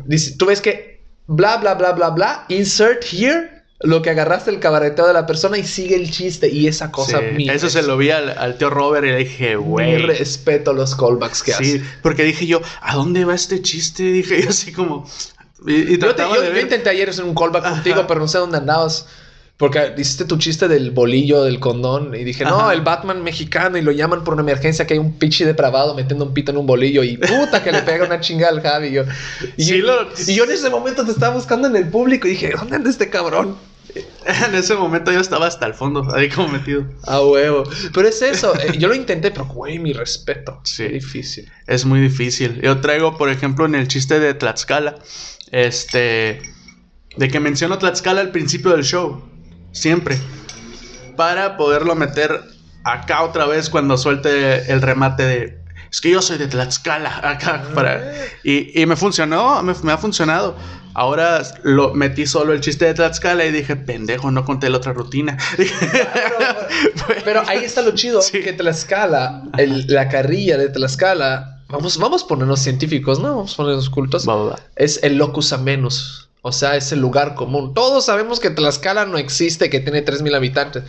Dice, 0.04 0.37
tú 0.37 0.46
ves 0.46 0.61
que 0.61 1.02
bla, 1.26 1.56
bla, 1.56 1.74
bla, 1.74 1.92
bla, 1.92 2.11
bla, 2.11 2.44
insert 2.48 3.02
here 3.11 3.56
lo 3.80 4.00
que 4.00 4.11
agarraste 4.11 4.50
el 4.50 4.59
cabareteo 4.61 5.06
de 5.06 5.12
la 5.12 5.26
persona 5.26 5.59
y 5.59 5.64
sigue 5.64 5.96
el 5.96 6.11
chiste 6.11 6.48
y 6.48 6.66
esa 6.66 6.90
cosa. 6.90 7.20
Sí, 7.37 7.48
eso 7.48 7.68
se 7.68 7.82
lo 7.82 7.96
vi 7.96 8.11
al, 8.11 8.56
tío 8.59 8.70
Robert 8.70 9.06
y 9.06 9.11
le 9.11 9.16
dije, 9.18 9.56
güey. 9.56 9.98
respeto 9.98 10.72
los 10.72 10.94
callbacks 10.94 11.42
que 11.42 11.54
hace. 11.54 11.64
Sí, 11.64 11.85
porque 12.02 12.24
dije 12.24 12.46
yo, 12.46 12.61
¿a 12.80 12.94
dónde 12.94 13.24
va 13.24 13.35
este 13.35 13.61
chiste? 13.61 14.02
Dije 14.04 14.42
yo 14.42 14.50
así 14.50 14.72
como, 14.72 15.06
y, 15.66 15.98
yo, 15.98 16.61
intenté 16.61 16.90
ayer 16.90 17.11
hacer 17.11 17.24
un 17.24 17.35
callback 17.35 17.68
contigo, 17.68 18.06
pero 18.06 18.20
no 18.20 18.28
sé 18.28 18.38
dónde 18.38 18.59
andabas. 18.59 19.06
Porque 19.57 19.95
hiciste 19.97 20.27
tu 20.27 20.37
chiste 20.37 20.69
del 20.69 20.90
bolillo, 20.90 21.42
del 21.45 21.61
condón, 21.61 22.14
y 22.14 22.25
ddije, 22.25 22.45
no, 22.45 22.71
el 22.71 22.83
Batman 22.83 23.23
mexicano, 23.23 23.79
y 23.79 23.83
lo 23.83 23.90
llaman 23.90 24.23
por 24.23 24.35
una 24.35 24.42
emergencia 24.42 24.87
que 24.87 24.95
hay 24.95 25.01
un 25.01 25.19
pichi 25.19 25.45
depravado 25.45 25.95
metiendo 25.95 26.27
un 26.27 26.35
pito 26.35 26.51
en 26.53 26.59
un 26.59 26.66
bolillo, 26.66 27.03
y 27.03 27.16
puta 27.16 27.64
que 27.64 27.73
le 27.73 27.83
pega 27.83 28.05
una 28.05 28.21
chingada 28.21 28.53
al 28.53 28.61
Javi. 28.61 28.88
Y 28.88 28.92
yo, 28.92 29.05
y, 29.57 30.35
yo 30.35 30.45
en 30.45 30.51
ese 30.51 30.69
momento 30.69 31.05
te 31.05 31.12
estaba 31.12 31.35
buscando 31.35 31.69
en 31.69 31.77
el 31.77 31.88
público 31.88 32.27
y 32.27 32.33
dije, 32.33 32.53
¿dónde 32.57 32.77
anda 32.77 32.90
este 32.90 33.09
cabrón? 33.09 33.57
En 34.47 34.55
ese 34.55 34.75
momento 34.75 35.11
yo 35.12 35.21
estaba 35.21 35.47
hasta 35.47 35.64
el 35.64 35.73
fondo, 35.73 36.07
ahí 36.14 36.29
como 36.29 36.49
metido. 36.49 36.85
A 37.05 37.23
huevo. 37.23 37.64
Pero 37.95 38.09
es 38.09 38.21
eso, 38.21 38.53
eh, 38.61 38.77
yo 38.77 38.88
lo 38.88 38.95
intenté, 38.95 39.31
pero 39.31 39.47
güey, 39.47 39.79
mi 39.79 39.95
respeto. 39.95 40.61
Sí. 40.64 40.85
Es 40.85 40.92
difícil. 40.92 41.51
Es 41.66 41.87
muy 41.87 42.01
difícil. 42.01 42.61
Yo 42.61 42.81
traigo, 42.81 43.16
por 43.16 43.31
ejemplo, 43.31 43.64
en 43.64 43.75
el 43.75 43.88
chiste 43.88 44.21
de 44.21 44.35
Tlaxcala 44.35 44.97
este, 45.51 46.40
de 47.16 47.29
que 47.29 47.40
menciono 47.40 47.79
Tlaxcala 47.79 48.21
al 48.21 48.31
principio 48.31 48.73
del 48.73 48.85
show, 48.85 49.23
siempre, 49.77 50.19
para 51.17 51.57
poderlo 51.57 51.95
meter 51.95 52.43
acá 52.85 53.23
otra 53.23 53.47
vez 53.47 53.71
cuando 53.71 53.97
suelte 53.97 54.71
el 54.73 54.81
remate 54.83 55.23
de, 55.25 55.59
es 55.91 56.01
que 56.01 56.11
yo 56.11 56.23
soy 56.23 56.39
de 56.39 56.49
Tlaxcala, 56.49 57.21
acá, 57.23 57.62
para, 57.75 58.15
y, 58.43 58.81
y 58.81 58.87
me 58.87 58.97
funcionó, 58.97 59.62
me, 59.62 59.93
ha 59.93 59.99
funcionado. 59.99 60.57
Ahora 60.95 61.43
lo 61.62 61.93
metí 61.93 62.27
solo 62.27 62.55
el 62.55 62.62
chiste 62.62 62.87
de 62.87 62.95
Tlaxcala 62.95 63.45
y 63.45 63.53
dije, 63.53 63.77
pendejo, 63.77 64.31
no 64.31 64.47
conté 64.47 64.71
la 64.71 64.79
otra 64.79 64.95
rutina. 64.95 65.37
Pero, 67.25 67.43
ahí 67.47 67.65
está 67.65 67.83
lo 67.83 67.91
chido, 67.91 68.21
que 68.33 68.53
Tlaxcala, 68.55 69.43
la 69.89 70.09
carrilla 70.09 70.57
de 70.57 70.71
Tlaxcala 70.71 71.57
Vamos, 71.69 71.99
vamos 71.99 72.23
a 72.23 72.27
ponernos 72.29 72.61
científicos, 72.61 73.19
¿no? 73.19 73.37
Vamos 73.37 73.55
a 73.55 73.57
ponernos 73.57 73.91
cultos. 73.91 74.25
Es 74.77 75.03
el 75.03 75.17
locus 75.17 75.53
amenus. 75.53 76.26
O 76.46 76.52
sea, 76.52 76.76
es 76.76 76.92
el 76.92 77.00
lugar 77.00 77.35
común. 77.35 77.74
Todos 77.74 78.04
sabemos 78.04 78.38
que 78.38 78.50
Tlaxcala 78.50 79.04
no 79.04 79.18
existe, 79.18 79.68
que 79.68 79.80
tiene 79.80 80.04
3.000 80.04 80.37
habitantes. 80.37 80.85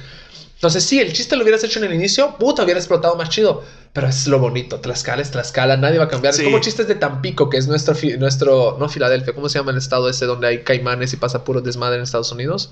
Entonces, 0.54 0.84
sí, 0.84 1.00
el 1.00 1.12
chiste 1.14 1.36
lo 1.36 1.42
hubieras 1.42 1.64
hecho 1.64 1.80
en 1.80 1.86
el 1.86 1.96
inicio, 1.96 2.38
puta, 2.38 2.64
hubiera 2.64 2.80
explotado 2.80 3.16
más 3.16 3.30
chido. 3.30 3.64
Pero 3.92 4.08
es 4.08 4.28
lo 4.28 4.38
bonito. 4.38 4.80
Tlaxcala 4.80 5.24
es 5.24 5.32
Tlaxcala, 5.32 5.76
nadie 5.76 5.98
va 5.98 6.04
a 6.04 6.10
cambiar. 6.10 6.36
Es 6.36 6.44
como 6.44 6.60
chistes 6.60 6.88
de 6.88 6.94
Tampico, 6.94 7.50
que 7.50 7.58
es 7.58 7.68
nuestro, 7.68 7.96
nuestro, 8.20 8.78
no 8.80 8.88
Filadelfia, 8.88 9.34
¿cómo 9.34 9.50
se 9.50 9.58
llama 9.58 9.72
el 9.72 9.78
estado 9.78 10.08
ese 10.08 10.28
donde 10.28 10.46
hay 10.46 10.64
caimanes 10.64 11.14
y 11.14 11.18
pasa 11.18 11.44
puro 11.44 11.60
desmadre 11.62 11.96
en 11.96 12.04
Estados 12.04 12.32
Unidos? 12.32 12.70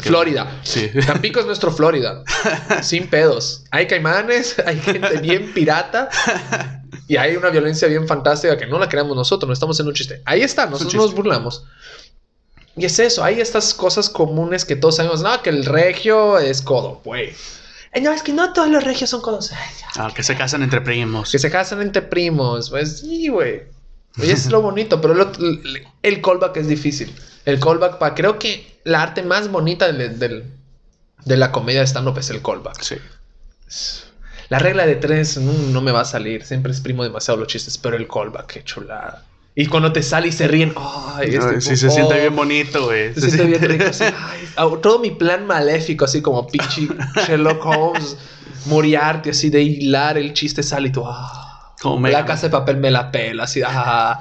Florida. 0.00 0.60
Sí. 0.62 0.92
Tampico 1.08 1.40
es 1.40 1.46
nuestro 1.46 1.72
Florida. 1.72 2.22
sin 2.82 3.08
pedos. 3.08 3.64
Hay 3.72 3.88
caimanes, 3.88 4.54
hay 4.64 4.78
gente 4.78 5.16
bien 5.16 5.52
pirata. 5.52 6.77
Y 7.08 7.16
hay 7.16 7.36
una 7.36 7.48
violencia 7.48 7.88
bien 7.88 8.06
fantástica 8.06 8.56
que 8.58 8.66
no 8.66 8.78
la 8.78 8.88
creamos 8.88 9.16
nosotros, 9.16 9.48
no 9.48 9.54
estamos 9.54 9.80
en 9.80 9.88
un 9.88 9.94
chiste. 9.94 10.22
Ahí 10.26 10.42
está, 10.42 10.66
nosotros 10.66 10.94
nos 10.94 11.14
burlamos. 11.14 11.64
Y 12.76 12.84
es 12.84 12.98
eso, 12.98 13.24
hay 13.24 13.40
estas 13.40 13.74
cosas 13.74 14.08
comunes 14.08 14.64
que 14.64 14.76
todos 14.76 14.96
sabemos. 14.96 15.22
No, 15.22 15.42
que 15.42 15.50
el 15.50 15.64
regio 15.64 16.38
es 16.38 16.62
codo, 16.62 17.00
güey. 17.04 17.32
No, 18.00 18.12
es 18.12 18.22
que 18.22 18.32
no 18.32 18.52
todos 18.52 18.68
los 18.68 18.84
regios 18.84 19.10
son 19.10 19.22
codos. 19.22 19.50
Ah, 19.96 20.12
que 20.14 20.22
se 20.22 20.36
casan 20.36 20.62
entre 20.62 20.80
primos. 20.82 21.32
Que 21.32 21.38
se 21.38 21.50
casan 21.50 21.80
entre 21.80 22.02
primos. 22.02 22.70
Pues 22.70 23.00
sí, 23.00 23.28
güey. 23.28 23.62
Y 24.18 24.30
es 24.30 24.46
lo 24.50 24.60
bonito, 24.62 25.00
pero 25.00 25.14
el 26.02 26.22
callback 26.22 26.58
es 26.58 26.68
difícil. 26.68 27.14
El 27.44 27.58
callback, 27.58 27.98
pa, 27.98 28.14
creo 28.14 28.38
que 28.38 28.80
la 28.84 29.02
arte 29.02 29.22
más 29.22 29.50
bonita 29.50 29.90
de 29.90 30.44
la 31.24 31.52
comedia 31.52 31.80
de 31.80 31.86
stand-up 31.86 32.18
es 32.18 32.30
el 32.30 32.42
callback. 32.42 32.82
Sí. 32.82 32.96
La 34.48 34.58
regla 34.58 34.86
de 34.86 34.96
tres 34.96 35.36
no, 35.38 35.80
me 35.80 35.92
va 35.92 36.00
a 36.00 36.04
salir. 36.04 36.44
Siempre 36.44 36.72
exprimo 36.72 37.04
demasiado 37.04 37.38
los 37.38 37.48
chistes, 37.48 37.76
pero 37.76 37.96
el 37.96 38.08
callback, 38.08 38.46
qué 38.46 38.64
chulada. 38.64 39.24
Y 39.54 39.66
cuando 39.66 39.92
te 39.92 40.02
sale 40.02 40.28
y 40.28 40.32
se 40.32 40.46
ríen, 40.46 40.72
ay, 40.76 41.34
este 41.34 41.60
sí, 41.60 41.76
se 41.76 41.90
siente 41.90 42.14
bien 42.18 42.34
bonito, 42.36 42.84
güey. 42.86 43.12
Se, 43.12 43.30
siente 43.30 43.44
bien 43.44 43.62
rico. 43.62 43.84
todo 44.82 45.00
mi 45.00 45.10
plan 45.10 45.46
maléfico, 45.46 46.04
así 46.04 46.22
como 46.22 46.46
Pichi, 46.46 46.88
Sherlock 47.26 47.66
Holmes, 47.66 48.16
Moriarty, 48.66 49.30
así 49.30 49.50
de 49.50 49.62
hilar 49.62 50.16
el 50.16 50.32
chiste 50.32 50.62
sale 50.62 50.88
y 50.88 50.92
tú, 50.92 51.02
ah. 51.04 51.47
Como 51.80 52.08
la 52.08 52.24
casa 52.24 52.48
de 52.48 52.50
papel 52.50 52.78
me 52.78 52.90
la 52.90 53.12
pela, 53.12 53.44
así. 53.44 53.62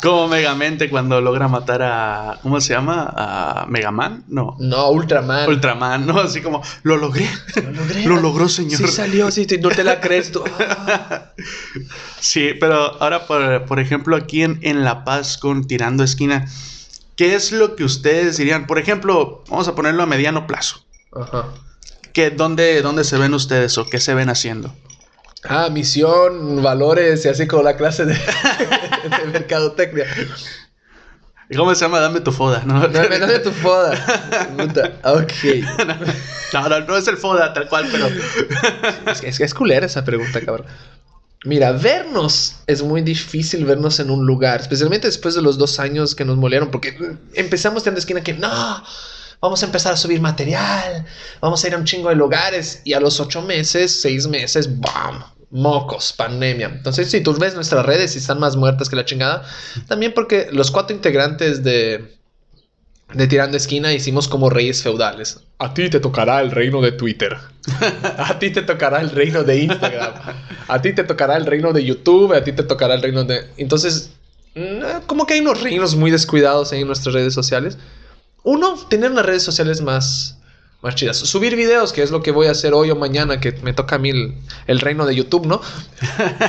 Como 0.04 0.28
Megamente 0.28 0.90
cuando 0.90 1.20
logra 1.22 1.48
matar 1.48 1.82
a. 1.82 2.38
¿Cómo 2.44 2.62
se 2.62 2.74
llama? 2.74 3.12
¿A 3.16 3.66
Megaman? 3.68 4.26
No. 4.28 4.56
No, 4.60 4.92
Ultraman. 4.92 5.50
Ultraman, 5.50 6.06
¿no? 6.06 6.20
Así 6.20 6.42
como, 6.42 6.62
lo 6.84 6.98
logré. 6.98 7.28
Lo 7.56 7.72
logré. 7.72 8.06
lo 8.06 8.18
logró, 8.18 8.48
señor. 8.48 8.78
Sí 8.78 8.88
salió, 8.88 9.32
sí, 9.32 9.48
no 9.60 9.70
te 9.70 9.84
la 9.84 10.00
crees 10.00 10.32
tú. 10.32 10.44
Ah. 10.90 11.32
sí, 12.20 12.52
pero 12.60 13.02
ahora, 13.02 13.26
por, 13.26 13.66
por 13.66 13.80
ejemplo, 13.80 14.16
aquí 14.16 14.44
en, 14.44 14.60
en 14.62 14.84
La 14.84 15.04
Paz 15.04 15.38
con 15.38 15.66
Tirando 15.66 16.04
Esquina, 16.04 16.46
¿qué 17.16 17.36
es 17.36 17.52
lo 17.52 17.76
que 17.76 17.84
ustedes 17.84 18.38
dirían? 18.38 18.68
Por 18.68 18.80
ejemplo, 18.80 19.44
vamos 19.50 19.68
a 19.68 19.76
ponerlo 19.76 20.04
a 20.04 20.06
mediano 20.06 20.48
plazo. 20.48 20.86
Ajá. 21.14 21.46
¿Qué, 22.14 22.30
dónde, 22.30 22.82
¿Dónde 22.82 23.04
se 23.04 23.18
ven 23.18 23.34
ustedes 23.34 23.78
o 23.78 23.88
qué 23.88 24.00
se 24.00 24.14
ven 24.14 24.30
haciendo? 24.30 24.74
Ah, 25.48 25.70
misión, 25.70 26.62
valores 26.62 27.26
y 27.26 27.30
así 27.30 27.48
como 27.48 27.64
la 27.64 27.78
clase 27.78 28.06
de, 28.06 28.14
de 29.24 29.26
mercadotecnia. 29.32 30.06
¿Y 31.50 31.56
cómo 31.56 31.74
se 31.74 31.86
llama? 31.86 32.00
Dame 32.00 32.20
tu 32.20 32.32
foda, 32.32 32.64
¿no? 32.66 32.88
Dame, 32.88 33.20
dame 33.20 33.40
tu 33.40 33.52
foda. 33.64 33.94
ok. 35.04 35.32
No, 36.54 36.68
no, 36.68 36.80
no, 36.82 36.98
es 36.98 37.08
el 37.08 37.18
foda 37.18 37.54
tal 37.54 37.70
cual, 37.70 37.88
pero... 37.92 38.08
es, 39.12 39.22
que, 39.22 39.30
es, 39.30 39.40
es 39.40 39.54
culera 39.54 39.86
esa 39.86 40.04
pregunta, 40.04 40.42
cabrón. 40.42 40.68
Mira, 41.46 41.72
vernos 41.72 42.58
es 42.68 42.82
muy 42.82 43.02
difícil 43.02 43.64
vernos 43.64 44.00
en 44.00 44.10
un 44.10 44.26
lugar, 44.26 44.60
especialmente 44.60 45.08
después 45.08 45.36
de 45.36 45.42
los 45.42 45.58
dos 45.58 45.80
años 45.80 46.16
que 46.16 46.26
nos 46.26 46.36
molieron, 46.36 46.72
porque 46.72 46.98
empezamos 47.34 47.84
teniendo 47.84 48.00
esquina 48.00 48.22
que 48.22 48.34
no, 48.34 48.84
vamos 49.40 49.62
a 49.62 49.66
empezar 49.68 49.94
a 49.94 49.98
subir 49.98 50.20
material, 50.20 51.06
vamos 51.40 51.64
a 51.64 51.68
ir 51.68 51.76
a 51.76 51.78
un 51.78 51.86
chingo 51.86 52.10
de 52.10 52.16
lugares 52.16 52.82
y 52.84 52.94
a 52.94 53.00
los 53.00 53.20
ocho 53.20 53.42
meses, 53.44 54.02
seis 54.02 54.28
meses, 54.28 54.80
¡bam! 54.80 55.24
Mocos, 55.50 56.14
pandemia. 56.14 56.68
Entonces, 56.68 57.10
si 57.10 57.22
tú 57.22 57.34
ves 57.34 57.56
nuestras 57.56 57.86
redes 57.86 58.16
y 58.16 58.18
están 58.18 58.40
más 58.40 58.56
muertas 58.56 58.90
que 58.90 58.96
la 58.96 59.06
chingada, 59.06 59.44
también 59.88 60.14
porque 60.14 60.50
los 60.52 60.72
cuatro 60.72 60.96
integrantes 60.96 61.64
de, 61.64 62.18
de 63.14 63.28
Tirando 63.28 63.56
Esquina 63.56 63.94
hicimos 63.94 64.28
como 64.28 64.50
reyes 64.50 64.84
feudales. 64.84 65.40
A 65.60 65.74
ti 65.74 65.90
te 65.90 66.00
tocará 66.00 66.42
el 66.42 66.52
reino 66.52 66.82
de 66.82 66.92
Twitter. 66.92 67.38
a 68.18 68.38
ti 68.40 68.50
te 68.50 68.62
tocará 68.62 69.00
el 69.00 69.10
reino 69.10 69.44
de 69.44 69.60
Instagram. 69.60 70.14
A 70.68 70.82
ti 70.82 70.94
te 70.94 71.04
tocará 71.04 71.38
el 71.38 71.46
reino 71.46 71.72
de 71.72 71.86
YouTube. 71.86 72.34
A 72.34 72.44
ti 72.44 72.52
te 72.52 72.64
tocará 72.64 72.96
el 72.96 73.02
reino 73.02 73.24
de... 73.24 73.50
Entonces, 73.56 74.12
mm, 74.56 75.06
como 75.06 75.26
que 75.26 75.36
hay 75.36 75.40
unos 75.40 75.62
reinos 75.62 75.96
muy 75.96 76.12
descuidados 76.12 76.74
ahí 76.74 76.82
en 76.82 76.88
nuestras 76.88 77.16
redes 77.16 77.34
sociales. 77.34 77.78
Uno, 78.44 78.76
tener 78.90 79.12
las 79.12 79.26
redes 79.26 79.44
sociales 79.44 79.82
más, 79.82 80.38
más 80.82 80.94
chidas. 80.96 81.18
Subir 81.18 81.56
videos, 81.56 81.92
que 81.92 82.04
es 82.04 82.12
lo 82.12 82.22
que 82.22 82.32
voy 82.32 82.48
a 82.48 82.52
hacer 82.52 82.74
hoy 82.74 82.92
o 82.92 82.96
mañana, 82.96 83.40
que 83.40 83.52
me 83.64 83.74
toca 83.74 83.96
a 83.96 84.00
mí 84.00 84.12
el, 84.68 84.80
reino 84.80 85.06
de 85.06 85.16
YouTube, 85.16 85.48
¿no? 85.48 85.60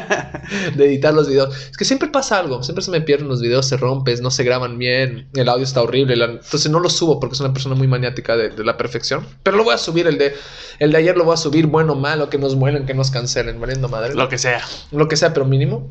de 0.77 0.85
editar 0.85 1.15
los 1.15 1.29
videos. 1.29 1.57
Es 1.71 1.77
que 1.77 1.85
siempre 1.85 2.09
pasa 2.09 2.39
algo, 2.39 2.63
siempre 2.63 2.85
se 2.85 2.91
me 2.91 3.01
pierden 3.01 3.29
los 3.29 3.41
videos, 3.41 3.67
se 3.67 3.79
rompen, 3.79 4.23
no 4.23 4.31
se 4.31 4.45
graban 4.45 4.79
bien, 4.79 5.29
el 5.35 5.49
audio 5.49 5.65
está 5.65 5.83
horrible. 5.83 6.13
Entonces 6.23 6.71
no 6.71 6.79
lo 6.79 6.91
subo 6.91 7.19
porque 7.21 7.37
soy 7.37 7.47
una 7.47 7.55
persona 7.55 7.75
muy 7.75 7.87
maniática 7.87 8.37
de, 8.37 8.53
la 8.63 8.77
perfección. 8.77 9.27
Pero 9.43 9.57
lo 9.57 9.65
voy 9.65 9.75
a 9.75 9.79
subir, 9.79 10.07
el 10.07 10.19
de, 10.19 10.35
el 10.79 10.93
de 10.93 10.99
ayer 10.99 11.17
lo 11.17 11.25
voy 11.25 11.35
a 11.35 11.39
subir, 11.39 11.67
bueno 11.67 11.95
o 11.95 11.97
malo, 11.97 12.29
que 12.29 12.39
nos 12.39 12.55
muelen, 12.55 12.85
que 12.85 12.95
nos 12.95 13.11
cancelen, 13.11 13.61
valiendo 13.61 13.89
madre. 13.89 14.15
Lo 14.15 14.29
que 14.29 14.37
sea. 14.37 14.61
Lo 14.93 15.09
que 15.09 15.17
sea, 15.17 15.33
pero 15.33 15.47
mínimo. 15.47 15.91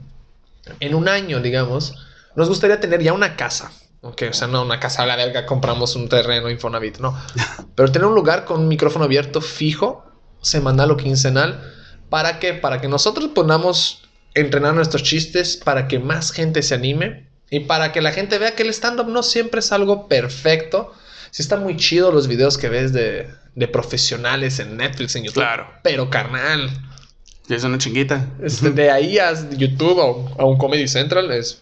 En 0.79 0.93
un 0.93 1.07
año, 1.07 1.39
digamos, 1.39 1.95
nos 2.35 2.49
gustaría 2.49 2.79
tener 2.79 3.01
ya 3.01 3.13
una 3.13 3.35
casa 3.35 3.71
Ok, 4.01 4.23
o 4.29 4.33
sea, 4.33 4.47
no 4.47 4.61
una 4.61 4.79
casa 4.79 5.03
a 5.03 5.05
la 5.05 5.15
verga, 5.15 5.45
compramos 5.45 5.95
un 5.95 6.07
terreno 6.07 6.49
Infonavit, 6.49 6.99
no. 6.99 7.17
Pero 7.75 7.91
tener 7.91 8.07
un 8.07 8.15
lugar 8.15 8.45
con 8.45 8.61
un 8.61 8.67
micrófono 8.67 9.05
abierto 9.05 9.41
fijo, 9.41 10.05
semanal 10.41 10.91
o 10.91 10.97
quincenal, 10.97 11.73
¿para 12.09 12.39
qué? 12.39 12.53
Para 12.53 12.79
que 12.79 12.87
nosotros 12.87 13.31
podamos 13.33 14.03
entrenar 14.33 14.75
nuestros 14.75 15.03
chistes, 15.03 15.57
para 15.57 15.87
que 15.87 15.99
más 15.99 16.31
gente 16.31 16.61
se 16.61 16.75
anime 16.75 17.27
y 17.49 17.61
para 17.61 17.91
que 17.91 18.01
la 18.01 18.11
gente 18.11 18.37
vea 18.37 18.55
que 18.55 18.63
el 18.63 18.69
stand-up 18.69 19.07
no 19.07 19.23
siempre 19.23 19.59
es 19.59 19.71
algo 19.71 20.07
perfecto. 20.07 20.93
Sí 21.31 21.41
están 21.41 21.63
muy 21.63 21.75
chidos 21.75 22.13
los 22.13 22.27
videos 22.27 22.57
que 22.57 22.69
ves 22.69 22.93
de, 22.93 23.29
de 23.55 23.67
profesionales 23.67 24.59
en 24.59 24.77
Netflix, 24.77 25.15
en 25.15 25.23
YouTube. 25.23 25.41
Claro. 25.41 25.67
Pero 25.83 26.09
carnal, 26.09 26.69
es 27.49 27.63
una 27.63 27.77
chinguita. 27.77 28.27
este, 28.43 28.71
de 28.71 28.91
ahí 28.91 29.19
a 29.19 29.33
YouTube 29.49 29.97
o 29.97 30.35
a 30.37 30.45
un 30.45 30.57
Comedy 30.57 30.87
Central 30.87 31.31
es, 31.31 31.61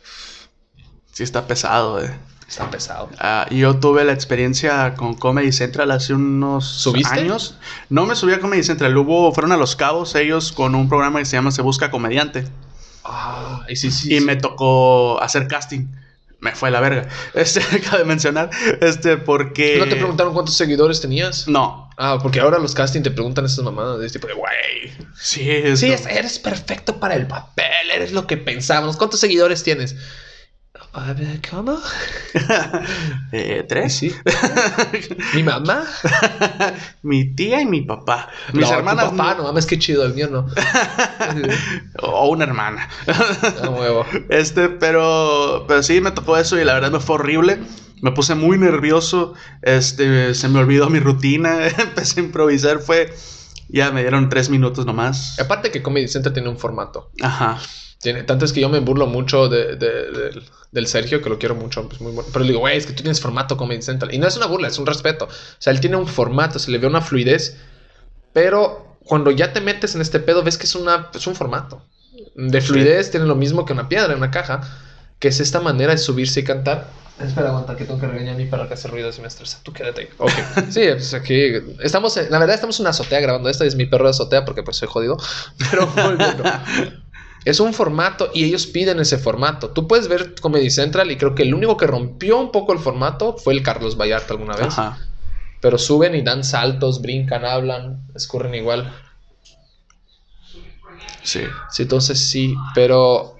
Sí 1.16 1.24
está 1.24 1.48
pesado, 1.48 2.04
eh. 2.04 2.14
está 2.46 2.70
pesado. 2.70 3.10
Ah, 3.20 3.48
yo 3.50 3.78
tuve 3.78 4.04
la 4.04 4.12
experiencia 4.12 4.96
con 4.96 5.14
Comedy 5.14 5.54
Central 5.54 5.92
hace 5.92 6.14
unos 6.14 6.68
¿Subiste? 6.68 7.10
años. 7.22 7.56
No 7.90 8.06
me 8.06 8.16
subí 8.18 8.34
a 8.34 8.40
Comedy 8.42 8.64
Central. 8.64 8.96
Hubo, 8.98 9.32
fueron 9.32 9.54
a 9.54 9.58
Los 9.58 9.78
Cabos 9.78 10.14
ellos 10.16 10.52
con 10.52 10.76
un 10.76 10.90
programa 10.90 11.20
que 11.20 11.26
se 11.26 11.38
llama 11.38 11.52
Se 11.52 11.62
Busca 11.62 11.90
Comediante. 11.90 12.46
Ah, 13.06 13.64
y 13.70 13.78
sí, 13.78 13.92
sí. 13.92 14.14
y 14.14 14.20
sí. 14.20 14.26
me 14.26 14.36
tocó 14.36 15.22
hacer 15.22 15.48
casting. 15.48 15.88
Me 16.42 16.52
fue 16.52 16.70
la 16.70 16.82
verga. 16.82 17.08
Este, 17.34 17.62
acabo 17.62 17.98
de 18.00 18.04
mencionar. 18.06 18.50
Este, 18.82 19.16
porque. 19.16 19.78
¿No 19.80 19.86
te 19.86 19.96
preguntaron 19.96 20.34
cuántos 20.34 20.56
seguidores 20.58 21.00
tenías? 21.00 21.48
No. 21.48 21.90
Ah, 21.98 22.20
porque 22.22 22.42
ahora 22.42 22.60
los 22.60 22.74
casting 22.76 23.04
te 23.04 23.10
preguntan 23.12 23.46
esas 23.46 23.64
mamadas 23.64 24.00
de 24.02 24.10
tipo 24.10 24.28
de, 24.28 24.34
güey. 24.34 24.92
Sí, 25.18 25.50
es 25.50 25.80
Sí, 25.80 25.88
no. 25.88 25.94
es- 25.94 26.06
eres 26.08 26.40
perfecto 26.40 27.00
para 27.00 27.16
el 27.16 27.26
papel, 27.26 27.90
eres 27.94 28.12
lo 28.12 28.28
que 28.28 28.36
pensábamos. 28.36 28.98
¿Cuántos 28.98 29.22
seguidores 29.22 29.64
tienes? 29.64 29.96
¿Cómo? 31.50 31.78
Eh, 33.32 33.66
¿Tres? 33.68 33.94
Sí. 33.96 34.14
Mi 35.34 35.44
mamá. 35.44 35.84
mi 37.04 37.34
tía 37.36 37.62
y 37.62 37.66
mi 37.66 37.82
papá. 37.82 38.30
Mis 38.54 38.62
No, 38.64 38.68
tu 38.70 38.74
hermanas. 38.76 39.06
papá, 39.06 39.32
no. 39.32 39.38
no 39.40 39.44
mames, 39.46 39.66
qué 39.66 39.78
chido, 39.78 40.06
el 40.06 40.14
mío 40.14 40.30
no. 40.30 40.48
O 42.02 42.30
una 42.30 42.46
hermana. 42.46 42.88
A 43.64 43.70
huevo. 43.70 44.06
Este, 44.30 44.70
pero, 44.70 45.66
pero 45.68 45.84
sí 45.84 46.00
me 46.02 46.12
tocó 46.12 46.38
eso 46.38 46.60
y 46.60 46.64
la 46.66 46.74
verdad 46.74 46.92
me 46.92 47.00
fue 47.00 47.16
horrible. 47.16 47.60
Me 48.02 48.12
puse 48.12 48.36
muy 48.36 48.58
nervioso. 48.58 49.34
Este, 49.62 50.34
se 50.34 50.48
me 50.50 50.60
olvidó 50.60 50.90
mi 50.90 51.00
rutina. 51.00 51.68
Empecé 51.68 52.20
a 52.20 52.24
improvisar. 52.24 52.80
Fue. 52.80 53.14
Ya 53.68 53.92
me 53.92 54.02
dieron 54.02 54.30
tres 54.30 54.50
minutos 54.50 54.86
nomás. 54.86 55.40
Aparte 55.40 55.72
que 55.72 55.82
Comedy 55.82 56.08
Center 56.08 56.32
tiene 56.32 56.50
un 56.50 56.58
formato. 56.58 57.10
Ajá. 57.22 57.60
Tiene, 58.06 58.24
tanto 58.24 58.46
es 58.46 58.54
que 58.54 58.62
yo 58.62 58.70
me 58.70 58.80
burlo 58.80 59.08
mucho 59.08 59.50
de, 59.50 59.76
de- 59.76 60.12
del, 60.12 60.44
del 60.72 60.88
Sergio, 60.88 61.22
que 61.22 61.30
lo 61.30 61.40
quiero 61.40 61.56
mucho, 61.56 61.90
pues 61.90 62.00
muy 62.02 62.12
bueno. 62.12 62.30
Pero 62.32 62.46
le 62.46 62.50
digo, 62.50 62.60
güey, 62.60 62.78
es 62.78 62.86
que 62.86 62.94
tú 62.94 63.02
tienes 63.02 63.20
formato 63.20 63.58
Comedy 63.58 63.82
Central. 63.82 64.14
Y 64.14 64.20
no 64.20 64.28
es 64.28 64.38
una 64.38 64.46
burla, 64.46 64.68
es 64.68 64.78
un 64.78 64.86
respeto. 64.86 65.26
O 65.26 65.30
sea, 65.60 65.74
él 65.74 65.80
tiene 65.80 65.96
un 65.96 66.08
formato, 66.08 66.60
se 66.60 66.70
le 66.70 66.78
ve 66.78 66.86
una 66.88 67.02
fluidez. 67.02 67.58
Pero 68.34 68.98
cuando 69.06 69.32
ya 69.32 69.54
te 69.54 69.62
metes 69.62 69.96
en 69.96 70.02
este 70.02 70.20
pedo, 70.20 70.44
ves 70.44 70.58
que 70.58 70.66
es, 70.66 70.76
una, 70.76 71.10
es 71.14 71.26
un 71.28 71.36
formato. 71.36 71.82
De 72.36 72.62
fluidez 72.62 73.12
tiene 73.12 73.26
lo 73.26 73.36
mismo 73.36 73.66
que 73.66 73.74
una 73.74 73.90
piedra, 73.90 74.16
una 74.16 74.30
caja. 74.32 74.62
Que 75.20 75.30
es 75.30 75.40
esta 75.40 75.60
manera 75.62 75.92
de 75.94 75.98
subirse 75.98 76.42
y 76.42 76.44
cantar. 76.44 76.88
Espera, 77.22 77.48
aguanta, 77.48 77.78
que 77.78 77.86
tengo 77.86 77.98
que 77.98 78.08
regañar 78.08 78.36
a 78.36 78.38
mi 78.38 78.46
perro 78.46 78.68
que 78.68 78.74
hace 78.74 78.90
ruidos 78.90 79.18
y 79.18 79.22
me 79.22 79.30
estresa. 79.30 79.60
Tú 79.64 79.72
quédate 79.72 80.02
ahí. 80.02 80.10
Ok. 80.18 80.32
Sí, 80.70 80.82
pues 80.92 81.14
aquí 81.14 81.54
estamos, 81.82 82.18
en- 82.18 82.30
la 82.30 82.38
verdad 82.40 82.56
estamos 82.56 82.78
en 82.78 82.84
una 82.84 82.90
azotea 82.90 83.22
grabando 83.22 83.50
esto. 83.50 83.64
Es 83.64 83.76
mi 83.76 83.86
perro 83.86 84.04
de 84.04 84.10
azotea 84.10 84.44
porque 84.44 84.64
pues 84.64 84.76
soy 84.76 84.90
jodido. 84.90 85.16
Pero 85.72 85.88
volviendo. 85.88 86.44
Es 87.46 87.60
un 87.60 87.74
formato 87.74 88.32
y 88.34 88.44
ellos 88.44 88.66
piden 88.66 89.00
ese 89.00 89.20
formato. 89.20 89.70
Tú 89.70 89.88
puedes 89.88 90.08
ver 90.08 90.34
Comedy 90.42 90.72
Central 90.72 91.12
y 91.12 91.18
creo 91.18 91.36
que 91.36 91.44
el 91.44 91.54
único 91.54 91.78
que 91.78 91.86
rompió 91.86 92.40
un 92.40 92.52
poco 92.52 92.74
el 92.74 92.80
formato 92.80 93.38
fue 93.38 93.54
el 93.54 93.62
Carlos 93.62 93.98
Vallarta 93.98 94.34
alguna 94.34 94.56
vez. 94.56 94.68
Ajá. 94.68 94.98
Pero 95.62 95.78
suben 95.78 96.16
y 96.16 96.22
dan 96.24 96.44
saltos, 96.44 97.02
brincan, 97.02 97.46
hablan, 97.46 98.08
escurren 98.16 98.56
igual. 98.56 98.92
Sí. 101.22 101.42
Sí, 101.72 101.84
entonces 101.84 102.20
sí, 102.20 102.56
pero 102.74 103.36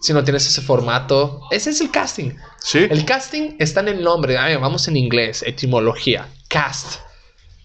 si 0.00 0.12
no 0.12 0.22
tienes 0.22 0.46
ese 0.46 0.60
formato, 0.62 1.40
ese 1.50 1.70
es 1.70 1.80
el 1.80 1.90
casting. 1.90 2.32
Sí. 2.60 2.86
El 2.88 3.04
casting 3.04 3.56
está 3.58 3.80
en 3.80 3.88
el 3.88 4.02
nombre. 4.04 4.38
Ay, 4.38 4.56
vamos 4.56 4.86
en 4.86 4.96
inglés, 4.96 5.42
etimología. 5.42 6.28
Cast. 6.48 7.00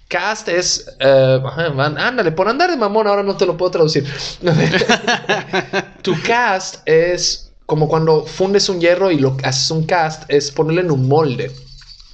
Cast 0.10 0.50
es. 0.50 0.86
van- 1.00 1.98
ándale, 1.98 2.32
por 2.32 2.50
andar 2.50 2.69
de 2.69 2.76
mamón, 2.78 3.08
ahora 3.08 3.24
no 3.24 3.38
te 3.38 3.45
lo 3.45 3.56
puedo 3.56 3.72
traducir. 3.72 4.06
tu 6.02 6.19
cast 6.24 6.78
es 6.86 7.52
como 7.65 7.88
cuando 7.88 8.26
fundes 8.26 8.67
un 8.69 8.82
hierro 8.82 9.12
y 9.12 9.19
lo 9.19 9.38
haces 9.43 9.69
un 9.69 9.86
cast, 9.86 10.24
es 10.28 10.52
ponerle 10.52 10.82
en 10.82 10.91
un 10.91 11.08
molde. 11.08 11.52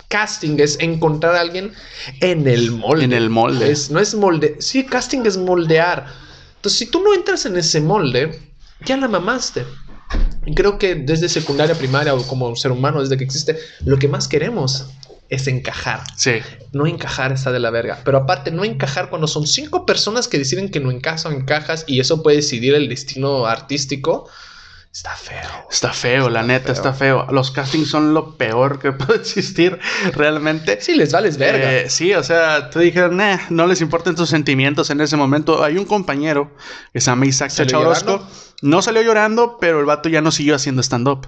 Casting 0.10 0.60
es 0.60 0.78
encontrar 0.82 1.36
a 1.36 1.40
alguien 1.42 1.72
en 2.20 2.48
el 2.48 2.72
molde. 2.72 3.06
En 3.06 3.14
el 3.14 3.30
molde. 3.30 3.72
Es, 3.72 3.90
no 3.90 4.00
es 4.00 4.14
molde. 4.14 4.58
Sí, 4.60 4.86
casting 4.86 5.26
es 5.26 5.38
moldear. 5.38 6.06
Entonces, 6.58 6.80
si 6.80 6.86
tú 6.88 7.02
no 7.02 7.14
entras 7.14 7.46
en 7.46 7.56
ese 7.56 7.80
molde, 7.80 8.40
ya 8.86 8.98
la 8.98 9.08
mamaste. 9.08 9.66
Y 10.46 10.54
creo 10.54 10.78
que 10.78 10.96
desde 10.96 11.28
secundaria, 11.30 11.76
primaria 11.76 12.14
o 12.14 12.22
como 12.28 12.56
ser 12.56 12.72
humano, 12.72 13.02
desde 13.02 13.18
que 13.18 13.24
existe, 13.24 13.58
lo 13.86 13.98
que 13.98 14.08
más 14.08 14.28
queremos 14.28 14.86
es 15.30 15.48
encajar. 15.48 16.02
Sí. 16.18 16.34
No 16.72 16.86
encajar 16.88 17.32
está 17.32 17.52
de 17.52 17.60
la 17.60 17.70
verga. 17.72 18.00
Pero 18.04 18.18
aparte, 18.20 18.52
no 18.52 18.64
encajar 18.64 19.10
cuando 19.10 19.28
son 19.28 19.48
cinco 19.48 19.86
personas 19.86 20.28
que 20.28 20.38
deciden 20.38 20.70
que 20.70 20.80
no 20.80 20.92
encajas 20.92 21.26
o 21.26 21.32
encajas 21.32 21.84
y 21.88 22.00
eso 22.00 22.22
puede 22.24 22.38
decidir 22.38 22.76
el 22.76 22.90
destino 22.90 23.46
artístico. 23.46 24.28
Está 24.92 25.12
feo. 25.14 25.50
Está 25.70 25.92
feo, 25.92 26.30
la 26.30 26.42
neta, 26.44 26.68
feo. 26.68 26.74
está 26.74 26.94
feo. 26.94 27.28
Los 27.30 27.52
castings 27.52 27.90
son 27.90 28.14
lo 28.14 28.38
peor 28.38 28.80
que 28.80 28.92
puede 28.94 29.20
existir 29.20 29.78
realmente. 30.14 30.80
Sí, 30.80 30.96
les 30.96 31.12
vales 31.12 31.38
verga. 31.38 31.74
Eh, 31.74 31.90
sí, 31.90 32.14
o 32.14 32.24
sea, 32.24 32.70
te 32.70 32.80
dijeron, 32.80 33.18
"Nah, 33.18 33.40
no 33.50 33.68
les 33.68 33.82
importan 33.82 34.16
tus 34.16 34.30
sentimientos 34.30 34.90
en 34.92 35.02
ese 35.02 35.18
momento. 35.18 35.64
Hay 35.66 35.78
un 35.78 35.84
compañero 35.84 36.56
que 36.94 37.02
se 37.02 37.12
llama 37.12 37.26
Isaac 37.26 37.50
¿Salió 37.50 37.72
Chacha 37.72 37.80
Orozco. 37.80 38.12
llorando? 38.12 38.32
No 38.62 38.82
salió 38.82 39.02
llorando, 39.02 39.58
pero 39.60 39.82
el 39.82 39.86
vato 39.86 40.08
ya 40.08 40.22
no 40.22 40.32
siguió 40.32 40.56
haciendo 40.56 40.82
stand-up. 40.82 41.28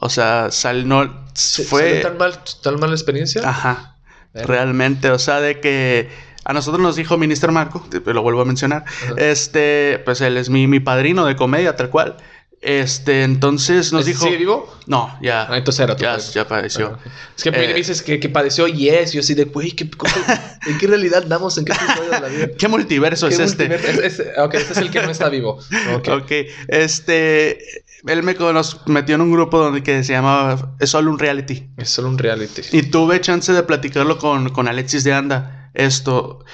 O 0.00 0.08
sea, 0.10 0.50
sal, 0.50 0.86
no, 0.88 1.24
¿Se- 1.34 1.64
fue... 1.64 1.82
¿salió 1.82 2.02
tan 2.02 2.18
mal, 2.18 2.38
tan 2.62 2.80
mala 2.80 2.92
experiencia? 2.92 3.48
Ajá. 3.48 3.96
Verga. 4.32 4.48
Realmente, 4.48 5.10
o 5.10 5.18
sea, 5.18 5.40
de 5.40 5.60
que 5.60 6.08
a 6.44 6.52
nosotros 6.52 6.82
nos 6.82 6.96
dijo 6.96 7.16
Minister 7.16 7.52
Marco, 7.52 7.86
lo 8.04 8.22
vuelvo 8.22 8.42
a 8.42 8.44
mencionar, 8.44 8.84
Ajá. 8.86 9.14
este, 9.16 10.02
pues 10.04 10.20
él 10.20 10.36
es 10.36 10.50
mi, 10.50 10.66
mi 10.66 10.80
padrino 10.80 11.24
de 11.24 11.36
comedia, 11.36 11.76
tal 11.76 11.90
cual. 11.90 12.16
Este, 12.60 13.24
entonces 13.24 13.92
nos 13.92 14.02
¿Ese 14.02 14.10
dijo... 14.12 14.24
¿Sigue 14.24 14.38
vivo? 14.38 14.74
No, 14.86 15.18
ya. 15.20 15.46
Ah, 15.50 15.58
entonces 15.58 15.80
era 15.84 15.96
ya, 15.96 16.16
ya 16.16 16.48
padeció. 16.48 16.98
Ah, 16.98 17.10
Es 17.36 17.42
que 17.44 17.50
Eh, 17.50 17.74
dices 17.74 18.00
que, 18.00 18.18
que 18.18 18.30
padeció 18.30 18.66
Yes. 18.66 19.12
Yo 19.12 19.20
así 19.20 19.34
de, 19.34 19.44
güey, 19.44 19.72
¿qué, 19.72 19.84
¿en 20.66 20.78
qué 20.78 20.86
realidad 20.86 21.24
damos? 21.26 21.58
¿En 21.58 21.66
qué 21.66 21.72
episodio 21.72 22.10
de 22.10 22.20
la 22.20 22.28
vida? 22.28 22.48
¿Qué 22.58 22.66
multiverso 22.68 23.28
¿Qué 23.28 23.34
es 23.34 23.40
este? 23.40 23.66
Es- 23.74 24.18
es- 24.18 24.22
ok, 24.38 24.54
este 24.54 24.72
es 24.72 24.78
el 24.78 24.90
que 24.90 25.02
no 25.02 25.10
está 25.10 25.28
vivo. 25.28 25.58
Ok. 25.94 26.08
ok, 26.22 26.32
este, 26.68 27.58
él 28.06 28.22
me 28.22 28.34
nos 28.34 28.86
metió 28.86 29.14
en 29.14 29.22
un 29.22 29.32
grupo 29.32 29.58
donde 29.58 29.82
que 29.82 30.04
se 30.04 30.12
llamaba 30.12 30.74
Es 30.78 30.90
solo 30.90 31.10
un 31.10 31.18
reality. 31.18 31.70
Es 31.76 31.90
solo 31.90 32.08
un 32.08 32.18
reality. 32.18 32.62
Y 32.72 32.82
tuve 32.82 33.20
chance 33.20 33.52
de 33.52 33.62
platicarlo 33.62 34.18
con, 34.18 34.50
con 34.50 34.68
Alexis 34.68 35.04
de 35.04 35.14
Anda, 35.14 35.70
esto, 35.74 36.44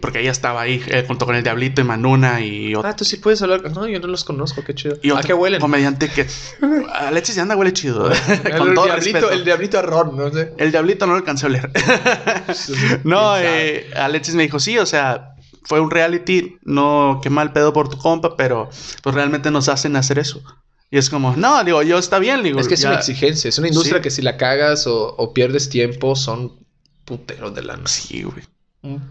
porque 0.00 0.20
ella 0.20 0.32
estaba 0.32 0.60
ahí, 0.60 0.82
eh, 0.88 1.04
junto 1.06 1.26
con 1.26 1.36
el 1.36 1.44
Diablito 1.44 1.80
y 1.80 1.84
Manuna 1.84 2.40
y 2.40 2.74
otro. 2.74 2.88
Ah, 2.88 2.96
tú 2.96 3.04
sí 3.04 3.18
puedes 3.18 3.40
hablar. 3.40 3.70
No, 3.70 3.86
yo 3.86 4.00
no 4.00 4.08
los 4.08 4.24
conozco, 4.24 4.64
qué 4.64 4.74
chido. 4.74 4.96
Y 5.02 5.10
¿A 5.10 5.20
qué 5.20 5.32
huelen? 5.32 5.60
comediante 5.60 6.08
que... 6.08 6.26
Alexis 6.92 7.36
de 7.36 7.42
Anda 7.42 7.56
huele 7.56 7.72
chido. 7.72 8.10
El, 8.44 8.56
con 8.58 8.74
todo 8.74 8.86
diablito, 8.86 9.18
respeto. 9.18 9.30
el 9.30 9.44
diablito 9.44 9.78
a 9.78 9.82
Ron, 9.82 10.16
no 10.16 10.30
sé. 10.32 10.54
El 10.58 10.72
Diablito 10.72 11.06
no 11.06 11.12
lo 11.12 11.18
alcancé 11.18 11.46
a 11.46 11.48
oler. 11.48 11.70
no, 13.04 13.38
eh, 13.38 13.90
Alexis 13.94 14.34
me 14.34 14.42
dijo, 14.42 14.58
sí, 14.58 14.76
o 14.78 14.86
sea, 14.86 15.36
fue 15.62 15.80
un 15.80 15.90
reality, 15.90 16.58
no, 16.62 17.20
qué 17.22 17.30
mal 17.30 17.52
pedo 17.52 17.72
por 17.72 17.88
tu 17.88 17.96
compa, 17.98 18.36
pero 18.36 18.68
pues 19.02 19.14
realmente 19.14 19.52
nos 19.52 19.68
hacen 19.68 19.94
hacer 19.94 20.18
eso. 20.18 20.42
Y 20.90 20.98
es 20.98 21.10
como, 21.10 21.34
no, 21.36 21.62
digo, 21.64 21.82
yo 21.82 21.98
está 21.98 22.18
bien, 22.18 22.42
digo. 22.42 22.60
Es 22.60 22.68
que 22.68 22.74
es 22.74 22.80
ya- 22.80 22.90
una 22.90 22.98
exigencia, 22.98 23.48
es 23.48 23.58
una 23.58 23.68
industria 23.68 23.98
Sí. 23.98 24.02
que 24.02 24.10
si 24.10 24.22
la 24.22 24.36
cagas 24.36 24.86
o, 24.86 25.14
o 25.16 25.32
pierdes 25.34 25.68
tiempo 25.68 26.14
son 26.16 26.52
puteros 27.04 27.54
de 27.54 27.62
lana. 27.62 27.86
Sí, 27.88 28.22
güey. 28.22 28.44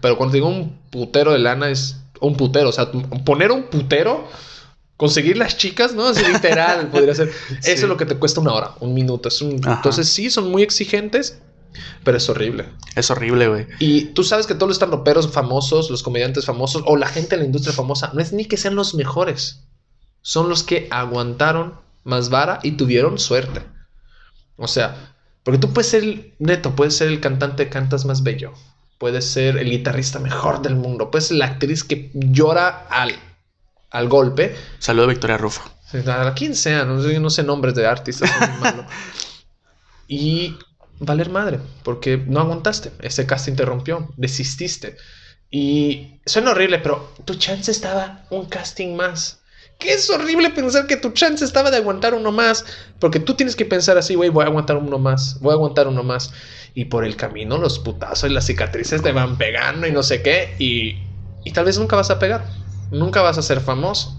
Pero 0.00 0.16
cuando 0.16 0.32
digo 0.34 0.48
un 0.48 0.78
putero 0.90 1.32
de 1.32 1.38
lana 1.38 1.68
es 1.68 1.96
un 2.20 2.34
putero, 2.36 2.70
o 2.70 2.72
sea, 2.72 2.90
poner 3.24 3.52
un 3.52 3.64
putero, 3.64 4.26
conseguir 4.96 5.36
las 5.36 5.58
chicas, 5.58 5.94
¿no? 5.94 6.06
Así 6.08 6.24
literal 6.24 6.88
podría 6.92 7.14
ser. 7.14 7.30
Sí. 7.60 7.72
Eso 7.72 7.84
es 7.84 7.88
lo 7.88 7.98
que 7.98 8.06
te 8.06 8.16
cuesta 8.16 8.40
una 8.40 8.54
hora, 8.54 8.70
un 8.80 8.94
minuto. 8.94 9.28
Es 9.28 9.42
un-. 9.42 9.60
Entonces 9.66 10.08
sí, 10.08 10.30
son 10.30 10.50
muy 10.50 10.62
exigentes, 10.62 11.40
pero 12.04 12.16
es 12.16 12.26
horrible. 12.30 12.64
Es 12.94 13.10
horrible, 13.10 13.48
güey. 13.48 13.66
Y 13.78 14.06
tú 14.06 14.24
sabes 14.24 14.46
que 14.46 14.54
todos 14.54 14.68
los 14.68 14.76
estandoperos 14.76 15.30
famosos, 15.30 15.90
los 15.90 16.02
comediantes 16.02 16.46
famosos 16.46 16.82
o 16.86 16.96
la 16.96 17.08
gente 17.08 17.36
de 17.36 17.42
la 17.42 17.44
industria 17.46 17.74
famosa, 17.74 18.10
no 18.14 18.22
es 18.22 18.32
ni 18.32 18.46
que 18.46 18.56
sean 18.56 18.74
los 18.76 18.94
mejores. 18.94 19.60
Son 20.26 20.48
los 20.48 20.64
que 20.64 20.88
aguantaron 20.90 21.78
más 22.02 22.30
vara 22.30 22.58
y 22.64 22.72
tuvieron 22.72 23.16
suerte. 23.16 23.62
O 24.56 24.66
sea, 24.66 25.14
porque 25.44 25.58
tú 25.60 25.72
puedes 25.72 25.88
ser, 25.88 26.02
el- 26.02 26.34
neto, 26.40 26.74
puedes 26.74 26.96
ser 26.96 27.06
el 27.06 27.20
cantante 27.20 27.62
que 27.66 27.70
cantas 27.70 28.04
más 28.06 28.24
bello. 28.24 28.52
Puedes 28.98 29.24
ser 29.24 29.56
el 29.56 29.70
guitarrista 29.70 30.18
mejor 30.18 30.62
del 30.62 30.74
mundo. 30.74 31.12
Puedes 31.12 31.28
ser 31.28 31.36
la 31.36 31.46
actriz 31.46 31.84
que 31.84 32.10
llora 32.12 32.88
al, 32.90 33.14
al 33.90 34.08
golpe. 34.08 34.56
Saludo 34.80 35.04
a 35.04 35.08
Victoria 35.10 35.36
Rufo. 35.38 35.62
A 36.08 36.34
quien 36.34 36.56
sea, 36.56 36.84
no 36.84 37.00
sé, 37.00 37.20
no 37.20 37.30
sé 37.30 37.44
nombres 37.44 37.76
de 37.76 37.86
artistas. 37.86 38.28
malo. 38.60 38.84
y 40.08 40.56
valer 40.98 41.30
madre, 41.30 41.60
porque 41.84 42.16
no 42.16 42.40
aguantaste, 42.40 42.90
ese 43.00 43.26
cast 43.26 43.46
interrumpió, 43.46 44.08
desististe. 44.16 44.96
Y 45.50 46.20
suena 46.26 46.50
horrible, 46.50 46.80
pero 46.80 47.12
tu 47.24 47.36
chance 47.36 47.70
estaba 47.70 48.24
un 48.30 48.46
casting 48.46 48.96
más. 48.96 49.40
Que 49.78 49.92
es 49.92 50.08
horrible 50.08 50.50
pensar 50.50 50.86
que 50.86 50.96
tu 50.96 51.10
chance 51.12 51.44
estaba 51.44 51.70
de 51.70 51.76
aguantar 51.78 52.14
uno 52.14 52.32
más, 52.32 52.64
porque 52.98 53.20
tú 53.20 53.34
tienes 53.34 53.56
que 53.56 53.66
pensar 53.66 53.98
así, 53.98 54.14
güey, 54.14 54.30
voy 54.30 54.44
a 54.44 54.48
aguantar 54.48 54.76
uno 54.78 54.98
más, 54.98 55.38
voy 55.40 55.50
a 55.52 55.54
aguantar 55.54 55.86
uno 55.88 56.02
más. 56.02 56.32
Y 56.74 56.86
por 56.86 57.04
el 57.04 57.16
camino 57.16 57.58
los 57.58 57.78
putazos 57.78 58.30
y 58.30 58.32
las 58.32 58.46
cicatrices 58.46 59.02
te 59.02 59.12
van 59.12 59.36
pegando 59.38 59.86
y 59.86 59.92
no 59.92 60.02
sé 60.02 60.22
qué, 60.22 60.56
y, 60.58 61.10
y 61.44 61.52
tal 61.52 61.66
vez 61.66 61.78
nunca 61.78 61.96
vas 61.96 62.10
a 62.10 62.18
pegar, 62.18 62.46
nunca 62.90 63.22
vas 63.22 63.38
a 63.38 63.42
ser 63.42 63.60
famoso. 63.60 64.15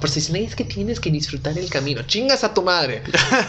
Por 0.00 0.10
si 0.10 0.20
dicen, 0.20 0.36
es 0.36 0.54
que 0.54 0.64
tienes 0.64 1.00
que 1.00 1.10
disfrutar 1.10 1.56
el 1.58 1.70
camino. 1.70 2.02
Chingas 2.02 2.44
a 2.44 2.52
tu 2.52 2.62
madre. 2.62 3.02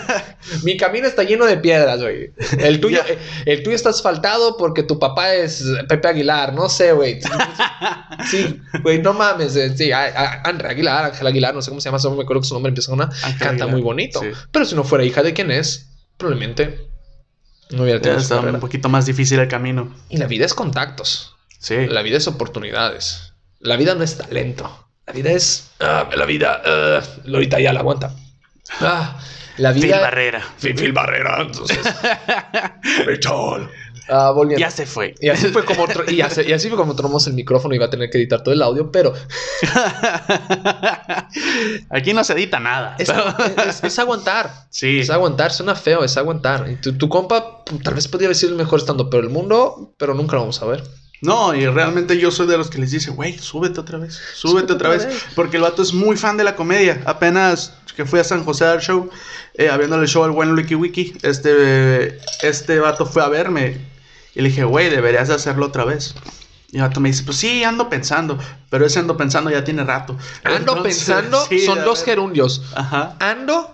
Mi 0.64 0.78
camino 0.78 1.08
está 1.08 1.24
lleno 1.24 1.46
de 1.46 1.58
piedras, 1.58 2.02
güey. 2.02 2.32
El 2.60 2.80
tuyo, 2.80 3.02
el 3.46 3.64
tuyo 3.64 3.76
está 3.76 3.89
asfaltado 3.89 4.58
porque 4.58 4.84
tu 4.84 5.00
papá 5.00 5.34
es 5.34 5.64
Pepe 5.88 6.08
Aguilar. 6.08 6.54
No 6.54 6.70
sé, 6.70 6.93
güey. 6.93 7.20
Sí, 8.30 8.62
güey, 8.84 9.02
no 9.02 9.14
mames. 9.14 9.56
Eh, 9.56 9.76
sí, 9.76 9.91
André 9.91 10.70
Aguilar, 10.70 11.06
Ángel 11.06 11.28
Aguilar, 11.28 11.54
no 11.54 11.62
sé 11.62 11.70
cómo 11.70 11.82
se 11.82 11.89
llama, 11.89 12.00
no 12.04 12.16
me 12.16 12.24
acuerdo 12.24 12.41
que 12.41 12.48
su 12.48 12.54
nombre 12.54 12.70
empieza 12.70 12.91
con 12.91 13.00
una. 13.00 13.10
canta 13.38 13.68
muy 13.68 13.82
bonito. 13.82 14.22
Pero 14.52 14.66
si 14.66 14.76
no 14.76 14.84
fuera 14.84 15.04
hija 15.04 15.24
de 15.24 15.34
quién 15.34 15.52
es, 15.52 15.89
probablemente 16.18 16.88
no 17.72 17.84
hubiera 17.84 18.00
tenido 18.00 18.41
un 18.41 18.60
poquito 18.60 18.89
más 18.89 19.06
difícil 19.06 19.39
el 19.39 19.48
camino. 19.48 19.93
Y 20.10 20.18
la 20.18 20.28
vida 20.28 20.46
es 20.46 20.54
contactos. 20.54 21.36
Sí. 21.60 21.88
La 21.88 22.02
vida 22.02 22.18
es 22.18 22.28
oportunidades. 22.28 23.34
La 23.60 23.76
vida 23.76 23.96
no 23.96 24.04
es 24.04 24.18
talento. 24.18 24.84
La 25.08 25.14
vida 25.14 25.32
es. 25.32 25.72
Ah, 25.80 26.10
la 26.16 26.26
vida. 26.26 26.62
Uh, 26.66 27.30
Lorita 27.30 27.60
ya 27.60 27.74
la 27.74 27.82
aguanta. 27.82 28.12
Ah, 28.80 29.20
la 29.58 29.72
vida. 29.72 29.97
Phil 29.97 30.01
Barrera. 30.01 30.43
Phil, 30.60 30.91
Barrera, 30.91 31.41
entonces. 31.41 31.80
Richard. 33.06 33.70
Ah, 34.08 34.34
ya 34.58 34.70
se 34.70 34.86
fue. 34.86 35.16
Y 35.20 35.30
así 35.30 35.47
fue 35.47 35.66
como 35.66 35.88
y, 36.08 36.22
así, 36.22 36.70
fue 36.70 36.78
como 36.78 36.95
tomamos 36.95 37.26
el 37.26 37.34
micrófono 37.34 37.74
y 37.74 37.78
iba 37.78 37.88
a 37.88 37.89
tener 37.89 38.12
que 38.12 38.20
editar 38.20 38.43
todo 38.43 38.53
el 38.53 38.62
audio, 38.62 38.91
pero 38.91 39.14
aquí 41.89 42.14
no 42.14 42.24
se 42.24 42.34
edita 42.34 42.60
nada. 42.60 42.95
Es, 42.99 43.12
es, 43.84 43.99
aguantar. 43.99 44.51
Sí. 44.70 44.99
Es 44.99 45.10
aguantar, 45.10 45.51
suena 45.51 45.74
feo, 45.74 46.03
es 46.03 46.18
aguantar. 46.18 46.68
tu, 46.84 46.95
tu 46.95 47.10
compa 47.10 47.64
tal 47.84 47.95
vez 47.95 48.08
podría 48.08 48.30
decir 48.30 48.49
el 48.49 48.56
mejor 48.56 48.80
estando, 48.80 49.10
pero 49.10 49.24
el 49.24 49.30
mundo, 49.30 49.95
pero 49.97 50.14
nunca 50.14 50.36
lo 50.36 50.41
vamos 50.41 50.62
a 50.62 50.68
ver. 50.68 50.84
No, 51.22 51.55
y 51.55 51.66
realmente 51.66 52.18
yo 52.18 52.32
soy 52.32 52.47
de 52.47 52.57
los 52.57 52.70
que 52.70 52.78
les 52.78 52.91
dice, 52.91 53.11
güey, 53.11 53.38
súbete 53.38 53.80
otra 53.80 53.97
vez, 53.97 54.20
súbete, 54.36 54.74
otra, 54.74 54.89
vez. 54.89 55.07
Porque 55.34 55.57
el 55.57 55.63
vato 55.63 55.82
es 55.82 55.93
muy 55.93 56.18
fan 56.18 56.38
de 56.38 56.43
la 56.43 56.55
comedia. 56.55 57.01
Apenas 57.05 57.74
que 57.95 58.05
fui 58.05 58.20
a 58.20 58.24
San 58.24 58.43
José 58.43 58.66
al 58.66 58.82
show, 58.82 59.09
eh, 59.53 59.70
habiéndole 59.70 60.03
el 60.03 60.09
show 60.09 60.24
al 60.24 60.32
buen 60.32 60.53
Wiki 60.53 60.76
Wiki, 60.76 61.18
este, 61.24 62.20
este 62.41 62.80
vato 62.80 63.05
fue 63.05 63.24
a 63.24 63.30
verme. 63.30 63.78
Y 64.36 64.41
le 64.41 64.49
dije, 64.49 64.66
güey, 64.66 64.89
deberías 64.89 65.30
hacerlo 65.30 65.68
otra 65.68 65.86
vez. 65.86 66.13
Y 66.72 66.78
el 66.78 66.84
vato 66.84 66.99
me 66.99 67.09
dice, 67.09 67.24
pues 67.24 67.38
sí, 67.38 67.63
ando 67.63 67.89
pensando. 67.89 68.38
Pero 68.70 68.86
ese 68.86 68.99
ando 68.99 69.16
pensando 69.16 69.49
ya 69.49 69.63
tiene 69.63 69.84
rato. 69.84 70.18
Ando 70.43 70.84
pensando 70.84 71.39
son 71.66 71.86
dos 71.86 72.03
gerundios. 72.03 72.61
Ajá. 72.76 73.16
Ando 73.20 73.72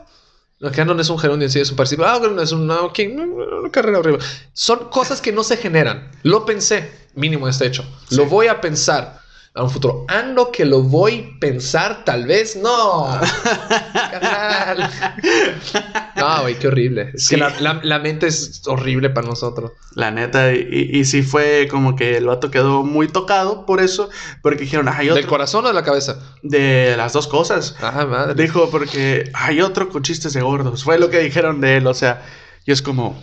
lo 0.59 0.71
que 0.71 0.79
ando 0.79 0.93
no 0.93 1.01
es 1.01 1.09
un 1.09 1.17
gerundio 1.17 1.49
sí 1.49 1.59
es 1.59 1.71
un 1.71 1.75
participio. 1.75 2.05
Ah, 2.05 2.19
no 2.19 2.39
es 2.39 2.51
una, 2.51 2.81
una 2.81 3.71
carrera 3.71 3.97
horrible. 3.97 4.23
Son 4.53 4.89
cosas 4.91 5.19
que 5.19 5.31
no 5.31 5.43
se 5.43 5.57
generan. 5.57 6.11
Lo 6.21 6.45
pensé 6.45 7.00
mínimo 7.15 7.47
este 7.47 7.65
hecho. 7.65 7.85
Lo 8.09 8.25
voy 8.25 8.47
a 8.47 8.61
pensar 8.61 9.21
a 9.53 9.63
un 9.63 9.69
futuro. 9.69 10.05
Ando 10.07 10.49
que 10.51 10.63
lo 10.63 10.81
voy 10.81 11.33
a 11.35 11.39
pensar, 11.39 12.05
tal 12.05 12.25
vez 12.25 12.55
no. 12.55 13.19
no, 16.15 16.41
güey, 16.41 16.57
qué 16.57 16.67
horrible. 16.69 17.11
Es 17.13 17.27
que 17.27 17.35
la, 17.35 17.99
mente 17.99 18.27
es 18.27 18.61
horrible 18.65 19.09
para 19.09 19.27
nosotros. 19.27 19.73
La 19.93 20.09
neta, 20.09 20.53
y, 20.53 20.89
y, 20.93 21.03
sí 21.03 21.21
fue 21.21 21.67
como 21.69 21.97
que 21.97 22.15
el 22.15 22.27
vato 22.27 22.49
quedó 22.49 22.83
muy 22.83 23.09
tocado 23.09 23.65
por 23.65 23.81
eso, 23.81 24.09
porque 24.41 24.63
dijeron, 24.63 24.87
hay 24.87 25.09
otro. 25.09 25.15
¿Del 25.15 25.27
corazón 25.27 25.65
o 25.65 25.67
de 25.67 25.73
la 25.73 25.83
cabeza? 25.83 26.19
De 26.43 26.95
las 26.95 27.11
dos 27.11 27.27
cosas. 27.27 27.75
Ajá, 27.81 28.05
madre. 28.05 28.41
Dijo, 28.41 28.69
porque 28.69 29.29
hay 29.33 29.59
otro 29.59 29.89
con 29.89 30.01
chistes 30.01 30.31
de 30.31 30.41
gordos. 30.41 30.85
Fue 30.85 30.97
lo 30.97 31.09
que 31.09 31.19
dijeron 31.19 31.59
de 31.59 31.77
él, 31.77 31.87
o 31.87 31.93
sea. 31.93 32.21
Y 32.65 32.71
es 32.71 32.81
como, 32.81 33.21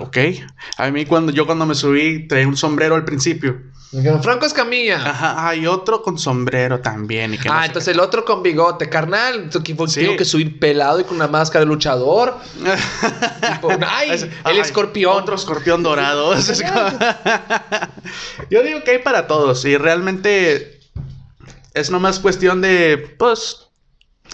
ok. 0.00 0.16
A 0.78 0.90
mí 0.90 1.04
cuando 1.04 1.32
yo 1.32 1.46
cuando 1.46 1.66
me 1.66 1.74
subí 1.74 2.26
traía 2.26 2.48
un 2.48 2.56
sombrero 2.56 2.94
al 2.94 3.04
principio. 3.04 3.60
Franco 4.22 4.46
Escamilla. 4.46 4.96
Ajá, 4.96 5.48
hay 5.48 5.66
otro 5.66 6.00
con 6.00 6.18
sombrero 6.18 6.80
también. 6.80 7.38
ah, 7.50 7.66
entonces 7.66 7.92
el 7.92 8.00
otro 8.00 8.24
con 8.24 8.42
bigote, 8.42 8.88
carnal. 8.88 9.50
Tengo 9.50 10.16
que 10.16 10.24
subir 10.24 10.58
pelado 10.58 11.00
y 11.00 11.04
con 11.04 11.16
una 11.16 11.28
máscara 11.28 11.64
de 11.64 11.66
luchador. 11.66 12.38
ay, 13.86 14.30
el 14.46 14.58
escorpión. 14.58 15.14
Otro 15.14 15.34
escorpión 15.34 15.82
dorado. 15.82 16.34
yo 18.50 18.62
digo 18.62 18.82
que 18.82 18.92
hay 18.92 18.98
para 19.00 19.26
todos 19.26 19.62
y 19.66 19.76
realmente 19.76 20.80
es 21.74 21.90
nomás 21.90 22.18
cuestión 22.18 22.62
de, 22.62 23.14
pues, 23.18 23.61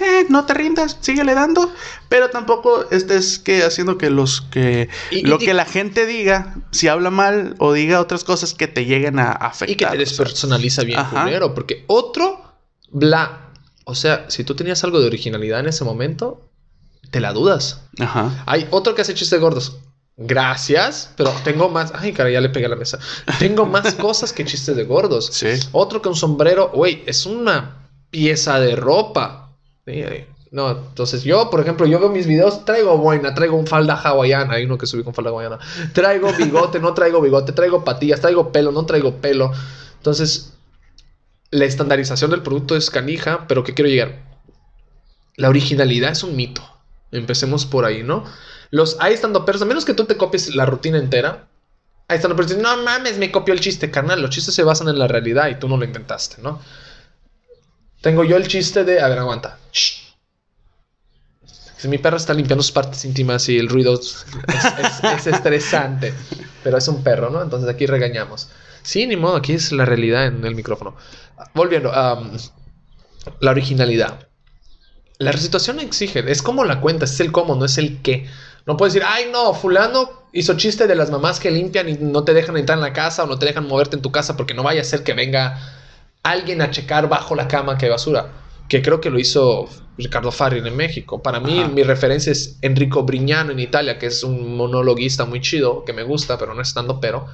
eh, 0.00 0.26
no 0.28 0.44
te 0.46 0.54
rindas, 0.54 0.98
síguele 1.00 1.34
dando, 1.34 1.72
pero 2.08 2.30
tampoco 2.30 2.88
estés 2.90 3.38
que 3.38 3.64
haciendo 3.64 3.98
que 3.98 4.10
los 4.10 4.42
que 4.42 4.88
lo 5.24 5.38
que 5.38 5.54
la 5.54 5.64
gente 5.64 6.06
diga, 6.06 6.54
si 6.70 6.88
habla 6.88 7.10
mal 7.10 7.56
o 7.58 7.72
diga 7.72 8.00
otras 8.00 8.22
cosas 8.22 8.54
que 8.54 8.68
te 8.68 8.84
lleguen 8.84 9.18
a 9.18 9.32
afectar. 9.32 9.70
Y 9.70 9.76
que 9.76 9.86
te 9.86 9.96
despersonaliza 9.98 10.84
bien 10.84 11.00
primero, 11.10 11.54
porque 11.54 11.84
otro 11.88 12.42
bla, 12.90 13.50
o 13.84 13.94
sea, 13.94 14.26
si 14.28 14.44
tú 14.44 14.54
tenías 14.54 14.84
algo 14.84 15.00
de 15.00 15.06
originalidad 15.06 15.60
en 15.60 15.66
ese 15.66 15.84
momento, 15.84 16.48
te 17.10 17.20
la 17.20 17.32
dudas. 17.32 17.82
Ajá. 17.98 18.44
Hay 18.46 18.68
otro 18.70 18.94
que 18.94 19.02
hace 19.02 19.14
chistes 19.14 19.40
gordos. 19.40 19.78
Gracias, 20.16 21.12
pero 21.16 21.32
tengo 21.44 21.68
más. 21.68 21.92
Ay, 21.94 22.12
cara, 22.12 22.28
ya 22.28 22.40
le 22.40 22.48
pegué 22.48 22.66
a 22.66 22.68
la 22.68 22.76
mesa. 22.76 22.98
Tengo 23.38 23.66
más 23.66 23.94
cosas 23.96 24.32
que 24.32 24.44
chistes 24.44 24.76
de 24.76 24.84
gordos. 24.84 25.30
Sí. 25.32 25.48
Otro 25.72 26.02
que 26.02 26.08
un 26.08 26.16
sombrero, 26.16 26.70
güey, 26.74 27.02
es 27.06 27.24
una 27.24 27.88
pieza 28.10 28.58
de 28.58 28.74
ropa 28.74 29.47
no, 30.50 30.70
entonces 30.70 31.24
yo, 31.24 31.50
por 31.50 31.60
ejemplo, 31.60 31.86
yo 31.86 32.00
veo 32.00 32.08
mis 32.08 32.26
videos, 32.26 32.64
traigo 32.64 32.96
boina, 32.96 33.34
traigo 33.34 33.56
un 33.56 33.66
falda 33.66 33.94
hawaiana, 33.94 34.54
hay 34.54 34.64
uno 34.64 34.78
que 34.78 34.86
subí 34.86 35.02
con 35.02 35.14
falda 35.14 35.30
hawaiana, 35.30 35.58
traigo 35.92 36.32
bigote, 36.32 36.80
no 36.80 36.94
traigo 36.94 37.20
bigote, 37.20 37.52
traigo 37.52 37.84
patillas, 37.84 38.20
traigo 38.20 38.50
pelo, 38.50 38.72
no 38.72 38.86
traigo 38.86 39.16
pelo. 39.16 39.52
Entonces, 39.96 40.54
la 41.50 41.64
estandarización 41.64 42.30
del 42.30 42.42
producto 42.42 42.76
es 42.76 42.90
canija, 42.90 43.46
pero 43.46 43.62
¿qué 43.62 43.74
quiero 43.74 43.90
llegar? 43.90 44.22
La 45.36 45.48
originalidad 45.48 46.12
es 46.12 46.22
un 46.22 46.34
mito. 46.34 46.62
Empecemos 47.12 47.66
por 47.66 47.84
ahí, 47.84 48.02
¿no? 48.02 48.24
Los 48.70 48.96
hay 49.00 49.14
estando 49.14 49.44
perros, 49.44 49.62
a 49.62 49.66
menos 49.66 49.84
que 49.84 49.94
tú 49.94 50.04
te 50.04 50.16
copies 50.16 50.54
la 50.54 50.66
rutina 50.66 50.98
entera, 50.98 51.46
ahí 52.08 52.16
estando 52.16 52.42
no 52.42 52.82
mames, 52.82 53.18
me 53.18 53.30
copió 53.30 53.54
el 53.54 53.60
chiste, 53.60 53.90
carnal. 53.90 54.20
Los 54.20 54.30
chistes 54.30 54.54
se 54.54 54.62
basan 54.62 54.88
en 54.88 54.98
la 54.98 55.08
realidad 55.08 55.48
y 55.48 55.56
tú 55.56 55.68
no 55.68 55.76
lo 55.76 55.84
inventaste, 55.84 56.42
¿no? 56.42 56.60
Tengo 58.00 58.24
yo 58.24 58.36
el 58.36 58.46
chiste 58.46 58.84
de. 58.84 59.00
A 59.00 59.08
ver, 59.08 59.18
aguanta. 59.18 59.58
Si 61.78 61.86
mi 61.86 61.98
perro 61.98 62.16
está 62.16 62.34
limpiando 62.34 62.62
sus 62.62 62.72
partes 62.72 63.04
íntimas 63.04 63.48
y 63.48 63.56
el 63.56 63.68
ruido 63.68 63.94
es, 63.94 64.26
estresante. 65.26 66.12
Pero 66.64 66.76
es 66.76 66.88
un 66.88 67.04
perro, 67.04 67.30
¿no? 67.30 67.40
Entonces 67.40 67.68
aquí 67.68 67.86
regañamos. 67.86 68.50
Sí, 68.82 69.06
ni 69.06 69.16
modo, 69.16 69.36
aquí 69.36 69.52
es 69.52 69.70
la 69.70 69.84
realidad 69.84 70.26
en 70.26 70.44
el 70.44 70.56
micrófono. 70.56 70.96
Volviendo, 71.54 71.92
la 71.92 73.50
originalidad. 73.50 74.28
La 75.18 75.32
situación 75.32 75.80
exige, 75.80 76.24
es 76.30 76.42
como 76.42 76.64
la 76.64 76.80
cuenta, 76.80 77.04
es 77.04 77.18
el 77.20 77.32
cómo, 77.32 77.54
no 77.54 77.64
es 77.64 77.78
el 77.78 78.02
qué. 78.02 78.26
No 78.66 78.76
puedes 78.76 78.94
decir, 78.94 79.08
ay, 79.08 79.30
no, 79.32 79.54
fulano 79.54 80.28
hizo 80.32 80.56
chiste 80.56 80.86
de 80.86 80.94
las 80.94 81.10
mamás 81.10 81.40
que 81.40 81.50
limpian 81.50 81.88
y 81.88 81.94
no 81.94 82.24
te 82.24 82.34
dejan 82.34 82.56
entrar 82.56 82.78
en 82.78 82.82
la 82.82 82.92
casa 82.92 83.24
o 83.24 83.26
no 83.26 83.38
te 83.38 83.46
dejan 83.46 83.66
moverte 83.66 83.96
en 83.96 84.02
tu 84.02 84.12
casa 84.12 84.36
porque 84.36 84.54
no 84.54 84.62
vaya 84.62 84.80
a 84.80 84.84
ser 84.84 85.02
que 85.02 85.14
venga 85.14 85.58
alguien 86.30 86.62
a 86.62 86.70
checar 86.70 87.08
bajo 87.08 87.34
la 87.34 87.48
cama 87.48 87.76
que 87.76 87.86
hay 87.86 87.90
basura. 87.90 88.32
Que 88.68 88.82
creo 88.82 89.00
que 89.00 89.10
lo 89.10 89.18
hizo 89.18 89.68
Ricardo 89.96 90.30
Farri 90.30 90.58
en 90.58 90.76
México. 90.76 91.22
Para 91.22 91.40
mí, 91.40 91.64
mi 91.72 91.82
referencia 91.82 92.30
es 92.30 92.58
Enrico 92.62 93.02
Brignano 93.02 93.52
en 93.52 93.58
Italia, 93.58 93.98
que 93.98 94.06
es 94.06 94.22
un 94.22 94.56
monologuista 94.56 95.24
muy 95.24 95.40
chido, 95.40 95.84
que 95.84 95.92
me 95.92 96.02
gusta, 96.02 96.38
pero 96.38 96.54
no 96.54 96.62
estando 96.62 97.00
pero. 97.00 97.26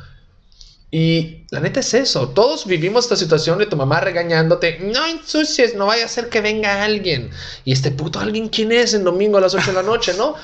Y 0.90 1.45
la 1.51 1.59
neta 1.59 1.80
es 1.80 1.92
eso. 1.92 2.28
Todos 2.28 2.66
vivimos 2.66 3.05
esta 3.05 3.16
situación 3.16 3.59
de 3.59 3.66
tu 3.66 3.76
mamá 3.76 4.01
regañándote. 4.01 4.78
No 4.78 5.05
ensucies, 5.05 5.74
no 5.74 5.86
vaya 5.86 6.05
a 6.05 6.09
ser 6.09 6.28
que 6.28 6.40
venga 6.40 6.84
alguien. 6.84 7.30
Y 7.64 7.72
este 7.72 7.90
puto 7.90 8.20
alguien, 8.20 8.49
¿quién 8.49 8.70
es 8.70 8.95
en 8.95 9.03
domingo 9.03 9.38
a 9.38 9.40
las 9.40 9.55
8 9.55 9.66
de 9.66 9.72
la 9.72 9.82
noche, 9.82 10.14
no? 10.16 10.36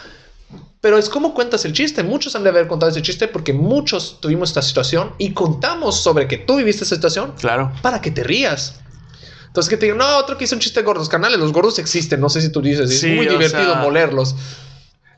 Pero 0.80 0.96
es 0.96 1.08
como 1.08 1.34
cuentas 1.34 1.64
el 1.64 1.72
chiste. 1.72 2.02
Muchos 2.02 2.34
han 2.34 2.42
de 2.42 2.50
haber 2.50 2.66
contado 2.66 2.90
ese 2.90 3.02
chiste 3.02 3.28
porque 3.28 3.52
muchos 3.52 4.18
tuvimos 4.20 4.50
esta 4.50 4.62
situación 4.62 5.12
y 5.18 5.32
contamos 5.32 6.00
sobre 6.00 6.26
que 6.26 6.38
tú 6.38 6.56
viviste 6.56 6.84
esa 6.84 6.94
situación. 6.94 7.34
Claro. 7.38 7.72
Para 7.82 8.00
que 8.00 8.10
te 8.10 8.24
rías. 8.24 8.80
Entonces 9.46 9.68
que 9.68 9.76
te 9.76 9.86
digan, 9.86 9.98
no, 9.98 10.16
otro 10.16 10.38
que 10.38 10.44
hizo 10.44 10.54
un 10.54 10.60
chiste 10.60 10.80
de 10.80 10.86
gordos. 10.86 11.08
Canales, 11.08 11.38
los 11.38 11.52
gordos 11.52 11.78
existen. 11.78 12.20
No 12.20 12.30
sé 12.30 12.40
si 12.40 12.50
tú 12.50 12.62
dices. 12.62 12.90
es 12.90 13.16
muy 13.16 13.26
divertido 13.26 13.76
molerlos. 13.76 14.34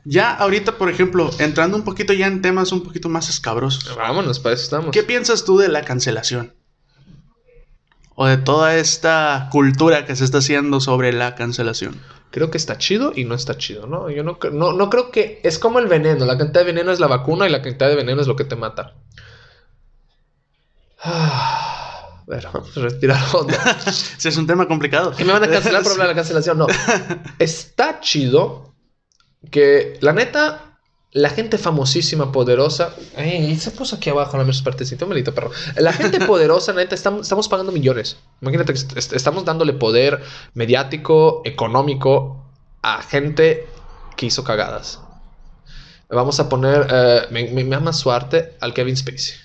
Ya 0.05 0.33
ahorita, 0.33 0.77
por 0.77 0.89
ejemplo, 0.89 1.29
entrando 1.39 1.77
un 1.77 1.83
poquito 1.83 2.11
ya 2.11 2.27
en 2.27 2.41
temas 2.41 2.73
un 2.73 2.83
poquito 2.83 3.07
más 3.07 3.29
escabrosos. 3.29 3.95
Vámonos, 3.95 4.39
para 4.39 4.55
eso 4.55 4.65
estamos. 4.65 4.91
¿Qué 4.91 5.03
piensas 5.03 5.45
tú 5.45 5.57
de 5.57 5.69
la 5.69 5.83
cancelación? 5.83 6.53
O 8.15 8.25
de 8.25 8.37
toda 8.37 8.75
esta 8.75 9.47
cultura 9.49 10.05
que 10.05 10.15
se 10.15 10.25
está 10.25 10.39
haciendo 10.39 10.81
sobre 10.81 11.13
la 11.13 11.35
cancelación. 11.35 11.99
Creo 12.33 12.49
que 12.49 12.57
está 12.57 12.79
chido 12.79 13.13
y 13.15 13.25
no 13.25 13.35
está 13.35 13.59
chido, 13.59 13.85
¿no? 13.85 14.09
Yo 14.09 14.23
no, 14.23 14.39
no, 14.51 14.73
no 14.73 14.89
creo 14.89 15.11
que... 15.11 15.39
Es 15.43 15.59
como 15.59 15.77
el 15.77 15.85
veneno. 15.85 16.25
La 16.25 16.35
cantidad 16.35 16.61
de 16.61 16.73
veneno 16.73 16.91
es 16.91 16.99
la 16.99 17.05
vacuna 17.05 17.45
y 17.47 17.51
la 17.51 17.61
cantidad 17.61 17.87
de 17.89 17.95
veneno 17.95 18.21
es 18.21 18.27
lo 18.27 18.35
que 18.35 18.43
te 18.43 18.55
mata. 18.55 18.95
Ah, 21.03 22.23
a 22.23 22.23
ver, 22.25 22.47
vamos 22.51 22.75
a 22.75 22.81
respirar 22.81 23.21
hondo. 23.33 23.53
Sí, 24.17 24.29
es 24.29 24.37
un 24.37 24.47
tema 24.47 24.67
complicado. 24.67 25.11
Que 25.15 25.23
me 25.23 25.31
van 25.31 25.43
a 25.43 25.47
cancelar 25.47 25.83
por 25.83 25.91
hablar 25.91 26.07
de 26.07 26.13
la 26.13 26.17
cancelación. 26.17 26.57
No. 26.57 26.65
Está 27.37 27.99
chido 27.99 28.73
que, 29.51 29.99
la 30.01 30.13
neta, 30.13 30.72
la 31.13 31.29
gente 31.29 31.57
famosísima, 31.57 32.31
poderosa. 32.31 32.93
Ey, 33.15 33.55
se 33.57 33.71
puso 33.71 33.95
aquí 33.97 34.09
abajo 34.09 34.35
la 34.37 34.43
misma 34.43 34.63
partecita, 34.63 35.05
melito 35.05 35.33
perro. 35.33 35.51
La 35.75 35.93
gente 35.93 36.19
poderosa, 36.25 36.73
neta, 36.73 36.95
estamos, 36.95 37.21
estamos 37.21 37.47
pagando 37.47 37.71
millones. 37.71 38.17
Imagínate 38.41 38.73
que 38.73 38.79
est- 38.79 38.97
est- 38.97 39.13
estamos 39.13 39.45
dándole 39.45 39.73
poder 39.73 40.21
mediático, 40.55 41.41
económico 41.45 42.43
a 42.81 43.01
gente 43.03 43.67
que 44.17 44.25
hizo 44.25 44.43
cagadas. 44.43 44.99
Vamos 46.09 46.39
a 46.39 46.49
poner, 46.49 46.87
eh, 46.91 47.21
me, 47.31 47.47
me, 47.51 47.63
me 47.63 47.75
ama 47.75 47.93
su 47.93 48.11
arte 48.11 48.53
al 48.59 48.73
Kevin 48.73 48.95
Spacey. 48.97 49.35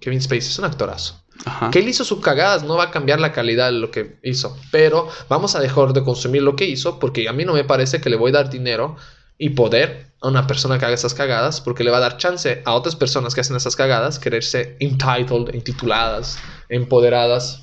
Kevin 0.00 0.20
Spacey 0.20 0.50
es 0.50 0.58
un 0.58 0.64
actorazo. 0.66 1.20
Ajá. 1.44 1.70
Que 1.70 1.80
él 1.80 1.88
hizo 1.88 2.04
sus 2.04 2.20
cagadas, 2.20 2.62
no 2.62 2.76
va 2.76 2.84
a 2.84 2.90
cambiar 2.90 3.18
la 3.20 3.32
calidad 3.32 3.66
de 3.66 3.72
lo 3.78 3.90
que 3.90 4.18
hizo. 4.22 4.56
Pero 4.70 5.08
vamos 5.28 5.56
a 5.56 5.60
dejar 5.60 5.92
de 5.92 6.04
consumir 6.04 6.42
lo 6.42 6.54
que 6.56 6.64
hizo 6.66 6.98
porque 7.00 7.28
a 7.28 7.32
mí 7.32 7.44
no 7.44 7.54
me 7.54 7.64
parece 7.64 8.00
que 8.00 8.10
le 8.10 8.16
voy 8.16 8.30
a 8.30 8.34
dar 8.34 8.50
dinero 8.50 8.96
y 9.44 9.50
poder 9.50 10.06
a 10.22 10.28
una 10.28 10.46
persona 10.46 10.78
que 10.78 10.86
haga 10.86 10.94
esas 10.94 11.12
cagadas 11.12 11.60
porque 11.60 11.84
le 11.84 11.90
va 11.90 11.98
a 11.98 12.00
dar 12.00 12.16
chance 12.16 12.62
a 12.64 12.72
otras 12.72 12.96
personas 12.96 13.34
que 13.34 13.42
hacen 13.42 13.54
esas 13.56 13.76
cagadas 13.76 14.18
quererse 14.18 14.74
entitled, 14.80 15.52
intituladas, 15.52 16.38
empoderadas 16.70 17.60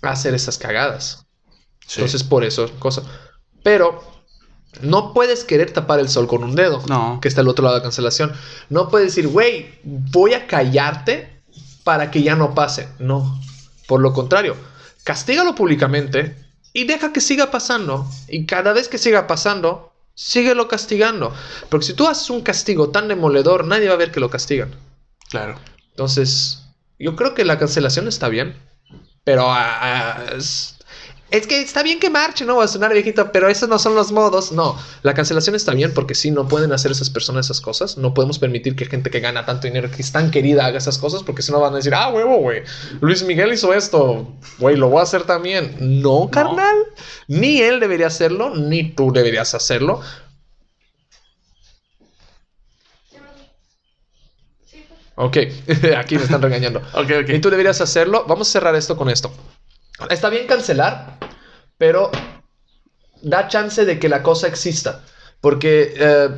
a 0.00 0.12
hacer 0.12 0.32
esas 0.32 0.56
cagadas. 0.56 1.26
Sí. 1.86 2.00
Entonces 2.00 2.24
por 2.24 2.44
eso, 2.44 2.70
cosa. 2.78 3.02
Pero 3.62 4.02
no 4.80 5.12
puedes 5.12 5.44
querer 5.44 5.70
tapar 5.70 6.00
el 6.00 6.08
sol 6.08 6.26
con 6.26 6.44
un 6.44 6.54
dedo 6.54 6.82
No. 6.88 7.18
que 7.20 7.28
está 7.28 7.42
al 7.42 7.48
otro 7.48 7.62
lado 7.62 7.74
de 7.74 7.80
la 7.80 7.82
cancelación. 7.82 8.32
No 8.70 8.88
puedes 8.88 9.08
decir, 9.08 9.28
güey, 9.28 9.78
voy 9.84 10.32
a 10.32 10.46
callarte 10.46 11.42
para 11.84 12.10
que 12.10 12.22
ya 12.22 12.36
no 12.36 12.54
pase. 12.54 12.88
No. 12.98 13.38
Por 13.86 14.00
lo 14.00 14.14
contrario, 14.14 14.56
castígalo 15.04 15.54
públicamente 15.54 16.36
y 16.72 16.84
deja 16.84 17.12
que 17.12 17.20
siga 17.20 17.50
pasando. 17.50 18.06
Y 18.28 18.46
cada 18.46 18.72
vez 18.72 18.88
que 18.88 18.96
siga 18.96 19.26
pasando, 19.26 19.89
síguelo 20.20 20.68
castigando. 20.68 21.32
Porque 21.70 21.86
si 21.86 21.94
tú 21.94 22.06
haces 22.06 22.28
un 22.28 22.42
castigo 22.42 22.90
tan 22.90 23.08
demoledor, 23.08 23.64
nadie 23.64 23.88
va 23.88 23.94
a 23.94 23.98
ver 23.98 24.12
que 24.12 24.20
lo 24.20 24.28
castigan. 24.28 24.74
Claro. 25.30 25.58
Entonces, 25.90 26.62
yo 26.98 27.16
creo 27.16 27.34
que 27.34 27.44
la 27.44 27.58
cancelación 27.58 28.06
está 28.06 28.28
bien. 28.28 28.54
Pero 29.24 29.50
ah, 29.50 29.78
ah, 29.80 30.24
es, 30.36 30.76
es 31.30 31.46
que 31.46 31.60
está 31.60 31.82
bien 31.82 32.00
que 32.00 32.10
marche, 32.10 32.44
¿no? 32.44 32.56
Va 32.56 32.64
a 32.64 32.68
sonar 32.68 32.92
viejito, 32.92 33.30
pero 33.32 33.48
esos 33.48 33.68
no 33.68 33.78
son 33.78 33.94
los 33.94 34.10
modos. 34.10 34.50
No, 34.52 34.76
la 35.02 35.14
cancelación 35.14 35.54
está 35.54 35.72
bien 35.72 35.94
porque 35.94 36.14
sí, 36.14 36.30
no 36.30 36.48
pueden 36.48 36.72
hacer 36.72 36.90
esas 36.90 37.08
personas 37.10 37.46
esas 37.46 37.60
cosas. 37.60 37.96
No 37.96 38.14
podemos 38.14 38.38
permitir 38.38 38.74
que 38.74 38.86
gente 38.86 39.10
que 39.10 39.20
gana 39.20 39.46
tanto 39.46 39.66
dinero, 39.66 39.90
que 39.90 40.02
es 40.02 40.10
tan 40.10 40.30
querida, 40.30 40.66
haga 40.66 40.78
esas 40.78 40.98
cosas 40.98 41.22
porque 41.22 41.42
si 41.42 41.52
no 41.52 41.60
van 41.60 41.72
a 41.72 41.76
decir, 41.76 41.94
ah, 41.94 42.08
huevo, 42.08 42.38
güey. 42.38 42.62
Luis 43.00 43.22
Miguel 43.22 43.52
hizo 43.52 43.72
esto, 43.72 44.26
güey, 44.58 44.76
lo 44.76 44.88
voy 44.88 45.00
a 45.00 45.04
hacer 45.04 45.22
también. 45.22 45.76
No, 45.80 46.28
carnal. 46.30 46.76
Ni 47.28 47.60
él 47.60 47.78
debería 47.80 48.08
hacerlo, 48.08 48.54
ni 48.56 48.90
tú 48.90 49.12
deberías 49.12 49.54
hacerlo. 49.54 50.00
Ok, 55.14 55.36
aquí 55.98 56.16
me 56.16 56.24
están 56.24 56.40
regañando. 56.40 56.80
Ok, 56.94 57.10
ok. 57.22 57.28
Y 57.28 57.40
tú 57.40 57.50
deberías 57.50 57.80
hacerlo. 57.80 58.24
Vamos 58.26 58.48
a 58.48 58.52
cerrar 58.52 58.74
esto 58.74 58.96
con 58.96 59.10
esto. 59.10 59.30
Está 60.08 60.30
bien 60.30 60.46
cancelar, 60.46 61.18
pero 61.76 62.10
da 63.22 63.48
chance 63.48 63.84
de 63.84 63.98
que 63.98 64.08
la 64.08 64.22
cosa 64.22 64.46
exista. 64.48 65.02
Porque, 65.40 65.94
eh, 65.96 66.28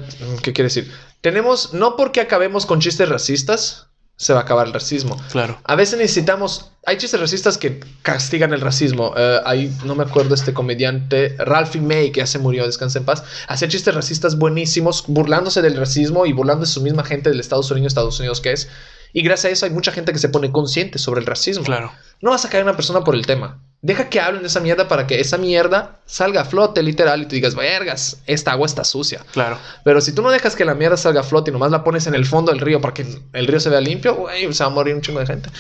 ¿qué 0.43 0.53
quiere 0.53 0.69
decir? 0.69 0.93
Tenemos, 1.21 1.73
no 1.73 1.97
porque 1.97 2.21
acabemos 2.21 2.67
con 2.67 2.81
chistes 2.81 3.09
racistas, 3.09 3.89
se 4.17 4.33
va 4.33 4.41
a 4.41 4.43
acabar 4.43 4.69
el 4.69 4.73
racismo. 4.73 5.17
Claro. 5.33 5.59
A 5.65 5.75
veces 5.75 5.99
necesitamos, 5.99 6.71
hay 6.87 6.97
chistes 6.97 7.19
racistas 7.19 7.59
que 7.59 7.81
castigan 8.03 8.53
el 8.53 8.61
racismo. 8.61 9.15
Eh, 9.17 9.41
hay, 9.45 9.77
no 9.85 9.97
me 9.97 10.05
acuerdo 10.05 10.35
este 10.35 10.55
comediante, 10.55 11.35
Ralphie 11.39 11.81
May, 11.81 12.13
que 12.13 12.21
ya 12.21 12.27
se 12.27 12.39
murió, 12.39 12.65
descansa 12.65 13.01
en 13.01 13.05
paz, 13.05 13.25
hacía 13.49 13.67
chistes 13.67 13.95
racistas 13.95 14.39
buenísimos, 14.39 15.05
burlándose 15.09 15.61
del 15.63 15.77
racismo 15.77 16.25
y 16.27 16.33
burlándose 16.33 16.71
de 16.71 16.75
su 16.75 16.83
misma 16.83 17.05
gente 17.05 17.31
del 17.31 17.41
Estados 17.41 17.71
Unidos, 17.71 17.91
Estados 17.91 18.19
Unidos 18.21 18.41
que 18.41 18.53
es. 18.53 18.69
Y 19.13 19.23
gracias 19.23 19.51
a 19.51 19.53
eso 19.53 19.67
hay 19.67 19.73
mucha 19.73 19.93
gente 19.93 20.13
que 20.13 20.19
se 20.19 20.29
pone 20.29 20.51
consciente 20.51 20.99
sobre 20.99 21.21
el 21.21 21.27
racismo. 21.27 21.65
Claro. 21.65 21.93
No 22.21 22.31
vas 22.31 22.45
a 22.45 22.49
caer 22.49 22.63
a 22.63 22.67
una 22.67 22.77
persona 22.77 23.05
por 23.05 23.15
el 23.15 23.27
tema. 23.27 23.59
Deja 23.85 24.09
que 24.09 24.21
hablen 24.21 24.43
de 24.43 24.47
esa 24.49 24.61
mierda 24.61 24.87
para 24.87 25.09
que 25.09 25.21
esa 25.21 25.39
mierda 25.39 25.99
salga 26.07 26.43
a 26.43 26.45
flote, 26.45 26.85
literal, 26.85 27.23
y 27.23 27.25
tú 27.25 27.35
digas, 27.35 27.57
vergas, 27.57 28.19
esta 28.27 28.53
agua 28.53 28.67
está 28.67 28.85
sucia. 28.85 29.23
Claro. 29.33 29.59
Pero 29.83 30.01
si 30.01 30.15
tú 30.15 30.23
no 30.23 30.31
dejas 30.31 30.55
que 30.55 30.65
la 30.65 30.75
mierda 30.75 30.97
salga 30.97 31.23
a 31.23 31.25
flote 31.25 31.51
y 31.51 31.53
nomás 31.53 31.73
la 31.73 31.83
pones 31.83 32.07
en 32.07 32.15
el 32.15 32.25
fondo 32.25 32.53
del 32.53 32.61
río 32.61 32.81
para 32.81 32.95
que 32.95 33.05
el 33.33 33.47
río 33.49 33.59
se 33.59 33.71
vea 33.71 33.81
limpio, 33.81 34.15
güey, 34.15 34.53
se 34.55 34.63
va 34.63 34.71
a 34.71 34.73
morir 34.73 34.95
un 34.95 35.01
chingo 35.01 35.19
de 35.19 35.27
gente. 35.27 35.51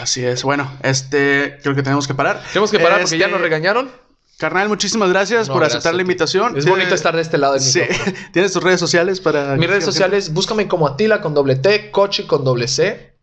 Así 0.00 0.24
es. 0.24 0.42
Bueno, 0.42 0.72
este, 0.82 1.58
creo 1.62 1.74
que 1.74 1.82
tenemos 1.82 2.06
que 2.06 2.14
parar. 2.14 2.42
Tenemos 2.50 2.70
que 2.70 2.78
parar 2.80 3.02
porque 3.02 3.18
ya 3.18 3.26
Este, 3.26 3.32
nos 3.32 3.42
regañaron. 3.42 3.90
Carnal, 4.38 4.68
muchísimas 4.68 5.08
gracias 5.08 5.48
No, 5.48 5.54
por 5.54 5.62
gracias 5.62 5.78
aceptar 5.78 5.94
a 5.94 5.96
la 5.96 6.02
invitación. 6.02 6.56
Es 6.56 6.66
bonito 6.66 6.94
estar 6.94 7.16
de 7.16 7.22
este 7.22 7.38
lado 7.38 7.54
del 7.54 7.62
Sí. 7.62 7.80
¿Tienes 8.32 8.52
tus 8.52 8.62
redes 8.62 8.80
sociales 8.80 9.20
para...? 9.20 9.56
Mis 9.56 9.68
redes 9.68 9.84
sociales, 9.84 10.32
búscame 10.32 10.68
como 10.68 10.86
Atila 10.86 11.20
con 11.22 11.32
doble 11.32 11.56
T, 11.56 11.90
Cochi 11.90 12.24
con 12.24 12.44
doble 12.44 12.68
C. 12.68 13.16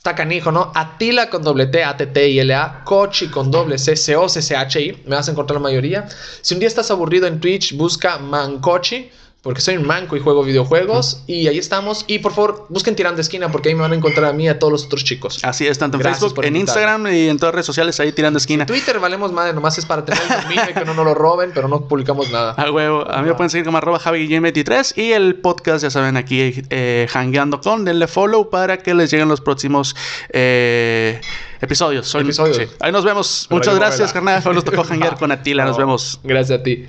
Está 0.00 0.14
canijo, 0.14 0.50
¿no? 0.50 0.72
Atila 0.74 1.28
con 1.28 1.42
doble 1.42 1.66
T, 1.66 1.84
A-T-T-I-L-A, 1.84 2.84
Cochi 2.84 3.28
con 3.28 3.50
doble 3.50 3.78
C, 3.78 3.96
C-O-C-C-H-I. 3.96 5.02
Me 5.06 5.16
vas 5.16 5.28
a 5.28 5.32
encontrar 5.32 5.56
la 5.56 5.62
mayoría. 5.62 6.08
Si 6.40 6.54
un 6.54 6.60
día 6.60 6.68
estás 6.68 6.90
aburrido 6.90 7.26
en 7.26 7.38
Twitch, 7.38 7.76
busca 7.76 8.18
Mancochi, 8.18 9.10
porque 9.42 9.60
soy 9.62 9.76
un 9.78 9.86
manco 9.86 10.16
y 10.16 10.20
juego 10.20 10.42
videojuegos. 10.44 11.22
Y 11.26 11.48
ahí 11.48 11.56
estamos. 11.58 12.04
Y 12.06 12.18
por 12.18 12.32
favor, 12.34 12.66
busquen 12.68 12.94
Tirando 12.94 13.16
de 13.16 13.22
Esquina, 13.22 13.50
porque 13.50 13.70
ahí 13.70 13.74
me 13.74 13.80
van 13.80 13.92
a 13.92 13.94
encontrar 13.94 14.26
a 14.26 14.32
mí 14.34 14.44
y 14.44 14.48
a 14.48 14.58
todos 14.58 14.70
los 14.72 14.84
otros 14.84 15.02
chicos. 15.04 15.38
Así 15.42 15.66
es, 15.66 15.78
tanto 15.78 15.96
en 15.96 16.02
Gracias 16.02 16.20
Facebook, 16.20 16.44
en. 16.44 16.56
Instagram 16.56 17.06
y 17.06 17.28
en 17.28 17.38
todas 17.38 17.48
las 17.50 17.54
redes 17.54 17.66
sociales, 17.66 17.98
ahí 18.00 18.12
tirando 18.12 18.38
esquina. 18.38 18.66
Twitter 18.66 18.98
valemos 19.00 19.32
madre, 19.32 19.52
nomás 19.54 19.78
es 19.78 19.86
para 19.86 20.04
tener 20.04 20.20
el 20.22 20.42
dominio 20.42 20.64
y 20.70 20.74
que 20.74 20.84
no 20.84 20.92
nos 20.94 21.04
lo 21.06 21.14
roben, 21.14 21.52
pero 21.54 21.68
no 21.68 21.80
publicamos 21.88 22.30
nada. 22.30 22.52
A 22.52 22.70
huevo. 22.70 23.10
A 23.10 23.22
mí 23.22 23.28
me 23.28 23.34
pueden 23.34 23.48
seguir 23.50 23.64
como 23.64 23.78
arroba 23.78 23.98
JaviGuillem23 23.98 24.98
y 24.98 25.12
el 25.12 25.36
podcast, 25.36 25.82
ya 25.84 25.90
saben, 25.90 26.16
aquí 26.18 26.62
eh, 26.70 27.06
hangueando 27.14 27.60
con. 27.62 27.84
Denle 27.86 28.06
follow 28.08 28.50
para 28.50 28.78
que 28.78 28.92
les 28.94 29.10
lleguen 29.10 29.28
los 29.28 29.40
próximos 29.40 29.96
eh, 30.30 31.20
episodios. 31.60 32.06
Son- 32.08 32.22
Episodios. 32.22 32.56
sí. 32.56 32.64
Ahí 32.80 32.92
nos 32.92 33.04
vemos. 33.04 33.46
Pero 33.48 33.58
Muchas 33.58 33.74
gracias, 33.74 34.12
carnal. 34.12 34.42
Hoy 34.44 34.54
nos 34.54 34.64
tocó 34.64 34.82
hanguear 34.84 35.16
con 35.18 35.32
Atila. 35.32 35.64
Nos 35.64 35.76
No, 35.78 35.86
vemos. 35.86 36.20
Gracias 36.24 36.60
a 36.60 36.62
ti. 36.62 36.86